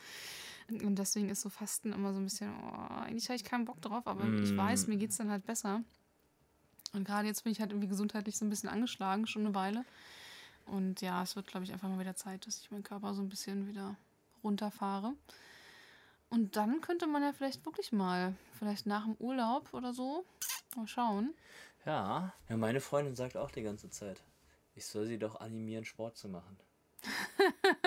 Und 0.69 0.97
deswegen 0.97 1.29
ist 1.29 1.43
so 1.43 1.51
Fasten 1.51 1.93
immer 1.93 2.13
so 2.13 2.19
ein 2.21 2.25
bisschen, 2.25 2.51
oh, 2.53 2.95
eigentlich 3.03 3.25
habe 3.29 3.37
ich 3.37 3.45
keinen 3.45 3.65
Bock 3.65 3.81
drauf, 3.83 4.07
aber 4.07 4.25
Mhm. 4.25 4.43
ich 4.43 4.57
weiß, 4.57 4.87
mir 4.87 4.97
geht 4.97 5.11
es 5.11 5.19
dann 5.19 5.31
halt 5.31 5.45
besser. 5.47 5.83
Und 6.95 7.05
gerade 7.05 7.27
jetzt 7.29 7.45
bin 7.45 7.53
ich 7.53 7.61
halt 7.61 7.71
irgendwie 7.73 7.89
gesundheitlich 7.89 8.37
so 8.39 8.45
ein 8.45 8.51
bisschen 8.51 8.69
angeschlagen, 8.69 9.27
schon 9.27 9.45
eine 9.47 9.55
Weile. 9.55 9.85
Und 10.67 11.01
ja, 11.03 11.23
es 11.23 11.37
wird, 11.37 11.47
glaube 11.49 11.65
ich, 11.65 11.73
einfach 11.73 11.89
mal 11.89 11.99
wieder 11.99 12.17
Zeit, 12.17 12.47
dass 12.47 12.59
ich 12.61 12.71
meinen 12.71 12.83
Körper 12.85 13.15
so 13.15 13.21
ein 13.23 13.29
bisschen 13.29 13.69
wieder 13.69 13.97
runterfahre. 14.43 15.13
Und 16.31 16.57
dann 16.57 16.81
könnte 16.81 17.07
man 17.07 17.23
ja 17.23 17.33
vielleicht 17.33 17.65
wirklich 17.67 17.93
mal, 17.93 18.35
vielleicht 18.59 18.87
nach 18.87 19.05
dem 19.05 19.15
Urlaub 19.19 19.73
oder 19.75 19.93
so, 19.93 20.25
mal 20.77 20.89
schauen. 20.89 21.31
Ja, 21.87 22.33
ja, 22.49 22.57
meine 22.57 22.81
Freundin 22.81 23.15
sagt 23.15 23.37
auch 23.37 23.51
die 23.51 23.63
ganze 23.63 23.91
Zeit, 23.91 24.23
ich 24.75 24.87
soll 24.87 25.07
sie 25.07 25.19
doch 25.19 25.41
animieren, 25.41 25.85
Sport 25.85 26.17
zu 26.17 26.29
machen. 26.29 26.59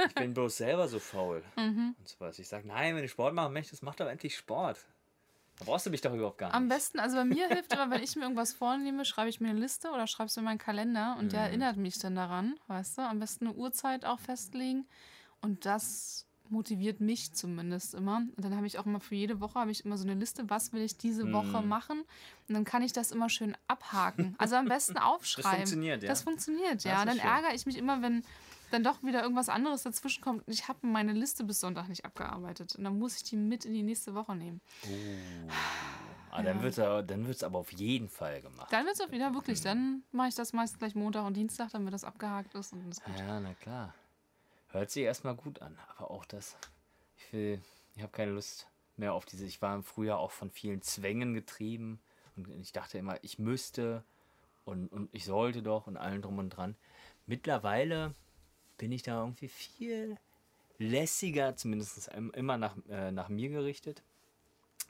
ich 0.08 0.14
bin 0.16 0.34
bloß 0.34 0.58
selber 0.58 0.88
so 0.88 1.00
faul. 1.00 1.44
Mhm. 1.58 1.96
Und 1.98 2.08
so 2.08 2.16
was. 2.20 2.38
Ich 2.40 2.48
sage, 2.48 2.68
nein, 2.68 2.96
wenn 2.96 3.02
du 3.02 3.10
Sport 3.10 3.34
machen 3.34 3.54
möchtest, 3.54 3.82
mach 3.82 3.96
doch 3.96 4.06
endlich 4.08 4.38
Sport. 4.38 4.86
Da 5.58 5.66
brauchst 5.66 5.88
du 5.88 5.90
mich 5.90 6.02
doch 6.02 6.14
überhaupt 6.14 6.38
gar 6.38 6.48
nicht. 6.50 6.56
Am 6.56 6.68
besten, 6.70 7.00
also 7.00 7.18
bei 7.18 7.26
mir 7.26 7.48
hilft 7.50 7.74
immer, 7.74 7.90
wenn 7.90 8.04
ich 8.04 8.16
mir 8.16 8.22
irgendwas 8.24 8.54
vornehme, 8.54 9.04
schreibe 9.06 9.30
ich 9.30 9.42
mir 9.42 9.50
eine 9.50 9.60
Liste 9.60 9.90
oder 9.90 10.06
schreibe 10.06 10.28
es 10.28 10.38
in 10.38 10.44
meinen 10.44 10.60
Kalender 10.60 11.16
und 11.18 11.26
Mhm. 11.26 11.30
der 11.30 11.42
erinnert 11.42 11.78
mich 11.78 11.98
dann 11.98 12.14
daran, 12.16 12.60
weißt 12.68 13.00
du? 13.00 13.02
Am 13.02 13.20
besten 13.20 13.48
eine 13.48 13.56
Uhrzeit 13.56 14.06
auch 14.06 14.20
festlegen. 14.20 14.88
Und 15.42 15.66
das 15.66 16.27
motiviert 16.52 17.00
mich 17.02 17.34
zumindest 17.34 17.94
immer. 17.94 18.18
Und 18.18 18.44
dann 18.44 18.56
habe 18.56 18.68
ich 18.68 18.80
auch 18.80 18.86
immer 18.86 19.00
für 19.00 19.16
jede 19.16 19.40
Woche 19.40 19.60
habe 19.60 19.72
ich 19.72 19.86
immer 19.86 19.98
so 19.98 20.04
eine 20.04 20.14
Liste, 20.20 20.50
was 20.50 20.74
will 20.74 20.82
ich 20.82 20.98
diese 20.98 21.32
Woche 21.34 21.62
Mhm. 21.62 21.68
machen. 21.68 22.00
Und 22.48 22.54
dann 22.56 22.64
kann 22.66 22.82
ich 22.82 22.94
das 22.94 23.12
immer 23.12 23.30
schön 23.30 23.56
abhaken. 23.68 24.36
Also 24.38 24.56
am 24.56 24.66
besten 24.68 24.98
aufschreiben. 24.98 25.52
funktioniert, 25.58 26.04
ja. 26.04 26.10
Das 26.10 26.22
funktioniert, 26.24 26.76
Das 26.76 26.84
ja. 26.86 27.00
ist 27.00 27.08
Dann 27.08 27.18
schön. 27.18 27.26
ärgere 27.28 27.54
ich 27.54 27.66
mich 27.66 27.78
immer, 27.78 28.02
wenn 28.02 28.24
dann 28.72 28.84
doch 28.84 29.02
wieder 29.02 29.22
irgendwas 29.24 29.48
anderes 29.48 29.84
dazwischen 29.84 30.22
kommt. 30.22 30.44
Ich 30.48 30.68
habe 30.68 30.86
meine 30.86 31.14
Liste 31.14 31.44
bis 31.46 31.62
Sonntag 31.62 31.88
nicht 31.88 32.04
abgearbeitet. 32.04 32.76
Und 32.76 32.84
dann 32.84 33.00
muss 33.00 33.16
ich 33.16 33.24
die 33.24 33.38
mit 33.38 33.64
in 33.64 33.74
die 33.74 33.84
nächste 33.84 34.14
Woche 34.14 34.36
nehmen. 34.36 34.60
Ah, 36.30 36.44
dann 36.44 36.62
wird 36.62 36.78
es 36.78 37.08
dann 37.08 37.26
wird's 37.26 37.42
aber 37.42 37.58
auf 37.58 37.72
jeden 37.72 38.10
Fall 38.10 38.42
gemacht. 38.42 38.68
Dann 38.72 38.86
wird 38.86 38.94
es 38.96 39.02
auch 39.02 39.12
wieder 39.12 39.34
wirklich. 39.34 39.62
Dann 39.62 40.04
mache 40.12 40.28
ich 40.28 40.36
das 40.36 40.54
meist 40.54 40.78
gleich 40.78 40.94
Montag 40.94 41.26
und 41.26 41.36
Dienstag, 41.36 41.72
damit 41.72 41.94
das 41.94 42.04
abgehakt 42.04 42.54
ist. 42.54 42.74
Und 42.74 42.82
das 42.88 42.98
ist 43.00 43.04
gut. 43.06 43.18
Ja, 43.18 43.40
na 43.40 43.54
klar. 43.56 43.94
Hört 44.70 44.92
sich 44.92 45.04
erstmal 45.04 45.36
gut 45.36 45.62
an, 45.62 45.78
aber 45.96 46.12
auch 46.12 46.26
das. 46.26 46.58
Ich 47.18 47.34
will, 47.34 47.62
ich 47.96 48.02
habe 48.02 48.12
keine 48.12 48.32
Lust 48.32 48.68
mehr 48.98 49.14
auf 49.14 49.26
diese. 49.26 49.46
Ich 49.46 49.62
war 49.62 49.82
früher 49.84 50.18
auch 50.18 50.32
von 50.32 50.52
vielen 50.52 50.82
Zwängen 50.82 51.34
getrieben 51.34 52.00
und 52.36 52.50
ich 52.50 52.74
dachte 52.74 52.98
immer, 52.98 53.24
ich 53.24 53.40
müsste 53.40 54.04
und, 54.66 54.92
und 54.92 55.10
ich 55.14 55.26
sollte 55.26 55.64
doch 55.64 55.88
und 55.88 55.98
allen 55.98 56.22
drum 56.22 56.38
und 56.38 56.50
dran. 56.50 56.76
Mittlerweile 57.26 58.14
bin 58.78 58.92
ich 58.92 59.04
da 59.04 59.22
irgendwie 59.22 59.48
viel 59.48 60.18
lässiger, 60.78 61.56
zumindest 61.56 62.10
im- 62.10 62.32
immer 62.32 62.58
nach, 62.58 62.76
äh, 62.90 63.12
nach 63.12 63.30
mir 63.30 63.50
gerichtet. 63.50 64.04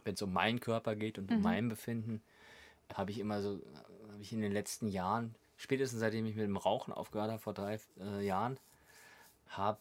Wenn 0.03 0.15
es 0.15 0.21
um 0.21 0.33
meinen 0.33 0.59
Körper 0.59 0.95
geht 0.95 1.17
und 1.17 1.31
um 1.31 1.41
mein 1.41 1.69
Befinden, 1.69 2.21
habe 2.93 3.11
ich 3.11 3.19
immer 3.19 3.41
so, 3.41 3.59
habe 4.11 4.21
ich 4.21 4.33
in 4.33 4.41
den 4.41 4.51
letzten 4.51 4.87
Jahren, 4.87 5.35
spätestens 5.57 5.99
seitdem 5.99 6.25
ich 6.25 6.35
mit 6.35 6.45
dem 6.45 6.57
Rauchen 6.57 6.93
aufgehört 6.93 7.29
habe, 7.29 7.39
vor 7.39 7.53
drei 7.53 7.79
äh, 7.99 8.25
Jahren, 8.25 8.59
hab, 9.49 9.79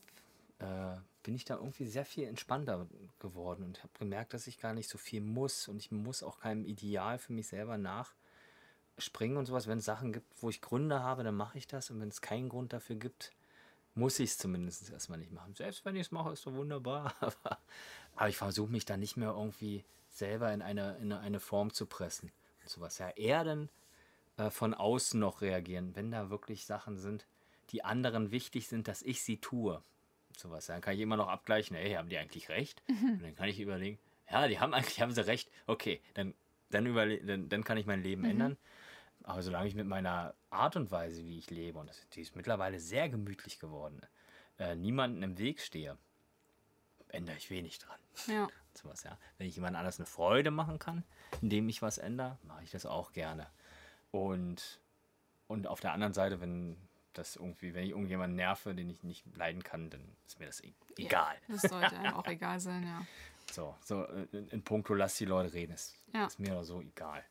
äh, 0.58 0.96
bin 1.22 1.34
ich 1.34 1.44
da 1.44 1.56
irgendwie 1.56 1.86
sehr 1.86 2.04
viel 2.04 2.28
entspannter 2.28 2.86
geworden 3.18 3.64
und 3.64 3.82
habe 3.82 3.92
gemerkt, 3.98 4.34
dass 4.34 4.46
ich 4.46 4.60
gar 4.60 4.74
nicht 4.74 4.88
so 4.88 4.98
viel 4.98 5.20
muss 5.20 5.68
und 5.68 5.78
ich 5.78 5.90
muss 5.90 6.22
auch 6.22 6.40
keinem 6.40 6.64
Ideal 6.64 7.18
für 7.18 7.32
mich 7.32 7.48
selber 7.48 7.78
nachspringen 7.78 9.36
und 9.36 9.46
sowas. 9.46 9.66
Wenn 9.66 9.78
es 9.78 9.84
Sachen 9.84 10.12
gibt, 10.12 10.42
wo 10.42 10.48
ich 10.48 10.60
Gründe 10.60 11.02
habe, 11.02 11.24
dann 11.24 11.34
mache 11.34 11.58
ich 11.58 11.66
das 11.66 11.90
und 11.90 12.00
wenn 12.00 12.08
es 12.08 12.20
keinen 12.20 12.48
Grund 12.48 12.72
dafür 12.72 12.96
gibt, 12.96 13.32
muss 13.96 14.18
ich 14.18 14.30
es 14.30 14.38
zumindest 14.38 14.90
erstmal 14.90 15.18
nicht 15.18 15.32
machen. 15.32 15.54
Selbst 15.54 15.84
wenn 15.84 15.96
ich 15.96 16.02
es 16.02 16.12
mache, 16.12 16.32
ist 16.32 16.46
doch 16.46 16.52
wunderbar. 16.52 17.14
Aber, 17.20 17.58
aber 18.14 18.28
ich 18.28 18.36
versuche 18.36 18.70
mich 18.70 18.84
da 18.84 18.96
nicht 18.96 19.16
mehr 19.16 19.30
irgendwie 19.30 19.84
selber 20.08 20.52
in 20.52 20.62
eine, 20.62 20.96
in 20.98 21.12
eine 21.12 21.40
Form 21.40 21.72
zu 21.72 21.86
pressen 21.86 22.30
und 22.62 22.70
sowas. 22.70 22.98
Ja, 22.98 23.10
eher 23.10 23.44
dann 23.44 23.68
äh, 24.36 24.50
von 24.50 24.74
außen 24.74 25.18
noch 25.18 25.40
reagieren, 25.40 25.94
wenn 25.96 26.10
da 26.10 26.30
wirklich 26.30 26.66
Sachen 26.66 26.98
sind, 26.98 27.26
die 27.70 27.84
anderen 27.84 28.30
wichtig 28.30 28.68
sind, 28.68 28.88
dass 28.88 29.02
ich 29.02 29.22
sie 29.22 29.38
tue. 29.38 29.82
Sowas. 30.36 30.66
Dann 30.66 30.80
kann 30.80 30.94
ich 30.94 31.00
immer 31.00 31.16
noch 31.16 31.28
abgleichen, 31.28 31.76
hey, 31.76 31.94
haben 31.94 32.08
die 32.08 32.18
eigentlich 32.18 32.48
recht? 32.48 32.82
Und 32.88 33.22
dann 33.22 33.34
kann 33.34 33.48
ich 33.48 33.58
überlegen, 33.60 33.98
ja, 34.30 34.48
die 34.48 34.60
haben 34.60 34.74
eigentlich 34.74 35.00
haben 35.00 35.12
sie 35.12 35.26
recht. 35.26 35.50
Okay, 35.66 36.00
dann, 36.14 36.34
dann, 36.70 36.86
überle 36.86 37.18
dann, 37.24 37.48
dann 37.48 37.64
kann 37.64 37.78
ich 37.78 37.86
mein 37.86 38.02
Leben 38.02 38.24
ändern. 38.24 38.56
Aber 39.22 39.42
solange 39.42 39.66
ich 39.66 39.74
mit 39.74 39.86
meiner 39.86 40.34
Art 40.50 40.76
und 40.76 40.90
Weise, 40.90 41.24
wie 41.24 41.38
ich 41.38 41.50
lebe, 41.50 41.78
und 41.78 41.88
das, 41.88 42.08
die 42.10 42.20
ist 42.20 42.36
mittlerweile 42.36 42.78
sehr 42.78 43.08
gemütlich 43.08 43.58
geworden, 43.58 44.00
äh, 44.58 44.76
niemanden 44.76 45.22
im 45.22 45.38
Weg 45.38 45.60
stehe, 45.60 45.98
ändere 47.08 47.36
ich 47.36 47.50
wenig 47.50 47.78
dran. 47.78 47.98
Ja. 48.28 48.48
Sowas, 48.74 49.02
ja. 49.02 49.18
Wenn 49.38 49.48
ich 49.48 49.56
jemand 49.56 49.76
anders 49.76 49.98
eine 49.98 50.06
Freude 50.06 50.50
machen 50.50 50.78
kann, 50.78 51.02
indem 51.40 51.68
ich 51.68 51.82
was 51.82 51.98
ändere, 51.98 52.38
mache 52.42 52.62
ich 52.62 52.70
das 52.70 52.86
auch 52.86 53.12
gerne. 53.12 53.46
Und, 54.10 54.80
und 55.48 55.66
auf 55.66 55.80
der 55.80 55.92
anderen 55.92 56.12
Seite, 56.12 56.40
wenn 56.40 56.76
das 57.18 57.36
irgendwie, 57.36 57.74
wenn 57.74 57.84
ich 57.84 57.90
irgendjemanden 57.90 58.36
nerve, 58.36 58.74
den 58.74 58.90
ich 58.90 59.02
nicht 59.02 59.24
leiden 59.36 59.62
kann, 59.62 59.90
dann 59.90 60.00
ist 60.26 60.38
mir 60.38 60.46
das 60.46 60.62
e 60.62 60.72
egal. 60.96 61.36
Das 61.48 61.62
sollte 61.62 61.96
einem 61.96 62.14
auch 62.14 62.26
egal 62.26 62.60
sein, 62.60 62.84
ja. 62.84 63.06
So, 63.50 63.74
so 63.84 64.04
äh, 64.04 64.26
in, 64.32 64.48
in 64.48 64.62
puncto 64.62 64.94
lass 64.94 65.16
die 65.16 65.24
Leute 65.24 65.52
reden, 65.52 65.72
ist, 65.72 65.94
Ja. 66.12 66.26
ist 66.26 66.38
mir 66.38 66.64
so 66.64 66.80
egal. 66.82 67.24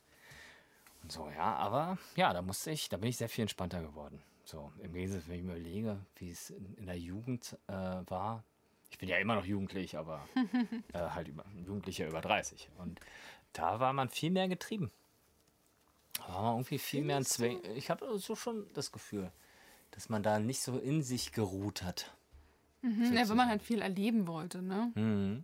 Und 1.04 1.12
so, 1.12 1.30
ja, 1.30 1.56
aber 1.56 1.98
ja, 2.16 2.34
da 2.34 2.42
musste 2.42 2.72
ich, 2.72 2.90
da 2.90 2.98
bin 2.98 3.10
ich 3.10 3.18
sehr 3.18 3.30
viel 3.30 3.44
entspannter 3.44 3.82
geworden. 3.82 4.22
So, 4.46 4.72
im 4.80 4.94
Gegensatz, 4.94 5.24
wenn 5.28 5.38
ich 5.38 5.44
mir 5.44 5.56
überlege, 5.56 5.98
wie 6.18 6.32
es 6.32 6.52
in, 6.52 6.76
in 6.76 6.86
der 6.86 6.98
Jugend 6.98 7.58
äh, 7.68 7.74
war. 7.74 8.44
Ich 8.92 8.98
bin 9.00 9.10
ja 9.10 9.18
immer 9.18 9.36
noch 9.36 9.46
jugendlich, 9.46 9.98
aber 9.98 10.28
äh, 10.94 11.00
halt 11.00 11.28
über, 11.28 11.44
Jugendlicher 11.66 12.08
über 12.08 12.22
30. 12.22 12.70
Und 12.78 13.00
da 13.54 13.80
war 13.80 13.92
man 13.94 14.10
viel 14.10 14.32
mehr 14.32 14.48
getrieben. 14.48 14.92
Da 16.18 16.28
war 16.30 16.42
man 16.44 16.52
irgendwie 16.56 16.78
viel 16.78 17.04
mehr 17.04 17.18
ein 17.18 17.26
Zwang. 17.26 17.64
Ich 17.76 17.90
habe 17.90 18.18
so 18.20 18.36
schon 18.36 18.68
das 18.74 18.92
Gefühl, 18.92 19.32
dass 19.96 20.10
man 20.10 20.22
da 20.24 20.40
nicht 20.40 20.62
so 20.62 20.78
in 20.78 21.02
sich 21.02 21.32
geruht 21.32 21.82
hat. 21.84 22.14
Hm, 22.82 23.14
ja. 23.14 23.28
Wenn 23.28 23.38
man 23.38 23.50
halt 23.50 23.64
viel 23.64 23.82
erleben 23.82 24.28
wollte, 24.28 24.62
ne? 24.62 24.92
Mhm. 24.96 25.44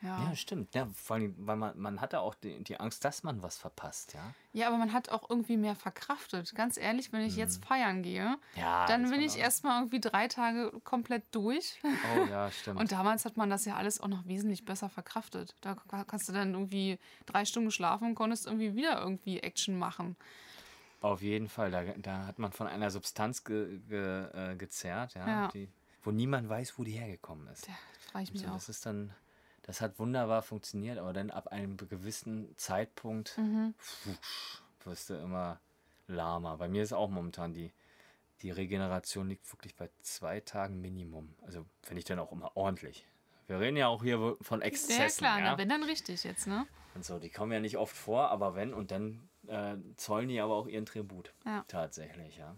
Ja. 0.00 0.24
Ja, 0.24 0.36
stimmt. 0.36 0.74
Ja, 0.74 0.86
vor 0.94 1.16
allem, 1.16 1.34
weil 1.38 1.56
man, 1.56 1.78
man 1.78 2.00
hatte 2.00 2.20
auch 2.20 2.34
die, 2.34 2.62
die 2.62 2.78
Angst, 2.78 3.04
dass 3.06 3.22
man 3.22 3.42
was 3.42 3.56
verpasst, 3.56 4.12
ja. 4.12 4.34
Ja, 4.52 4.68
aber 4.68 4.76
man 4.76 4.92
hat 4.92 5.08
auch 5.08 5.30
irgendwie 5.30 5.56
mehr 5.56 5.74
verkraftet. 5.74 6.54
Ganz 6.54 6.76
ehrlich, 6.76 7.10
wenn 7.12 7.22
ich 7.22 7.36
jetzt 7.36 7.64
feiern 7.64 8.02
gehe, 8.02 8.26
Mhm. 8.26 8.36
Ja, 8.60 8.86
dann 8.86 9.08
bin 9.10 9.20
ich 9.22 9.38
erstmal 9.38 9.80
irgendwie 9.80 10.00
drei 10.00 10.28
Tage 10.28 10.72
komplett 10.84 11.24
durch. 11.34 11.80
Oh 11.82 12.26
ja, 12.28 12.50
stimmt. 12.62 12.78
Und 12.80 12.92
damals 12.92 13.24
hat 13.24 13.36
man 13.38 13.48
das 13.48 13.64
ja 13.64 13.76
alles 13.76 13.98
auch 14.00 14.08
noch 14.08 14.26
wesentlich 14.26 14.64
besser 14.66 14.90
verkraftet. 14.90 15.54
Da 15.62 15.74
ka- 15.74 16.04
kannst 16.04 16.28
du 16.28 16.32
dann 16.34 16.52
irgendwie 16.52 16.98
drei 17.24 17.44
Stunden 17.46 17.70
schlafen 17.70 18.08
und 18.08 18.14
konntest 18.14 18.46
irgendwie 18.46 18.74
wieder 18.76 19.00
irgendwie 19.00 19.40
Action 19.40 19.78
machen. 19.78 20.16
Auf 21.04 21.20
jeden 21.20 21.48
Fall. 21.50 21.70
Da, 21.70 21.82
da 21.98 22.26
hat 22.26 22.38
man 22.38 22.50
von 22.52 22.66
einer 22.66 22.90
Substanz 22.90 23.44
ge, 23.44 23.78
ge, 23.88 24.24
äh, 24.32 24.56
gezerrt, 24.56 25.12
ja, 25.14 25.26
Ja. 25.26 25.48
Die, 25.48 25.68
wo 26.02 26.10
niemand 26.10 26.48
weiß, 26.48 26.78
wo 26.78 26.84
die 26.84 26.92
hergekommen 26.92 27.46
ist. 27.48 27.68
Ja, 27.68 27.74
frage 28.10 28.24
ich 28.24 28.32
mich 28.32 28.40
So, 28.42 28.48
auch. 28.48 28.54
das 28.54 28.70
ist 28.70 28.86
dann, 28.86 29.12
das 29.62 29.82
hat 29.82 29.98
wunderbar 29.98 30.40
funktioniert, 30.40 30.96
aber 30.98 31.12
dann 31.12 31.30
ab 31.30 31.48
einem 31.48 31.76
gewissen 31.76 32.56
Zeitpunkt 32.56 33.36
Mhm. 33.36 33.74
wusch, 34.04 34.62
wirst 34.84 35.10
du 35.10 35.14
immer 35.14 35.60
lahmer. 36.06 36.56
Bei 36.56 36.68
mir 36.68 36.82
ist 36.82 36.94
auch 36.94 37.10
momentan 37.10 37.52
die, 37.52 37.70
die 38.40 38.50
Regeneration 38.50 39.28
liegt 39.28 39.52
wirklich 39.52 39.74
bei 39.74 39.90
zwei 40.00 40.40
Tagen 40.40 40.80
Minimum. 40.80 41.34
Also 41.42 41.66
finde 41.82 41.98
ich 41.98 42.06
dann 42.06 42.18
auch 42.18 42.32
immer 42.32 42.56
ordentlich. 42.56 43.06
Wir 43.46 43.60
reden 43.60 43.76
ja 43.76 43.88
auch 43.88 44.02
hier 44.02 44.38
von 44.40 44.60
Ja, 44.62 44.66
Exzessen. 44.68 45.18
klar, 45.18 45.38
ja? 45.38 45.44
na, 45.52 45.58
wenn 45.58 45.68
dann 45.68 45.82
richtig 45.82 46.24
jetzt, 46.24 46.46
ne? 46.46 46.66
Und 46.94 47.04
so, 47.04 47.18
die 47.18 47.28
kommen 47.28 47.52
ja 47.52 47.60
nicht 47.60 47.76
oft 47.76 47.94
vor, 47.94 48.30
aber 48.30 48.54
wenn, 48.54 48.72
und 48.72 48.90
dann 48.90 49.28
äh, 49.48 49.76
zollen 49.96 50.28
die 50.28 50.40
aber 50.40 50.54
auch 50.54 50.66
ihren 50.66 50.86
Tribut. 50.86 51.32
Ja. 51.44 51.64
Tatsächlich, 51.68 52.36
ja. 52.36 52.54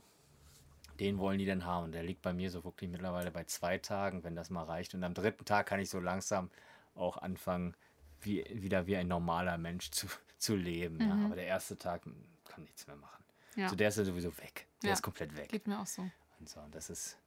Den 1.01 1.19
wollen 1.19 1.39
die 1.39 1.47
dann 1.47 1.65
haben. 1.65 1.85
Und 1.85 1.93
der 1.93 2.03
liegt 2.03 2.23
bei 2.23 2.33
mir 2.33 2.51
so 2.51 2.65
wirklich 2.65 2.91
mittlerweile 2.91 3.31
bei 3.31 3.45
zwei 3.45 3.79
Tagen, 3.79 4.25
wenn 4.25 4.35
das 4.35 4.51
mal 4.51 4.65
reicht. 4.65 4.95
Und 4.95 5.05
am 5.05 5.15
dritten 5.15 5.45
Tag 5.45 5.67
kann 5.67 5.81
ich 5.81 5.91
so 5.91 6.01
langsam 6.01 6.51
auch 6.95 7.19
anfangen, 7.19 7.75
wie, 8.23 8.45
wieder 8.51 8.87
wie 8.87 8.97
ein 8.97 9.09
normaler 9.09 9.59
Mensch 9.59 9.91
zu, 9.91 10.07
zu 10.39 10.57
leben. 10.57 11.01
Ja. 11.01 11.27
Aber 11.27 11.35
der 11.35 11.47
erste 11.47 11.77
Tag 11.77 12.07
mm, 12.07 12.13
kann 12.45 12.63
nichts 12.65 12.87
mehr 12.87 12.97
machen. 12.97 13.25
Mhm. 13.55 13.63
Ja. 13.63 13.69
So, 13.69 13.77
der 13.77 13.89
ist 13.89 13.99
ja 13.99 14.05
sowieso 14.05 14.37
weg. 14.39 14.67
Der 14.83 14.89
Ja. 14.89 14.95
ist 14.95 15.03
komplett 15.03 15.37
weg. 15.37 15.49
Geht 15.51 15.67
mir 15.67 15.79
auch 15.81 15.87
so. 15.87 16.03
Und 16.41 16.49
so, 16.49 16.61
und 16.61 16.75
das 16.75 16.89
ist, 16.91 17.19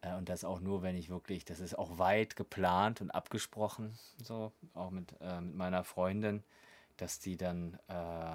äh, 0.00 0.14
und 0.14 0.28
das 0.28 0.44
auch 0.44 0.60
nur, 0.60 0.82
wenn 0.82 0.96
ich 0.96 1.08
wirklich, 1.08 1.44
das 1.44 1.60
ist 1.60 1.78
auch 1.78 1.98
weit 1.98 2.34
geplant 2.36 3.00
und 3.00 3.10
abgesprochen, 3.12 3.96
so, 4.22 4.52
auch 4.74 4.90
mit, 4.90 5.14
äh, 5.20 5.40
mit 5.40 5.54
meiner 5.54 5.84
Freundin, 5.84 6.42
dass 6.96 7.18
die 7.20 7.36
dann 7.36 7.78
äh, 7.88 8.34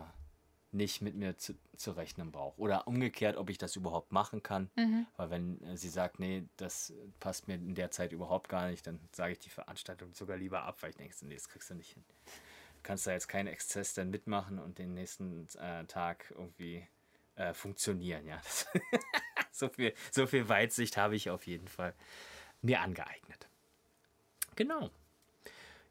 nicht 0.78 1.02
mit 1.02 1.16
mir 1.16 1.38
zu, 1.38 1.56
zu 1.76 1.92
rechnen 1.92 2.32
braucht. 2.32 2.58
Oder 2.58 2.88
umgekehrt, 2.88 3.36
ob 3.36 3.50
ich 3.50 3.58
das 3.58 3.76
überhaupt 3.76 4.12
machen 4.12 4.44
kann. 4.44 4.70
Weil 5.18 5.30
wenn 5.30 5.62
äh, 5.64 5.76
sie 5.76 5.90
sagt, 5.90 6.20
nee, 6.20 6.44
das 6.58 6.94
passt 7.20 7.48
mir 7.48 7.56
in 7.56 7.76
der 7.76 7.92
Zeit 7.92 8.12
überhaupt 8.12 8.48
gar 8.48 8.70
nicht, 8.70 8.88
dann 8.88 9.00
sage 9.12 9.34
ich 9.34 9.40
die 9.40 9.50
Veranstaltung 9.50 10.14
sogar 10.14 10.38
lieber 10.38 10.64
ab, 10.64 10.78
weil 10.82 10.92
ich 10.92 10.96
denke, 10.96 11.14
nee, 11.26 11.36
das 11.36 11.50
kriegst 11.50 11.70
du 11.70 11.76
nicht 11.76 11.94
hin. 11.94 12.04
Du 12.78 12.84
kannst 12.84 13.06
da 13.08 13.12
jetzt 13.12 13.28
keinen 13.28 13.48
Exzess 13.48 13.94
dann 13.94 14.10
mitmachen 14.10 14.60
und 14.60 14.78
den 14.78 14.94
nächsten 14.94 15.48
äh, 15.60 15.86
Tag 15.86 16.32
irgendwie 16.38 16.88
äh, 17.36 17.54
funktionieren, 17.54 18.26
ja. 18.26 18.42
So, 19.52 19.70
viel, 19.70 19.96
so 20.12 20.28
viel 20.28 20.48
Weitsicht 20.50 20.98
habe 20.98 21.16
ich 21.16 21.32
auf 21.32 21.48
jeden 21.48 21.68
Fall 21.68 21.96
mir 22.62 22.80
angeeignet. 22.80 23.48
Genau. 24.56 24.92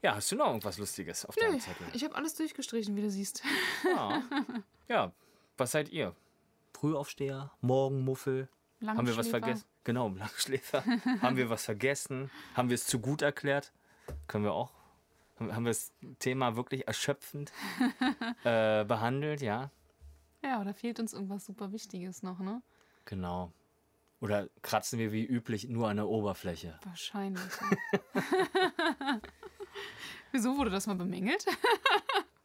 Ja, 0.03 0.15
hast 0.15 0.31
du 0.31 0.37
noch 0.37 0.47
irgendwas 0.47 0.79
Lustiges 0.79 1.27
auf 1.27 1.35
deinem 1.35 1.59
Zettel? 1.59 1.85
Ich 1.93 2.05
habe 2.05 2.15
alles 2.15 2.35
durchgestrichen, 2.35 2.95
wie 2.95 3.03
du 3.03 3.11
siehst. 3.11 3.43
Ja. 3.85 4.23
ja, 4.89 5.13
was 5.57 5.73
seid 5.73 5.89
ihr? 5.91 6.15
Frühaufsteher, 6.75 7.53
Morgenmuffel? 7.61 8.49
Haben 8.85 9.07
wir 9.07 9.17
was 9.17 9.27
Langschläfer. 9.27 9.31
vergessen? 9.41 9.67
Genau, 9.85 10.09
Langschläfer. 10.17 10.85
haben 11.23 11.37
wir 11.37 11.49
was 11.51 11.65
vergessen? 11.65 12.31
Haben 12.55 12.69
wir 12.69 12.75
es 12.75 12.87
zu 12.87 13.01
gut 13.01 13.23
erklärt? 13.23 13.73
Können 14.27 14.45
wir 14.45 14.53
auch? 14.53 14.73
Haben 15.39 15.55
haben 15.55 15.65
wir 15.65 15.71
das 15.71 15.93
Thema 16.19 16.57
wirklich 16.57 16.87
erschöpfend 16.87 17.53
äh, 18.45 18.85
behandelt? 18.85 19.41
Ja, 19.43 19.71
Ja, 20.43 20.61
oder 20.61 20.75
fehlt 20.75 21.01
uns 21.01 21.13
irgendwas 21.13 21.45
super 21.47 21.73
Wichtiges 21.73 22.23
noch, 22.23 22.39
ne? 22.39 22.63
genau. 23.05 23.53
Oder 24.21 24.49
kratzen 24.63 24.99
wir 24.99 25.13
wie 25.13 25.27
üblich 25.27 25.69
nur 25.69 25.89
an 25.91 25.97
der 25.99 26.09
Oberfläche? 26.09 26.79
Wahrscheinlich. 26.85 27.43
Ja. 28.15 29.21
Wieso 30.33 30.57
wurde 30.57 30.71
das 30.71 30.87
mal 30.87 30.97
bemängelt? 30.97 31.45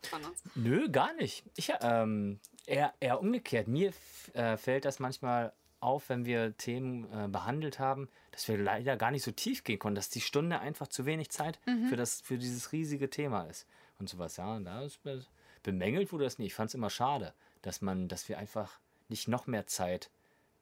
Von 0.03 0.23
uns? 0.23 0.41
Nö, 0.55 0.89
gar 0.89 1.13
nicht. 1.13 1.43
Ich, 1.55 1.71
ähm, 1.81 2.39
eher, 2.65 2.93
eher 2.99 3.19
umgekehrt. 3.19 3.67
Mir 3.67 3.93
äh, 4.33 4.57
fällt 4.57 4.85
das 4.85 4.99
manchmal 4.99 5.53
auf, 5.79 6.09
wenn 6.09 6.25
wir 6.25 6.55
Themen 6.57 7.05
äh, 7.11 7.27
behandelt 7.27 7.79
haben, 7.79 8.07
dass 8.31 8.47
wir 8.47 8.57
leider 8.57 8.97
gar 8.97 9.11
nicht 9.11 9.23
so 9.23 9.31
tief 9.31 9.63
gehen 9.63 9.79
konnten, 9.79 9.95
dass 9.95 10.09
die 10.09 10.21
Stunde 10.21 10.59
einfach 10.59 10.87
zu 10.87 11.05
wenig 11.05 11.29
Zeit 11.31 11.59
für, 11.89 11.95
das, 11.95 12.21
für 12.21 12.37
dieses 12.37 12.71
riesige 12.71 13.09
Thema 13.09 13.43
ist 13.45 13.67
und 13.99 14.07
sowas. 14.09 14.37
Ja, 14.37 14.55
und 14.55 14.65
da 14.65 14.83
ist 14.83 15.01
be- 15.03 15.25
bemängelt 15.63 16.11
wurde 16.11 16.25
das 16.25 16.37
nie. 16.37 16.45
Ich 16.45 16.53
fand 16.53 16.69
es 16.69 16.75
immer 16.75 16.89
schade, 16.89 17.33
dass 17.61 17.81
man, 17.81 18.07
dass 18.07 18.29
wir 18.29 18.37
einfach 18.37 18.79
nicht 19.09 19.27
noch 19.27 19.47
mehr 19.47 19.65
Zeit 19.67 20.09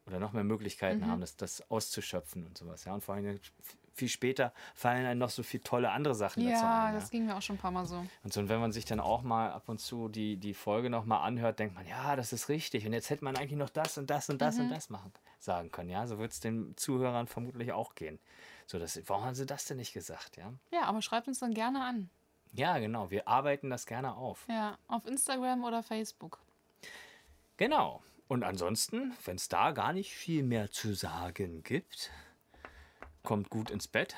oder 0.05 0.19
noch 0.19 0.31
mehr 0.33 0.43
Möglichkeiten 0.43 1.05
haben, 1.05 1.21
das, 1.21 1.35
das 1.35 1.69
auszuschöpfen 1.69 2.47
und 2.47 2.57
sowas. 2.57 2.85
Ja, 2.85 2.93
und 2.93 3.03
vor 3.03 3.15
allem 3.15 3.39
viel 3.99 4.07
später 4.09 4.53
fallen 4.73 5.05
einem 5.05 5.19
noch 5.19 5.29
so 5.29 5.43
viele 5.43 5.63
tolle 5.63 5.91
andere 5.91 6.15
Sachen 6.15 6.43
dazu 6.43 6.51
Ja, 6.63 6.85
ein. 6.85 6.93
Ja? 6.93 6.99
das 6.99 7.09
ging 7.11 7.25
mir 7.25 7.35
auch 7.35 7.41
schon 7.41 7.55
ein 7.57 7.59
paar 7.59 7.71
Mal 7.71 7.85
so. 7.85 8.05
Und 8.23 8.33
so, 8.33 8.39
und 8.39 8.49
wenn 8.49 8.59
man 8.59 8.71
sich 8.71 8.85
dann 8.85 8.99
auch 8.99 9.21
mal 9.21 9.51
ab 9.51 9.69
und 9.69 9.79
zu 9.79 10.09
die, 10.09 10.37
die 10.37 10.53
Folge 10.53 10.89
nochmal 10.89 11.25
anhört, 11.27 11.59
denkt 11.59 11.75
man, 11.75 11.85
ja, 11.87 12.15
das 12.15 12.33
ist 12.33 12.49
richtig. 12.49 12.85
Und 12.87 12.93
jetzt 12.93 13.09
hätte 13.09 13.23
man 13.23 13.35
eigentlich 13.37 13.57
noch 13.59 13.69
das 13.69 13.97
und 13.97 14.09
das 14.09 14.29
und 14.29 14.41
das 14.41 14.57
und 14.57 14.69
das 14.69 14.89
machen, 14.89 15.13
sagen 15.39 15.71
können. 15.71 15.89
Ja, 15.89 16.07
so 16.07 16.17
wird 16.17 16.31
es 16.31 16.39
den 16.39 16.75
Zuhörern 16.77 17.27
vermutlich 17.27 17.71
auch 17.71 17.93
gehen. 17.95 18.19
So, 18.65 18.79
das, 18.79 18.99
warum 19.07 19.25
haben 19.25 19.35
sie 19.35 19.45
das 19.45 19.65
denn 19.65 19.77
nicht 19.77 19.93
gesagt? 19.93 20.37
Ja, 20.37 20.53
Ja, 20.71 20.83
aber 20.83 21.01
schreibt 21.01 21.27
uns 21.27 21.39
dann 21.39 21.53
gerne 21.53 21.83
an. 21.83 22.09
ja 22.53 22.77
genau. 22.79 23.11
Wir 23.11 23.27
arbeiten 23.27 23.69
das 23.69 23.85
gerne 23.85 24.15
auf. 24.15 24.45
Ja, 24.49 24.77
auf 24.87 25.05
Instagram 25.05 25.63
oder 25.63 25.83
Facebook. 25.83 26.39
Genau. 27.57 28.01
Und 28.27 28.43
ansonsten, 28.43 29.13
wenn 29.25 29.37
es 29.37 29.49
da 29.49 29.71
gar 29.71 29.91
nicht 29.91 30.13
viel 30.13 30.43
mehr 30.43 30.69
zu 30.71 30.93
sagen 30.93 31.63
gibt, 31.63 32.11
kommt 33.23 33.49
gut 33.49 33.69
ins 33.69 33.87
Bett 33.87 34.15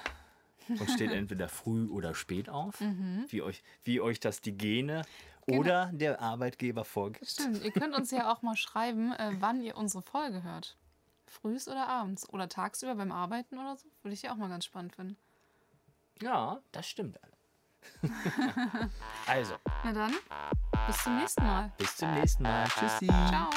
und 0.69 0.89
steht 0.89 1.11
entweder 1.11 1.49
früh 1.49 1.87
oder 1.87 2.13
spät 2.13 2.49
auf, 2.49 2.81
wie, 3.27 3.41
euch, 3.41 3.63
wie 3.83 4.01
euch 4.01 4.19
das 4.19 4.41
die 4.41 4.57
Gene 4.57 5.03
oder 5.47 5.89
der 5.93 6.21
Arbeitgeber 6.21 6.85
vorgibt. 6.85 7.27
Stimmt, 7.27 7.63
ihr 7.63 7.71
könnt 7.71 7.95
uns 7.95 8.11
ja 8.11 8.31
auch 8.31 8.41
mal 8.41 8.55
schreiben, 8.55 9.11
äh, 9.13 9.31
wann 9.39 9.61
ihr 9.61 9.75
unsere 9.75 10.01
Folge 10.01 10.43
hört. 10.43 10.77
Frühs 11.27 11.67
oder 11.67 11.87
abends 11.87 12.27
oder 12.29 12.49
tagsüber 12.49 12.95
beim 12.95 13.11
Arbeiten 13.11 13.57
oder 13.57 13.77
so. 13.77 13.87
Würde 14.03 14.13
ich 14.13 14.23
ja 14.23 14.33
auch 14.33 14.37
mal 14.37 14.49
ganz 14.49 14.65
spannend 14.65 14.95
finden. 14.95 15.17
Ja, 16.21 16.61
das 16.71 16.87
stimmt. 16.87 17.17
also, 19.27 19.55
Na 19.83 19.91
dann, 19.91 20.13
bis 20.85 20.97
zum 21.03 21.17
nächsten 21.17 21.43
Mal. 21.43 21.71
bis 21.77 21.95
zum 21.97 22.13
nächsten 22.13 22.43
Mal. 22.43 22.67
Tschüssi. 22.67 23.07
Ciao. 23.07 23.49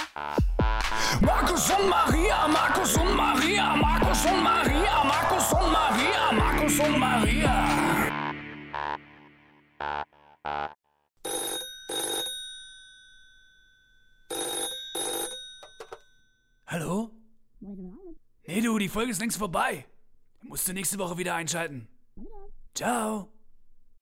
Markus 1.21 1.71
und 1.71 1.89
Maria, 1.89 2.49
Markus 2.49 2.97
und 2.97 3.15
Maria, 3.15 3.77
Markus 3.77 4.25
und 4.25 4.43
Maria, 4.43 5.05
Markus 5.05 5.53
und 5.53 5.73
Maria, 5.73 6.33
Markus 6.33 6.81
und 6.81 6.99
Maria. 6.99 7.69
Hallo? 16.67 17.11
Nee, 18.47 18.61
du, 18.61 18.79
die 18.79 18.89
Folge 18.89 19.13
ist 19.13 19.21
längst 19.21 19.39
vorbei. 19.39 19.87
Musst 20.43 20.67
du 20.69 20.73
nächste 20.73 20.99
Woche 20.99 21.17
wieder 21.17 21.35
einschalten. 21.35 21.89
Ciao. 22.75 23.33